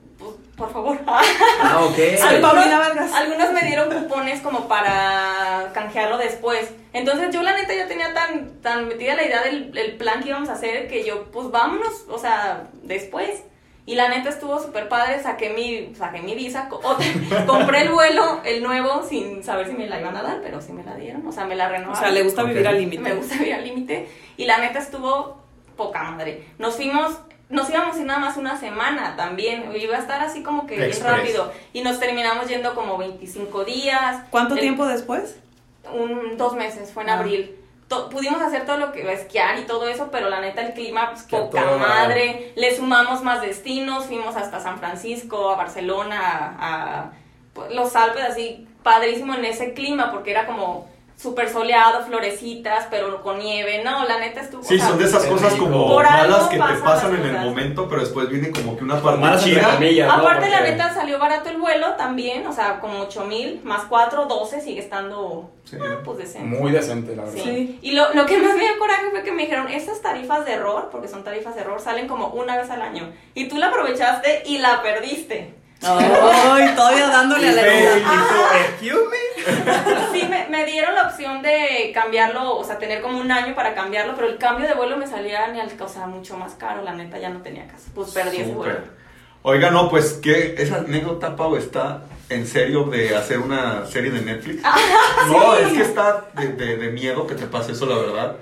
por 0.56 0.72
favor. 0.72 0.98
Ah, 1.06 1.80
ok. 1.88 1.98
Ay, 2.24 2.40
Paulina 2.40 2.78
Vargas. 2.78 3.12
Algunos 3.12 3.52
me 3.52 3.60
dieron 3.62 3.90
cupones 3.90 4.40
como 4.40 4.66
para 4.68 5.70
canjearlo 5.74 6.18
después. 6.18 6.70
Entonces 6.92 7.32
yo 7.34 7.42
la 7.42 7.54
neta 7.54 7.74
ya 7.74 7.86
tenía 7.86 8.14
tan, 8.14 8.60
tan 8.62 8.88
metida 8.88 9.14
la 9.16 9.24
idea 9.24 9.42
del 9.42 9.76
el 9.76 9.96
plan 9.96 10.22
que 10.22 10.30
íbamos 10.30 10.48
a 10.48 10.52
hacer 10.54 10.88
que 10.88 11.04
yo, 11.04 11.24
pues 11.30 11.50
vámonos, 11.50 12.04
o 12.08 12.18
sea, 12.18 12.68
después. 12.82 13.42
Y 13.88 13.94
la 13.94 14.08
neta 14.08 14.30
estuvo 14.30 14.58
súper 14.60 14.88
padre, 14.88 15.22
saqué 15.22 15.50
mi, 15.50 15.94
saqué 15.94 16.20
mi 16.20 16.34
visa, 16.34 16.68
co- 16.68 16.80
compré 17.46 17.82
el 17.82 17.90
vuelo, 17.90 18.40
el 18.44 18.60
nuevo, 18.62 19.04
sin 19.08 19.44
saber 19.44 19.68
si 19.68 19.74
me 19.74 19.86
la 19.86 20.00
iban 20.00 20.16
a 20.16 20.22
dar, 20.24 20.40
pero 20.42 20.60
sí 20.60 20.72
me 20.72 20.82
la 20.82 20.96
dieron, 20.96 21.24
o 21.24 21.30
sea, 21.30 21.44
me 21.44 21.54
la 21.54 21.66
O 21.66 21.70
renovaron. 21.70 21.96
sea, 22.02 22.10
le 22.10 22.24
gusta 22.24 22.42
vivir 22.42 22.66
al 22.66 22.74
Me 22.74 22.80
límite. 22.80 23.12
gusta 23.14 23.36
vivir 23.36 23.54
al 23.54 23.62
límite. 23.62 24.08
Y 24.36 24.46
la 24.46 24.58
neta 24.58 24.80
estuvo 24.80 25.40
poca 25.76 26.02
madre. 26.02 26.48
Nos 26.58 26.74
fuimos, 26.74 27.16
nos 27.48 27.70
íbamos 27.70 27.96
a 27.96 28.00
ir 28.00 28.06
nada 28.06 28.18
más 28.18 28.36
una 28.36 28.58
semana 28.58 29.14
también. 29.16 29.70
Iba 29.76 29.96
a 29.96 30.00
estar 30.00 30.20
así 30.20 30.42
como 30.42 30.66
que 30.66 30.76
bien 30.76 30.92
rápido. 31.02 31.52
Y 31.72 31.82
nos 31.82 31.98
terminamos 32.00 32.48
yendo 32.48 32.74
como 32.74 32.96
25 32.98 33.64
días. 33.64 34.24
¿Cuánto 34.30 34.54
El- 34.54 34.60
tiempo 34.60 34.86
después? 34.86 35.38
Un, 35.92 36.36
dos 36.36 36.54
meses, 36.54 36.92
fue 36.92 37.04
en 37.04 37.10
Ah. 37.10 37.18
abril. 37.18 37.56
To- 37.88 38.08
pudimos 38.10 38.42
hacer 38.42 38.66
todo 38.66 38.78
lo 38.78 38.90
que 38.90 39.12
esquiar 39.12 39.60
y 39.60 39.62
todo 39.62 39.86
eso, 39.86 40.08
pero 40.10 40.28
la 40.28 40.40
neta 40.40 40.60
el 40.62 40.72
clima, 40.72 41.10
pues, 41.12 41.22
poca 41.22 41.62
todo 41.62 41.78
madre. 41.78 42.52
Le 42.56 42.74
sumamos 42.74 43.22
más 43.22 43.40
destinos, 43.42 44.06
fuimos 44.06 44.34
hasta 44.34 44.58
San 44.58 44.78
Francisco, 44.80 45.50
a 45.50 45.56
Barcelona, 45.56 46.18
a, 46.20 46.98
a, 47.02 47.12
pues, 47.52 47.72
los 47.72 47.94
Alpes, 47.94 48.24
así 48.24 48.66
padrísimo 48.82 49.34
en 49.34 49.44
ese 49.44 49.72
clima, 49.72 50.10
porque 50.10 50.32
era 50.32 50.46
como 50.46 50.88
súper 51.16 51.48
soleado, 51.48 52.04
florecitas, 52.04 52.86
pero 52.90 53.22
con 53.22 53.38
nieve. 53.38 53.82
No, 53.82 54.04
la 54.06 54.18
neta 54.20 54.42
estuvo. 54.42 54.62
Sí, 54.62 54.74
o 54.74 54.78
sea, 54.78 54.88
son 54.88 54.98
de 54.98 55.04
esas 55.06 55.24
cosas 55.24 55.54
como 55.54 55.86
Por 55.88 56.04
malas 56.04 56.48
que 56.48 56.56
te 56.58 56.74
pasan 56.84 57.14
en 57.14 57.24
el 57.34 57.40
momento, 57.40 57.88
pero 57.88 58.02
después 58.02 58.28
viene 58.28 58.50
como 58.50 58.76
que 58.76 58.84
una 58.84 59.00
parte 59.00 59.20
Malas 59.20 59.42
chida. 59.42 59.74
comillas, 59.74 60.08
¿no? 60.08 60.14
Aparte, 60.22 60.50
la 60.50 60.60
neta 60.60 60.92
salió 60.92 61.18
barato 61.18 61.48
el 61.48 61.56
vuelo 61.56 61.94
también, 61.94 62.46
o 62.46 62.52
sea, 62.52 62.80
como 62.80 63.00
8 63.00 63.24
mil 63.24 63.60
más 63.64 63.84
4, 63.88 64.26
12, 64.26 64.60
sigue 64.60 64.80
estando, 64.80 65.50
Sí. 65.64 65.76
ah, 65.80 66.00
pues 66.04 66.18
decente. 66.18 66.46
Muy 66.58 66.70
decente, 66.70 67.16
la 67.16 67.22
verdad. 67.24 67.34
Sí. 67.42 67.42
Sí. 67.44 67.78
Y 67.82 67.92
lo, 67.92 68.12
lo 68.12 68.26
que 68.26 68.36
más 68.38 68.54
me 68.54 68.64
dio 68.64 68.78
coraje 68.78 69.10
fue 69.10 69.22
que 69.22 69.32
me 69.32 69.42
dijeron, 69.42 69.68
esas 69.68 70.02
tarifas 70.02 70.44
de 70.44 70.52
error, 70.52 70.90
porque 70.92 71.08
son 71.08 71.24
tarifas 71.24 71.54
de 71.54 71.62
error, 71.62 71.80
salen 71.80 72.06
como 72.08 72.28
una 72.28 72.56
vez 72.56 72.68
al 72.70 72.82
año. 72.82 73.10
Y 73.34 73.48
tú 73.48 73.56
la 73.56 73.68
aprovechaste 73.68 74.42
y 74.46 74.58
la 74.58 74.82
perdiste. 74.82 75.54
Ay, 75.82 76.74
todavía 76.74 77.06
dándole 77.08 77.48
a 77.48 77.52
la 77.52 77.62
hizo, 77.62 78.46
"Excuse 78.60 79.08
me". 79.10 79.26
Sí, 80.12 80.26
me, 80.28 80.48
me 80.48 80.64
dieron 80.64 80.94
la 80.94 81.06
opción 81.08 81.42
de 81.42 81.92
cambiarlo, 81.94 82.56
o 82.56 82.64
sea, 82.64 82.78
tener 82.78 83.00
como 83.02 83.20
un 83.20 83.30
año 83.30 83.54
para 83.54 83.74
cambiarlo, 83.74 84.14
pero 84.16 84.28
el 84.28 84.38
cambio 84.38 84.66
de 84.66 84.74
vuelo 84.74 84.96
me 84.96 85.06
salía 85.06 85.46
ni 85.48 85.60
al, 85.60 85.70
o 85.78 85.88
sea, 85.88 86.06
mucho 86.06 86.36
más 86.36 86.54
caro, 86.54 86.82
la 86.82 86.92
neta 86.94 87.18
ya 87.18 87.28
no 87.28 87.42
tenía 87.42 87.66
caso. 87.68 87.84
Pues 87.94 88.10
perdí 88.10 88.38
ese 88.38 88.52
vuelo. 88.52 88.74
Oiga, 89.42 89.70
no, 89.70 89.88
pues 89.88 90.14
que 90.14 90.56
esa 90.58 90.76
anécdota, 90.78 91.36
Pau, 91.36 91.54
está 91.56 92.02
en 92.30 92.46
serio 92.48 92.84
de 92.84 93.14
hacer 93.14 93.38
una 93.38 93.86
serie 93.86 94.10
de 94.10 94.22
Netflix. 94.22 94.60
Ah, 94.64 94.76
no, 95.28 95.54
es 95.54 95.72
que 95.72 95.82
está 95.82 96.24
de, 96.34 96.48
de- 96.54 96.76
de 96.78 96.88
miedo 96.90 97.26
que 97.28 97.36
te 97.36 97.46
pase 97.46 97.70
eso, 97.72 97.86
la 97.86 97.96
verdad. 97.96 98.36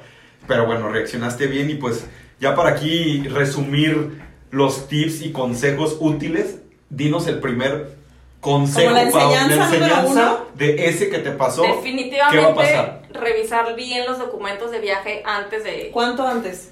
Pero 0.48 0.64
bueno, 0.66 0.88
reaccionaste 0.88 1.46
bien 1.48 1.68
y 1.68 1.74
pues 1.74 2.06
ya 2.40 2.54
para 2.54 2.70
aquí 2.70 3.26
resumir 3.28 4.22
los 4.50 4.88
tips 4.88 5.20
y 5.22 5.32
consejos 5.32 5.98
útiles, 6.00 6.60
dinos 6.96 7.26
el 7.26 7.40
primer 7.40 7.94
consejo, 8.40 8.90
Como 8.90 8.96
la 8.96 9.02
enseñanza 9.02 9.68
número 9.70 10.08
uno. 10.08 10.38
de 10.54 10.86
ese 10.88 11.08
que 11.08 11.18
te 11.18 11.30
pasó. 11.30 11.62
¿Qué 11.62 11.68
va 11.68 11.74
a 11.74 11.76
Definitivamente 11.76 12.54
pasar? 12.54 13.02
revisar 13.10 13.74
bien 13.74 14.04
los 14.06 14.18
documentos 14.18 14.70
de 14.70 14.80
viaje 14.80 15.22
antes 15.24 15.64
de... 15.64 15.90
¿Cuánto 15.92 16.26
antes? 16.26 16.70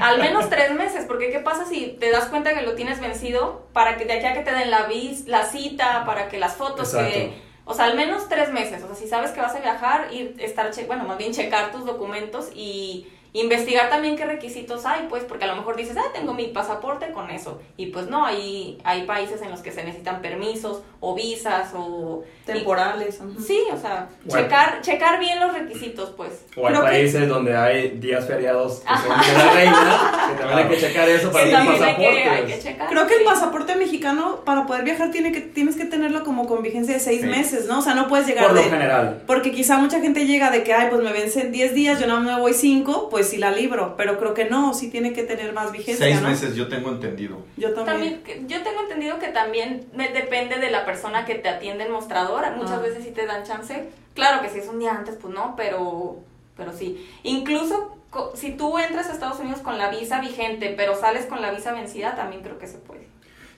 Al 0.00 0.18
menos 0.18 0.48
tres 0.48 0.72
meses, 0.72 1.04
porque 1.06 1.30
¿qué 1.30 1.40
pasa 1.40 1.66
si 1.66 1.96
te 2.00 2.10
das 2.10 2.26
cuenta 2.26 2.54
que 2.54 2.62
lo 2.62 2.74
tienes 2.74 3.00
vencido? 3.00 3.66
Para 3.72 3.96
que 3.96 4.04
de 4.06 4.14
aquí 4.14 4.26
a 4.26 4.32
que 4.34 4.40
te 4.40 4.52
den 4.52 4.70
la, 4.70 4.84
vis, 4.86 5.26
la 5.26 5.44
cita, 5.44 6.04
para 6.06 6.28
que 6.28 6.38
las 6.38 6.54
fotos, 6.56 6.94
Exacto. 6.94 7.12
que... 7.12 7.48
O 7.66 7.74
sea, 7.74 7.84
al 7.84 7.96
menos 7.96 8.30
tres 8.30 8.50
meses. 8.50 8.82
O 8.82 8.86
sea, 8.86 8.96
si 8.96 9.06
sabes 9.08 9.32
que 9.32 9.40
vas 9.42 9.54
a 9.54 9.60
viajar, 9.60 10.08
ir, 10.10 10.36
estar, 10.38 10.70
che- 10.70 10.86
bueno, 10.86 11.04
más 11.04 11.18
bien 11.18 11.32
checar 11.34 11.70
tus 11.70 11.84
documentos 11.84 12.48
y 12.54 13.08
investigar 13.32 13.90
también 13.90 14.16
qué 14.16 14.24
requisitos 14.24 14.84
hay, 14.86 15.06
pues, 15.08 15.24
porque 15.24 15.44
a 15.44 15.48
lo 15.48 15.56
mejor 15.56 15.76
dices, 15.76 15.96
ah, 15.96 16.10
tengo 16.14 16.34
mi 16.34 16.46
pasaporte 16.48 17.12
con 17.12 17.30
eso. 17.30 17.60
Y 17.76 17.86
pues 17.86 18.08
no, 18.08 18.24
hay, 18.24 18.78
hay 18.84 19.02
países 19.06 19.42
en 19.42 19.50
los 19.50 19.60
que 19.60 19.70
se 19.72 19.84
necesitan 19.84 20.20
permisos 20.22 20.82
o 21.00 21.14
visas 21.14 21.68
o... 21.74 22.22
Temporales. 22.46 23.20
Sí, 23.46 23.60
o 23.70 23.76
sea, 23.76 24.08
Bueno. 24.24 24.44
checar, 24.46 24.80
checar 24.80 25.20
bien 25.20 25.38
los 25.38 25.52
requisitos, 25.52 26.10
pues. 26.16 26.46
O 26.56 26.66
hay 26.66 26.72
Creo 26.72 26.80
que- 26.84 26.88
países 26.90 27.28
donde 27.28 27.54
hay 27.54 27.90
días 27.98 28.26
feriados 28.26 28.80
que 28.80 28.88
son 29.06 29.20
de 29.20 29.44
la 29.44 29.52
reina, 29.52 30.28
que 30.30 30.34
también 30.38 30.58
hay 30.60 30.68
que 30.68 30.80
checar 30.80 31.08
eso 31.10 31.30
para 31.30 31.44
Que 31.44 31.50
tus 31.50 31.58
también 31.78 31.82
hay 31.84 31.96
que, 31.96 32.06
hay 32.30 32.44
que 32.46 32.58
checar. 32.58 32.88
Creo 32.88 33.06
que 33.06 33.14
el 33.14 33.20
sí. 33.20 33.26
pasaporte 33.26 33.74
mexicano 33.76 34.40
para 34.46 34.64
poder 34.66 34.82
viajar 34.84 35.10
tiene 35.10 35.30
que 35.32 35.42
tienes 35.42 35.76
que 35.76 35.84
tenerlo 35.84 36.24
como 36.24 36.46
con 36.46 36.62
vigencia 36.62 36.94
de 36.94 37.00
seis 37.00 37.20
Sí. 37.20 37.26
meses, 37.26 37.66
¿no? 37.66 37.80
O 37.80 37.82
sea, 37.82 37.94
no 37.94 38.08
puedes 38.08 38.26
llegar 38.26 38.46
Por 38.46 38.54
lo 38.54 38.62
de 38.62 38.70
general. 38.70 39.22
porque 39.26 39.52
quizá 39.52 39.76
mucha 39.76 40.00
gente 40.00 40.24
llega 40.24 40.50
de 40.50 40.62
que, 40.62 40.72
ay, 40.72 40.86
pues 40.88 41.02
me 41.02 41.12
vencen 41.12 41.52
10 41.52 41.74
días, 41.74 42.00
yo 42.00 42.06
no 42.06 42.20
me 42.20 42.34
voy 42.40 42.54
5, 42.54 43.08
pues 43.10 43.17
sí 43.24 43.38
la 43.38 43.50
libro. 43.50 43.94
Pero 43.96 44.18
creo 44.18 44.34
que 44.34 44.44
no, 44.46 44.74
sí 44.74 44.90
tiene 44.90 45.12
que 45.12 45.22
tener 45.24 45.52
más 45.52 45.72
vigencia, 45.72 46.06
Seis 46.06 46.20
¿no? 46.22 46.28
meses, 46.28 46.54
yo 46.54 46.68
tengo 46.68 46.90
entendido. 46.90 47.38
Yo 47.56 47.72
también. 47.72 48.22
Yo 48.46 48.62
tengo 48.62 48.80
entendido 48.82 49.18
que 49.18 49.28
también 49.28 49.86
depende 50.14 50.56
de 50.58 50.70
la 50.70 50.84
persona 50.84 51.24
que 51.24 51.34
te 51.36 51.48
atiende 51.48 51.84
en 51.84 51.92
mostrador. 51.92 52.44
Muchas 52.56 52.78
Ah. 52.78 52.80
veces 52.80 53.04
sí 53.04 53.10
te 53.10 53.26
dan 53.26 53.44
chance. 53.44 53.88
Claro 54.14 54.42
que 54.42 54.48
si 54.48 54.58
es 54.58 54.68
un 54.68 54.78
día 54.78 54.92
antes, 54.92 55.16
pues 55.20 55.32
no, 55.32 55.54
pero, 55.56 56.16
pero 56.56 56.72
sí. 56.72 57.08
Incluso 57.22 57.94
si 58.34 58.52
tú 58.52 58.78
entras 58.78 59.08
a 59.08 59.12
Estados 59.12 59.38
Unidos 59.38 59.60
con 59.60 59.78
la 59.78 59.90
visa 59.90 60.20
vigente, 60.20 60.74
pero 60.76 60.94
sales 60.96 61.26
con 61.26 61.40
la 61.42 61.50
visa 61.52 61.72
vencida, 61.72 62.14
también 62.16 62.42
creo 62.42 62.58
que 62.58 62.66
se 62.66 62.78
puede. 62.78 63.06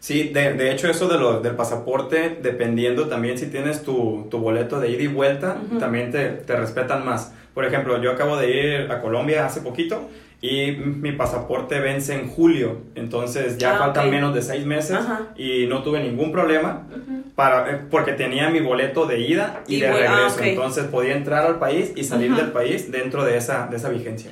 Sí, 0.01 0.31
de, 0.31 0.55
de 0.55 0.73
hecho 0.73 0.89
eso 0.89 1.09
de 1.09 1.19
lo, 1.19 1.41
del 1.41 1.55
pasaporte, 1.57 2.39
dependiendo 2.43 3.09
también 3.09 3.37
si 3.39 3.47
tienes 3.49 3.83
tu, 3.83 4.27
tu 4.31 4.39
boleto 4.39 4.81
de 4.81 4.89
ida 4.91 5.03
y 5.03 5.07
vuelta, 5.09 5.59
también 5.79 6.11
te, 6.11 6.29
te 6.31 6.57
respetan 6.57 7.05
más. 7.05 7.33
Por 7.55 7.65
ejemplo, 7.65 8.01
yo 8.03 8.13
acabo 8.13 8.37
de 8.37 8.51
ir 8.51 8.93
a 8.93 9.01
Colombia 9.01 9.47
hace 9.47 9.61
poquito 9.61 10.09
y 10.43 10.71
mi 10.73 11.13
pasaporte 11.13 11.81
vence 11.81 12.15
en 12.15 12.29
julio, 12.29 12.79
entonces 12.95 13.59
ya 13.59 13.75
Ah, 13.75 13.79
faltan 13.79 14.07
ok. 14.07 14.11
menos 14.13 14.35
de 14.35 14.41
seis 14.43 14.65
meses 14.65 14.97
Ajá. 14.97 15.29
y 15.37 15.67
no 15.67 15.83
tuve 15.83 16.01
ningún 16.03 16.33
problema 16.33 16.87
Ujú. 16.91 17.25
para, 17.35 17.71
eh, 17.71 17.81
porque 17.91 18.13
tenía 18.13 18.49
mi 18.49 18.61
boleto 18.61 19.05
de 19.07 19.21
ida 19.21 19.63
y, 19.69 19.77
Y 19.77 19.81
de 19.81 19.91
vuel- 19.93 20.07
ah, 20.09 20.15
regreso, 20.17 20.37
ok. 20.37 20.43
entonces 20.47 20.85
podía 20.85 21.15
entrar 21.17 21.45
al 21.45 21.59
país 21.59 21.93
y 21.95 22.05
salir 22.05 22.31
Ujú. 22.33 22.41
del 22.41 22.53
país 22.53 22.91
dentro 22.91 23.25
de 23.25 23.37
esa, 23.37 23.67
de 23.67 23.77
esa 23.77 23.91
vigencia. 23.91 24.31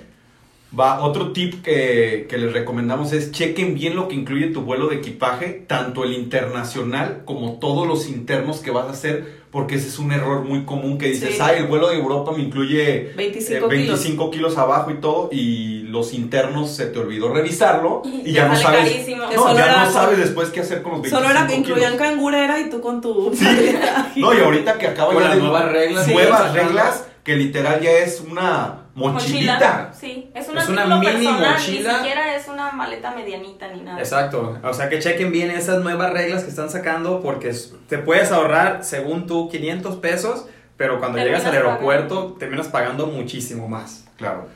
Va, 0.78 1.00
otro 1.00 1.32
tip 1.32 1.62
que, 1.62 2.26
que 2.28 2.36
les 2.38 2.52
recomendamos 2.52 3.12
es 3.14 3.32
chequen 3.32 3.74
bien 3.74 3.96
lo 3.96 4.06
que 4.06 4.14
incluye 4.14 4.48
tu 4.48 4.60
vuelo 4.62 4.86
de 4.88 4.96
equipaje, 4.96 5.64
tanto 5.66 6.04
el 6.04 6.12
internacional 6.12 7.22
como 7.24 7.58
todos 7.58 7.86
los 7.88 8.06
internos 8.08 8.60
que 8.60 8.70
vas 8.70 8.86
a 8.86 8.90
hacer, 8.90 9.37
porque 9.50 9.76
ese 9.76 9.88
es 9.88 9.98
un 9.98 10.12
error 10.12 10.44
muy 10.44 10.64
común 10.64 10.98
que 10.98 11.06
dices, 11.08 11.34
Sí. 11.36 11.38
ay, 11.40 11.58
el 11.60 11.66
vuelo 11.66 11.88
de 11.88 11.96
Europa 11.96 12.32
me 12.36 12.42
incluye 12.42 13.12
25 13.16 13.66
eh, 13.66 13.68
25 13.68 14.30
kilos. 14.30 14.58
abajo 14.58 14.90
y 14.90 14.94
todo, 15.00 15.28
y 15.32 15.82
los 15.84 16.12
internos 16.12 16.70
se 16.70 16.86
te 16.86 16.98
olvidó 16.98 17.32
revisarlo 17.32 18.02
y, 18.04 18.30
Y 18.30 18.32
ya 18.32 18.46
no 18.48 18.56
sabes, 18.56 18.90
carísimo. 18.90 19.24
No, 19.34 19.54
ya 19.56 19.64
era 19.64 19.84
no 19.86 19.90
sabes 19.92 20.18
después 20.18 20.50
qué 20.50 20.60
hacer 20.60 20.82
con 20.82 20.92
los 20.92 21.02
25 21.02 21.18
Solo 21.22 21.30
era 21.38 21.46
que 21.46 21.54
incluían 21.56 21.96
cangurera 21.96 22.60
y 22.60 22.68
tú 22.68 22.80
con 22.80 23.00
tu... 23.00 23.32
No, 24.16 24.34
y 24.34 24.40
ahorita 24.40 24.78
que 24.78 24.86
acaba 24.88 25.12
Con 25.14 25.22
ya 25.22 25.28
las 25.30 25.36
de- 25.38 25.42
nuevas 25.42 25.72
reglas. 25.72 26.04
Sí, 26.06 26.12
nuevas 26.12 26.52
reglas, 26.52 27.04
que 27.24 27.36
literal 27.36 27.80
ya 27.80 27.90
es 27.90 28.20
una 28.20 28.87
mochilita. 28.98 29.92
Sí, 29.98 30.30
es 30.34 30.48
una, 30.48 30.62
Es 30.62 30.68
una 30.68 30.84
mini 30.84 31.06
personal, 31.06 31.52
mochila. 31.52 31.92
Ni 31.92 31.98
siquiera 31.98 32.36
es 32.36 32.48
una 32.48 32.72
maleta 32.72 33.14
medianita 33.14 33.68
ni 33.68 33.80
nada. 33.80 33.98
Exacto, 33.98 34.58
o 34.62 34.72
sea 34.74 34.88
que 34.88 34.98
chequen 34.98 35.32
bien 35.32 35.50
esas 35.50 35.82
nuevas 35.82 36.12
reglas 36.12 36.44
que 36.44 36.50
están 36.50 36.70
sacando 36.70 37.20
porque 37.20 37.54
te 37.88 37.98
puedes 37.98 38.32
ahorrar, 38.32 38.84
según 38.84 39.26
tú, 39.26 39.48
500 39.48 39.96
pesos, 39.96 40.46
pero 40.76 40.98
cuando 40.98 41.18
Terminas 41.18 41.42
llegas 41.42 41.56
al 41.56 41.66
aeropuerto 41.66 42.36
terminas 42.38 42.68
pagando 42.68 43.06
muchísimo 43.06 43.68
más. 43.68 44.06
Claro. 44.16 44.48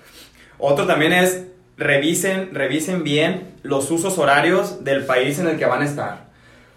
Otro 0.58 0.86
también 0.86 1.12
es, 1.12 1.46
revisen, 1.76 2.54
revisen 2.54 3.02
bien 3.02 3.54
los 3.62 3.90
usos 3.90 4.18
horarios 4.18 4.84
del 4.84 5.04
país 5.04 5.38
en 5.38 5.48
el 5.48 5.58
que 5.58 5.66
van 5.66 5.82
a 5.82 5.84
estar. 5.84 6.31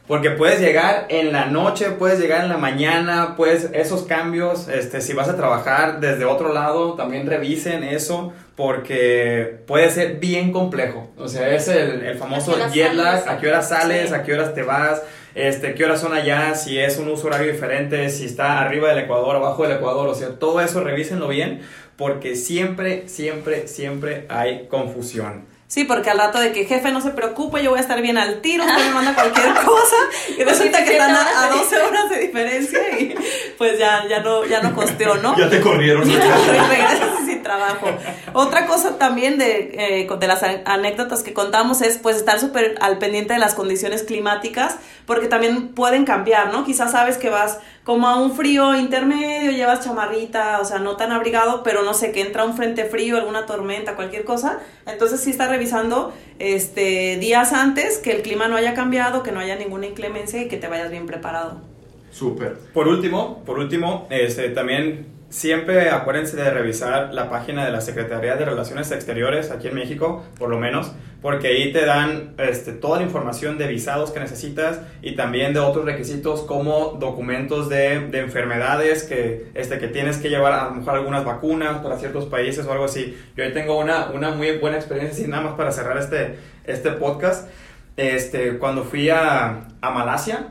Porque 0.08 0.30
puedes 0.30 0.60
llegar 0.60 1.08
en 1.10 1.32
la 1.32 1.46
noche, 1.46 1.90
puedes 1.92 2.20
llegar 2.20 2.44
en 2.44 2.50
la 2.50 2.58
mañana, 2.58 3.34
pues 3.36 3.70
esos 3.74 4.04
cambios, 4.04 4.68
este, 4.68 5.02
si 5.02 5.14
vas 5.14 5.30
a 5.30 5.36
trabajar 5.36 6.00
desde 6.00 6.26
otro 6.26 6.54
lado, 6.54 6.94
también 6.94 7.26
revisen 7.26 7.84
eso, 7.84 8.32
porque 8.56 9.62
puede 9.66 9.90
ser 9.90 10.18
bien 10.18 10.52
complejo. 10.52 11.10
O 11.18 11.28
sea, 11.28 11.50
es 11.56 11.68
el, 11.70 12.04
el 12.04 12.18
famoso 12.18 12.52
¿A 12.52 12.56
qué 12.56 12.62
hora 12.62 12.72
jet 12.72 12.94
lag, 12.94 13.28
a 13.28 13.38
qué 13.40 13.48
hora 13.48 13.62
sales, 13.64 14.12
a 14.12 14.22
qué 14.22 14.34
horas 14.34 14.54
te 14.54 14.62
vas, 14.62 15.02
este, 15.34 15.74
qué 15.74 15.84
horas 15.86 16.00
son 16.00 16.14
allá, 16.14 16.54
si 16.54 16.78
es 16.78 16.98
un 16.98 17.10
uso 17.10 17.26
horario 17.28 17.52
diferente, 17.52 18.08
si 18.10 18.26
está 18.26 18.62
arriba 18.62 18.90
del 18.90 19.00
Ecuador, 19.00 19.36
abajo 19.36 19.64
del 19.64 19.78
Ecuador, 19.78 20.08
o 20.08 20.14
sea, 20.14 20.30
todo 20.40 20.62
eso 20.62 20.84
revísenlo 20.84 21.28
bien, 21.28 21.62
porque 21.98 22.36
siempre, 22.36 23.08
siempre, 23.08 23.68
siempre 23.68 24.26
hay 24.30 24.68
confusión. 24.68 25.55
Sí, 25.76 25.84
porque 25.84 26.10
al 26.10 26.18
rato 26.18 26.40
de 26.40 26.54
que 26.54 26.64
jefe 26.64 26.90
no 26.94 27.02
se 27.02 27.10
preocupe, 27.10 27.62
yo 27.62 27.72
voy 27.72 27.80
a 27.80 27.82
estar 27.82 28.02
bien 28.02 28.18
al 28.18 28.40
tiro, 28.40 28.64
usted 28.64 28.86
me 28.86 28.94
manda 28.94 29.14
cualquier 29.14 29.54
cosa 29.66 29.98
y 30.38 30.42
resulta 30.42 30.86
que 30.86 30.94
están 30.94 31.14
a, 31.14 31.44
a 31.44 31.50
12 31.50 31.82
horas 31.82 32.10
de 32.12 32.20
diferencia 32.20 32.80
y 32.98 33.14
pues 33.58 33.78
ya, 33.78 34.06
ya 34.08 34.22
no, 34.22 34.46
ya 34.46 34.62
no 34.62 34.74
costeó, 34.74 35.16
¿no? 35.16 35.38
Ya 35.38 35.50
te 35.50 35.60
corrieron. 35.60 36.10
Y 36.10 36.16
regresas 36.16 37.26
sin 37.26 37.35
trabajo. 37.46 37.88
Otra 38.34 38.66
cosa 38.66 38.98
también 38.98 39.38
de, 39.38 40.02
eh, 40.02 40.08
de 40.20 40.28
las 40.28 40.44
anécdotas 40.66 41.22
que 41.22 41.32
contamos 41.32 41.82
es 41.82 42.00
pues 42.00 42.18
estar 42.18 42.40
súper 42.40 42.76
al 42.82 42.98
pendiente 42.98 43.34
de 43.34 43.40
las 43.40 43.54
condiciones 43.54 44.04
climáticas 44.04 44.78
porque 45.06 45.28
también 45.28 45.70
pueden 45.70 46.06
cambiar, 46.06 46.52
¿no? 46.52 46.66
Quizás 46.66 46.92
sabes 46.92 47.18
que 47.18 47.30
vas 47.30 47.60
como 47.84 48.08
a 48.08 48.20
un 48.20 48.36
frío 48.36 48.76
intermedio, 48.76 49.52
llevas 49.52 49.86
chamarrita, 49.86 50.60
o 50.60 50.66
sea, 50.66 50.80
no 50.80 50.98
tan 50.98 51.12
abrigado, 51.12 51.62
pero 51.62 51.84
no 51.84 51.94
sé, 51.94 52.12
que 52.12 52.22
entra 52.22 52.44
un 52.44 52.56
frente 52.56 52.86
frío, 52.86 53.16
alguna 53.16 53.46
tormenta, 53.46 53.96
cualquier 53.96 54.26
cosa. 54.26 54.60
Entonces 54.88 55.20
sí 55.20 55.30
está 55.30 55.48
revisando 55.48 56.12
este, 56.40 57.18
días 57.18 57.54
antes 57.54 58.00
que 58.00 58.12
el 58.12 58.24
clima 58.24 58.48
no 58.48 58.56
haya 58.56 58.74
cambiado, 58.74 59.22
que 59.22 59.32
no 59.32 59.40
haya 59.40 59.56
ninguna 59.56 59.86
inclemencia 59.86 60.42
y 60.42 60.48
que 60.48 60.58
te 60.58 60.68
vayas 60.68 60.90
bien 60.90 61.06
preparado. 61.06 61.62
Súper. 62.10 62.58
Por 62.74 62.88
último, 62.88 63.44
por 63.46 63.60
último, 63.60 64.08
este, 64.10 64.50
también 64.50 65.15
siempre 65.30 65.90
acuérdense 65.90 66.36
de 66.38 66.50
revisar 66.52 67.14
la 67.14 67.30
página 67.30 67.66
de 67.66 67.72
la 67.72 67.82
Secretaría 67.82 68.36
de 68.36 68.46
Relaciones 68.46 68.92
Exteriores 68.92 69.52
aquí 69.52 69.68
en 69.68 69.76
México, 69.76 70.24
por 70.38 70.50
lo 70.50 70.60
menos, 70.60 70.92
porque 71.22 71.48
ahí 71.48 71.74
te 71.74 71.86
dan 71.86 72.36
este, 72.38 72.72
toda 72.72 72.98
la 72.98 73.04
información 73.04 73.58
de 73.58 73.68
visados 73.68 74.12
que 74.12 74.20
necesitas 74.20 74.82
y 75.02 75.16
también 75.16 75.54
de 75.54 75.60
otros 75.60 75.86
requisitos 75.86 76.42
como 76.42 76.98
documentos 77.00 77.68
de, 77.70 78.08
de 78.08 78.20
enfermedades 78.20 79.04
que, 79.04 79.48
este, 79.56 79.80
que 79.80 79.88
tienes 79.88 80.18
que 80.18 80.30
llevar 80.30 80.54
a 80.54 80.66
lo 80.66 80.76
mejor 80.76 80.96
algunas 80.96 81.26
vacunas 81.26 81.78
para 81.80 81.98
ciertos 81.98 82.26
países 82.26 82.66
o 82.66 82.72
algo 82.72 82.86
así. 82.86 83.18
Yo 83.36 83.44
ahí 83.44 83.54
tengo 83.54 83.80
una, 83.80 84.12
una 84.12 84.32
muy 84.32 84.58
buena 84.58 84.78
experiencia, 84.78 85.26
y 85.26 85.28
nada 85.28 85.44
más 85.44 85.54
para 85.54 85.72
cerrar 85.72 85.98
este, 85.98 86.38
este 86.66 86.92
podcast. 86.92 87.50
Este, 87.98 88.58
cuando 88.58 88.84
fui 88.84 89.10
a, 89.10 89.68
a 89.82 89.90
Malasia, 89.90 90.50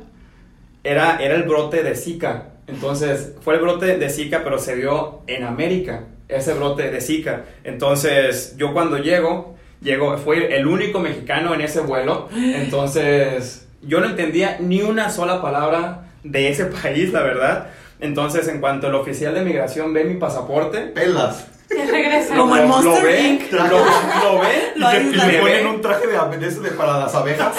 era, 0.83 1.19
era 1.23 1.35
el 1.35 1.45
brote 1.45 1.83
de 1.83 1.95
Zika. 1.95 2.54
Entonces, 2.67 3.35
fue 3.43 3.55
el 3.55 3.61
brote 3.61 3.99
de 3.99 4.09
Zika, 4.11 4.43
pero 4.43 4.59
se 4.59 4.77
dio 4.77 5.21
en 5.27 5.45
América, 5.45 6.05
ese 6.29 6.55
brote 6.55 6.91
de 6.91 7.01
Zika. 7.01 7.45
Entonces, 7.63 8.55
yo 8.57 8.73
cuando 8.73 8.99
llego, 8.99 9.55
llego, 9.81 10.17
fui 10.17 10.39
el 10.39 10.67
único 10.67 11.01
mexicano 11.01 11.55
en 11.55 11.61
ese 11.61 11.81
vuelo. 11.81 12.29
Entonces, 12.35 13.67
yo 13.83 14.01
no 14.01 14.07
entendía 14.07 14.59
ni 14.61 14.83
una 14.83 15.11
sola 15.11 15.43
palabra 15.43 16.07
de 16.23 16.49
ese 16.49 16.67
país, 16.67 17.13
la 17.13 17.23
verdad. 17.23 17.69
Entonces, 18.01 18.49
en 18.49 18.61
cuanto 18.61 18.89
el 18.89 18.95
oficial 18.95 19.35
de 19.35 19.43
migración 19.43 19.93
ve 19.93 20.05
mi 20.05 20.15
pasaporte, 20.15 20.81
Pelas. 20.81 21.49
Regresa. 21.71 22.37
Como 22.37 22.55
lo, 22.55 22.63
en 22.63 22.69
Monster 22.69 23.03
lo 23.03 23.09
ve, 23.09 23.21
Inc. 23.21 23.53
lo, 23.53 23.63
lo 23.63 24.41
ve, 24.41 24.73
Lo 24.77 24.93
y 24.93 25.05
le 25.05 25.27
me 25.27 25.39
ponen 25.39 25.65
ve, 25.65 25.67
un 25.67 25.81
traje 25.81 26.07
de, 26.07 26.51
de 26.51 26.71
para 26.73 26.99
las 26.99 27.15
abejas. 27.15 27.55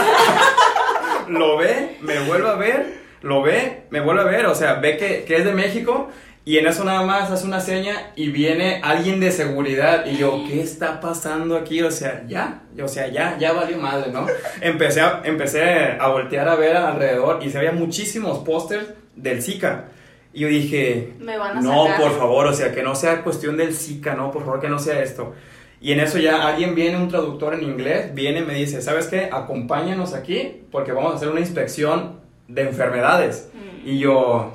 lo 1.27 1.57
ve, 1.57 1.97
me 2.01 2.19
vuelve 2.19 2.47
a 2.47 2.55
ver, 2.55 3.04
lo 3.25 3.41
ve, 3.41 3.85
me 3.89 4.01
vuelve 4.01 4.21
a 4.21 4.25
ver, 4.25 4.45
o 4.45 4.53
sea, 4.53 4.75
ve 4.75 4.97
que, 4.97 5.23
que 5.23 5.37
es 5.37 5.45
de 5.45 5.51
México 5.51 6.09
y 6.45 6.59
en 6.59 6.67
eso 6.67 6.83
nada 6.83 7.01
más 7.01 7.31
hace 7.31 7.47
una 7.47 7.59
seña 7.59 8.11
y 8.15 8.29
viene 8.29 8.79
alguien 8.83 9.19
de 9.19 9.31
seguridad 9.31 10.05
y 10.05 10.15
yo, 10.17 10.43
¿qué 10.47 10.61
está 10.61 11.01
pasando 11.01 11.57
aquí? 11.57 11.81
O 11.81 11.89
sea, 11.89 12.23
ya, 12.27 12.61
o 12.79 12.87
sea, 12.87 13.07
ya, 13.07 13.35
ya 13.39 13.51
valió 13.53 13.79
madre, 13.79 14.11
¿no? 14.11 14.27
Empecé 14.61 15.01
a, 15.01 15.21
empecé 15.23 15.97
a 15.99 16.07
voltear 16.09 16.47
a 16.47 16.55
ver 16.55 16.77
alrededor 16.77 17.39
y 17.43 17.49
se 17.49 17.57
veía 17.57 17.71
muchísimos 17.71 18.39
pósters 18.45 18.93
del 19.15 19.41
Zika. 19.41 19.85
Y 20.31 20.41
yo 20.41 20.47
dije, 20.47 21.15
Me 21.17 21.35
van 21.39 21.57
a 21.57 21.61
no, 21.61 21.85
sacar. 21.87 22.01
por 22.01 22.19
favor, 22.19 22.45
o 22.45 22.53
sea, 22.53 22.71
que 22.75 22.83
no 22.83 22.93
sea 22.93 23.23
cuestión 23.23 23.57
del 23.57 23.73
Zika, 23.73 24.13
no, 24.13 24.29
por 24.29 24.43
favor, 24.45 24.59
que 24.61 24.69
no 24.69 24.77
sea 24.77 25.01
esto. 25.01 25.33
Y 25.81 25.93
en 25.93 25.99
eso 25.99 26.19
ya 26.19 26.47
alguien 26.47 26.75
viene, 26.75 26.97
un 26.97 27.07
traductor 27.09 27.55
en 27.55 27.63
inglés, 27.63 28.13
viene 28.13 28.41
y 28.41 28.43
me 28.43 28.53
dice, 28.53 28.83
¿sabes 28.83 29.07
qué? 29.07 29.29
Acompáñanos 29.31 30.13
aquí 30.13 30.61
porque 30.71 30.91
vamos 30.91 31.13
a 31.13 31.15
hacer 31.15 31.29
una 31.29 31.39
inspección 31.39 32.23
de 32.47 32.61
enfermedades. 32.63 33.49
Mm. 33.53 33.89
Y 33.89 33.99
yo, 33.99 34.53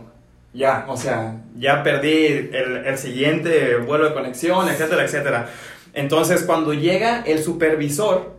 ya, 0.52 0.84
o 0.88 0.96
sea, 0.96 1.36
ya 1.56 1.82
perdí 1.82 2.26
el, 2.26 2.82
el 2.86 2.98
siguiente 2.98 3.76
vuelo 3.76 4.08
de 4.08 4.14
conexión, 4.14 4.68
etcétera, 4.68 5.04
etcétera. 5.04 5.48
Entonces, 5.92 6.42
cuando 6.42 6.72
llega 6.72 7.22
el 7.26 7.42
supervisor, 7.42 8.34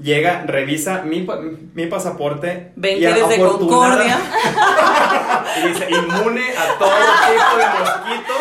llega, 0.00 0.44
revisa 0.46 1.02
mi, 1.02 1.26
mi 1.74 1.86
pasaporte. 1.86 2.72
Ven 2.76 2.98
que 2.98 3.06
eres 3.06 3.28
de 3.28 3.38
Concordia. 3.38 4.18
y 5.62 5.68
dice, 5.68 5.86
inmune 5.90 6.44
a 6.56 6.78
todo 6.78 6.90
tipo 6.90 7.56
de 7.58 7.64
mosquito. 7.78 8.32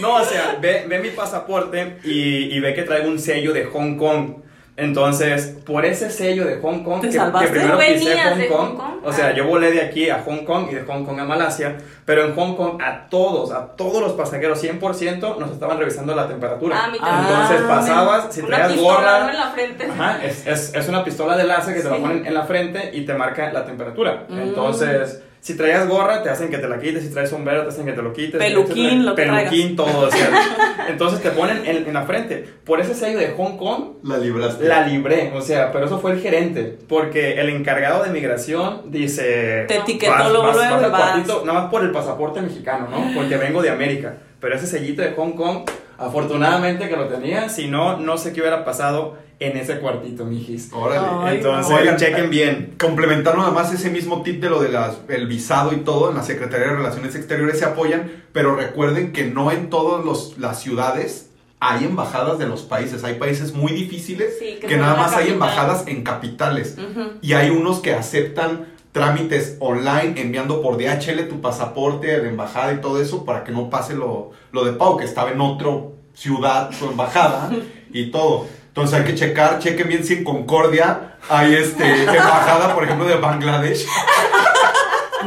No, 0.00 0.16
o 0.16 0.24
sea, 0.24 0.58
ve, 0.60 0.84
ve 0.86 0.98
mi 0.98 1.10
pasaporte 1.10 1.98
y, 2.04 2.54
y 2.54 2.60
ve 2.60 2.74
que 2.74 2.82
traigo 2.82 3.08
un 3.08 3.18
sello 3.18 3.52
de 3.52 3.64
Hong 3.64 3.96
Kong. 3.96 4.45
Entonces, 4.78 5.56
por 5.64 5.86
ese 5.86 6.10
sello 6.10 6.44
de 6.44 6.56
Hong 6.60 6.84
Kong, 6.84 7.00
¿Te 7.00 7.08
que, 7.08 7.18
primero 7.18 7.78
¿Tú 7.78 7.84
pisé 7.86 8.14
Hong 8.20 8.46
Kong, 8.48 8.58
Hong 8.68 8.76
Kong? 8.76 8.94
o 9.04 9.12
sea, 9.12 9.28
Ah. 9.28 9.32
yo 9.32 9.46
volé 9.46 9.70
de 9.72 9.80
aquí 9.80 10.10
a 10.10 10.22
Hong 10.24 10.44
Kong 10.44 10.66
y 10.70 10.74
de 10.74 10.82
Hong 10.82 11.04
Kong 11.04 11.18
a 11.18 11.24
Malasia, 11.24 11.76
pero 12.04 12.24
en 12.26 12.34
Hong 12.34 12.56
Kong 12.56 12.80
a 12.82 13.08
todos, 13.08 13.52
a 13.52 13.68
todos 13.74 14.02
los 14.02 14.12
pasajeros, 14.12 14.58
100% 14.60 15.36
nos 15.38 15.50
estaban 15.50 15.78
revisando 15.78 16.14
la 16.14 16.28
temperatura. 16.28 16.76
Ah. 16.78 16.90
Entonces 16.92 17.60
Ah. 17.64 17.68
pasabas, 17.68 18.26
si 18.34 18.42
traías 18.42 18.76
gorra, 18.76 19.30
en 19.30 19.36
la 19.40 19.50
frente. 19.50 19.86
Ajá, 19.90 20.18
es, 20.22 20.46
es, 20.46 20.74
es 20.74 20.88
una 20.88 21.02
pistola 21.04 21.36
de 21.38 21.44
láser 21.44 21.74
que 21.74 21.80
te 21.80 21.88
la 21.90 21.96
ponen 21.96 22.26
en 22.26 22.34
la 22.34 22.42
frente 22.44 22.90
y 22.92 23.06
te 23.06 23.14
marca 23.14 23.50
la 23.52 23.64
temperatura. 23.64 24.24
Mm. 24.28 24.38
Entonces, 24.40 25.22
si 25.46 25.56
traías 25.56 25.86
gorra, 25.86 26.24
te 26.24 26.28
hacen 26.28 26.50
que 26.50 26.58
te 26.58 26.68
la 26.68 26.76
quites, 26.80 27.04
si 27.04 27.10
traes 27.10 27.30
sombrero, 27.30 27.62
te 27.62 27.68
hacen 27.68 27.84
que 27.86 27.92
te 27.92 28.02
lo 28.02 28.12
quites. 28.12 28.36
Peluquín, 28.40 29.06
lo 29.06 29.14
que 29.14 29.22
Peluquín, 29.22 29.76
todo. 29.76 30.08
o 30.08 30.10
sea, 30.10 30.28
entonces 30.88 31.22
te 31.22 31.30
ponen 31.30 31.58
en, 31.64 31.86
en 31.86 31.94
la 31.94 32.02
frente. 32.02 32.44
Por 32.64 32.80
ese 32.80 32.94
sello 32.94 33.16
de 33.20 33.28
Hong 33.36 33.56
Kong, 33.56 33.84
La 34.02 34.18
libraste. 34.18 34.66
la 34.66 34.84
libré. 34.84 35.30
O 35.36 35.40
sea, 35.40 35.70
pero 35.70 35.86
eso 35.86 36.00
fue 36.00 36.10
el 36.12 36.20
gerente. 36.20 36.76
Porque 36.88 37.34
el 37.40 37.48
encargado 37.50 38.02
de 38.02 38.10
migración 38.10 38.90
dice... 38.90 39.66
Te 39.68 39.76
etiquetó 39.76 40.10
vas, 40.12 40.30
luego, 40.32 40.46
vas- 40.48 40.56
luego 40.56 40.72
vas 40.74 40.82
y 40.82 40.84
al 40.84 40.90
vas. 40.90 41.00
cuartito, 41.12 41.42
nada 41.46 41.60
más 41.60 41.70
por 41.70 41.84
el 41.84 41.92
pasaporte 41.92 42.40
mexicano, 42.42 42.88
¿no? 42.90 43.14
Porque 43.14 43.36
vengo 43.36 43.62
de 43.62 43.70
América. 43.70 44.14
Pero 44.40 44.54
ese 44.54 44.66
sellito 44.66 45.02
de 45.02 45.12
Hong 45.12 45.32
Kong, 45.32 45.68
afortunadamente 45.98 46.88
que 46.88 46.96
lo 46.96 47.08
tenía. 47.08 47.48
Si 47.48 47.68
no, 47.68 47.96
no 47.96 48.18
sé 48.18 48.32
qué 48.32 48.40
hubiera 48.40 48.64
pasado 48.64 49.16
en 49.38 49.56
ese 49.56 49.78
cuartito, 49.78 50.24
mijis. 50.24 50.70
Órale. 50.72 51.06
Ay, 51.22 51.36
Entonces. 51.36 51.72
Oigan, 51.72 51.96
chequen 51.96 52.30
bien. 52.30 52.74
Complementar 52.78 53.36
nada 53.36 53.50
más 53.50 53.72
ese 53.72 53.90
mismo 53.90 54.22
tip 54.22 54.40
de 54.40 54.48
lo 54.48 54.60
del 54.60 55.26
visado 55.26 55.72
y 55.72 55.78
todo, 55.78 56.10
en 56.10 56.16
la 56.16 56.22
Secretaría 56.22 56.68
de 56.68 56.76
Relaciones 56.76 57.14
Exteriores 57.14 57.58
se 57.58 57.66
apoyan, 57.66 58.24
pero 58.32 58.56
recuerden 58.56 59.12
que 59.12 59.24
no 59.24 59.50
en 59.50 59.68
todas 59.68 60.38
las 60.38 60.60
ciudades 60.60 61.30
hay 61.60 61.84
embajadas 61.84 62.38
de 62.38 62.46
los 62.46 62.62
países. 62.62 63.04
Hay 63.04 63.14
países 63.14 63.54
muy 63.54 63.72
difíciles 63.72 64.38
Sí, 64.38 64.58
que, 64.60 64.76
nada 64.76 64.96
más 64.96 65.14
hay 65.14 65.30
embajadas 65.30 65.84
en 65.86 66.02
capitales. 66.02 66.76
Y 67.22 67.32
hay 67.32 67.50
unos 67.50 67.80
que 67.80 67.94
aceptan 67.94 68.66
trámites 68.96 69.58
online 69.60 70.14
enviando 70.16 70.62
por 70.62 70.78
DHL 70.78 71.28
tu 71.28 71.42
pasaporte 71.42 72.06
de 72.18 72.28
embajada 72.30 72.72
y 72.72 72.80
todo 72.80 72.98
eso 72.98 73.26
para 73.26 73.44
que 73.44 73.52
no 73.52 73.68
pase 73.68 73.92
lo, 73.92 74.30
lo 74.52 74.64
de 74.64 74.72
Pau, 74.72 74.96
que 74.96 75.04
estaba 75.04 75.30
en 75.32 75.40
otra 75.42 75.68
ciudad, 76.14 76.70
su 76.72 76.86
embajada 76.86 77.50
y 77.92 78.10
todo. 78.10 78.46
Entonces 78.68 78.98
hay 78.98 79.04
que 79.04 79.14
checar, 79.14 79.58
chequen 79.58 79.88
bien 79.88 80.02
si 80.02 80.14
en 80.14 80.24
Concordia 80.24 81.18
hay 81.28 81.56
este, 81.56 82.04
embajada, 82.04 82.74
por 82.74 82.84
ejemplo, 82.84 83.04
de 83.04 83.16
Bangladesh. 83.16 83.86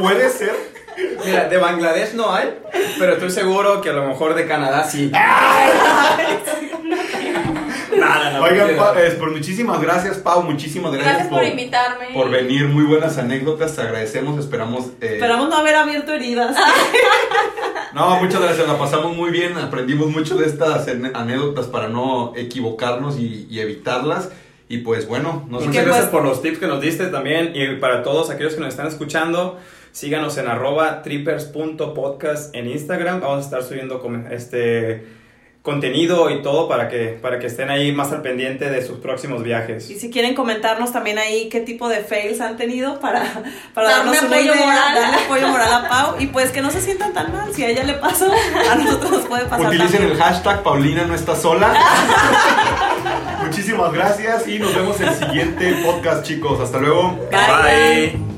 Puede 0.00 0.28
ser. 0.30 0.56
Mira, 1.24 1.48
de 1.48 1.56
Bangladesh 1.56 2.14
no 2.14 2.34
hay, 2.34 2.58
pero 2.98 3.12
estoy 3.12 3.30
seguro 3.30 3.80
que 3.80 3.90
a 3.90 3.92
lo 3.92 4.08
mejor 4.08 4.34
de 4.34 4.48
Canadá 4.48 4.82
sí. 4.82 5.12
Oigan. 8.38 8.76
Pa- 8.76 8.94
eh, 9.00 9.16
pues 9.18 9.32
muchísimas 9.32 9.80
gracias, 9.80 10.18
Pau, 10.18 10.42
muchísimas 10.42 10.92
gracias, 10.92 11.14
Gracias 11.14 11.32
por 11.34 11.44
invitarme. 11.44 12.06
por 12.14 12.30
venir. 12.30 12.68
Muy 12.68 12.84
buenas 12.84 13.18
anécdotas, 13.18 13.74
te 13.74 13.82
agradecemos, 13.82 14.38
esperamos... 14.38 14.86
eh, 15.00 15.14
Esperamos 15.14 15.48
no 15.48 15.56
haber 15.56 15.74
abierto 15.76 16.12
heridas. 16.14 16.56
No, 17.92 18.20
muchas 18.20 18.40
gracias, 18.40 18.68
la 18.68 18.78
pasamos 18.78 19.16
muy 19.16 19.30
bien, 19.30 19.58
aprendimos 19.58 20.06
mucho 20.10 20.36
de 20.36 20.46
estas 20.46 20.86
anécdotas 21.12 21.66
para 21.66 21.88
no 21.88 22.32
equivocarnos 22.36 23.18
y, 23.18 23.48
y 23.50 23.58
evitarlas. 23.58 24.30
Y 24.68 24.78
pues 24.78 25.08
bueno, 25.08 25.44
no 25.50 25.58
sé 25.58 25.66
Muchas 25.66 25.84
gracias 25.84 26.06
pues- 26.06 26.12
por 26.20 26.24
los 26.24 26.40
tips 26.40 26.58
que 26.58 26.68
nos 26.68 26.80
diste 26.80 27.06
también. 27.08 27.50
Y 27.52 27.66
para 27.80 28.04
todos 28.04 28.30
aquellos 28.30 28.54
que 28.54 28.60
nos 28.60 28.68
están 28.68 28.86
escuchando, 28.86 29.58
síganos 29.90 30.38
en 30.38 30.46
arroba 30.46 31.02
trippers.podcast 31.02 32.54
en 32.54 32.68
Instagram. 32.70 33.20
Vamos 33.20 33.38
a 33.38 33.40
estar 33.40 33.62
subiendo 33.64 34.00
este 34.30 35.04
contenido 35.62 36.30
y 36.30 36.40
todo 36.42 36.68
para 36.68 36.88
que, 36.88 37.18
para 37.20 37.38
que 37.38 37.46
estén 37.46 37.68
ahí 37.70 37.92
más 37.92 38.12
al 38.12 38.22
pendiente 38.22 38.70
de 38.70 38.84
sus 38.84 38.98
próximos 38.98 39.42
viajes. 39.42 39.90
Y 39.90 39.98
si 39.98 40.10
quieren 40.10 40.34
comentarnos 40.34 40.90
también 40.90 41.18
ahí 41.18 41.50
qué 41.50 41.60
tipo 41.60 41.88
de 41.88 42.00
fails 42.00 42.40
han 42.40 42.56
tenido 42.56 42.98
para, 42.98 43.22
para 43.74 43.90
darnos 43.90 44.22
una 44.22 44.36
apoyo 44.36 44.54
idea, 44.54 44.64
moral. 44.66 44.94
darle 44.94 45.16
apoyo 45.24 45.48
moral 45.48 45.72
a 45.72 45.88
Pau 45.88 46.14
y 46.18 46.28
pues 46.28 46.50
que 46.50 46.62
no 46.62 46.70
se 46.70 46.80
sientan 46.80 47.12
tan 47.12 47.30
mal. 47.32 47.52
Si 47.54 47.62
a 47.62 47.68
ella 47.68 47.84
le 47.84 47.94
pasó, 47.94 48.30
a 48.32 48.74
nosotros 48.76 49.10
nos 49.10 49.26
puede 49.26 49.44
pasar 49.44 49.66
Utilicen 49.66 49.92
también. 49.92 50.12
el 50.12 50.18
hashtag 50.18 50.62
Paulina 50.62 51.04
no 51.04 51.14
está 51.14 51.36
sola. 51.36 51.74
Muchísimas 53.44 53.92
gracias 53.92 54.48
y 54.48 54.58
nos 54.58 54.74
vemos 54.74 54.98
en 55.00 55.08
el 55.08 55.14
siguiente 55.14 55.74
podcast, 55.84 56.24
chicos. 56.24 56.58
Hasta 56.60 56.78
luego. 56.78 57.18
Bye. 57.30 58.08
Bye. 58.12 58.29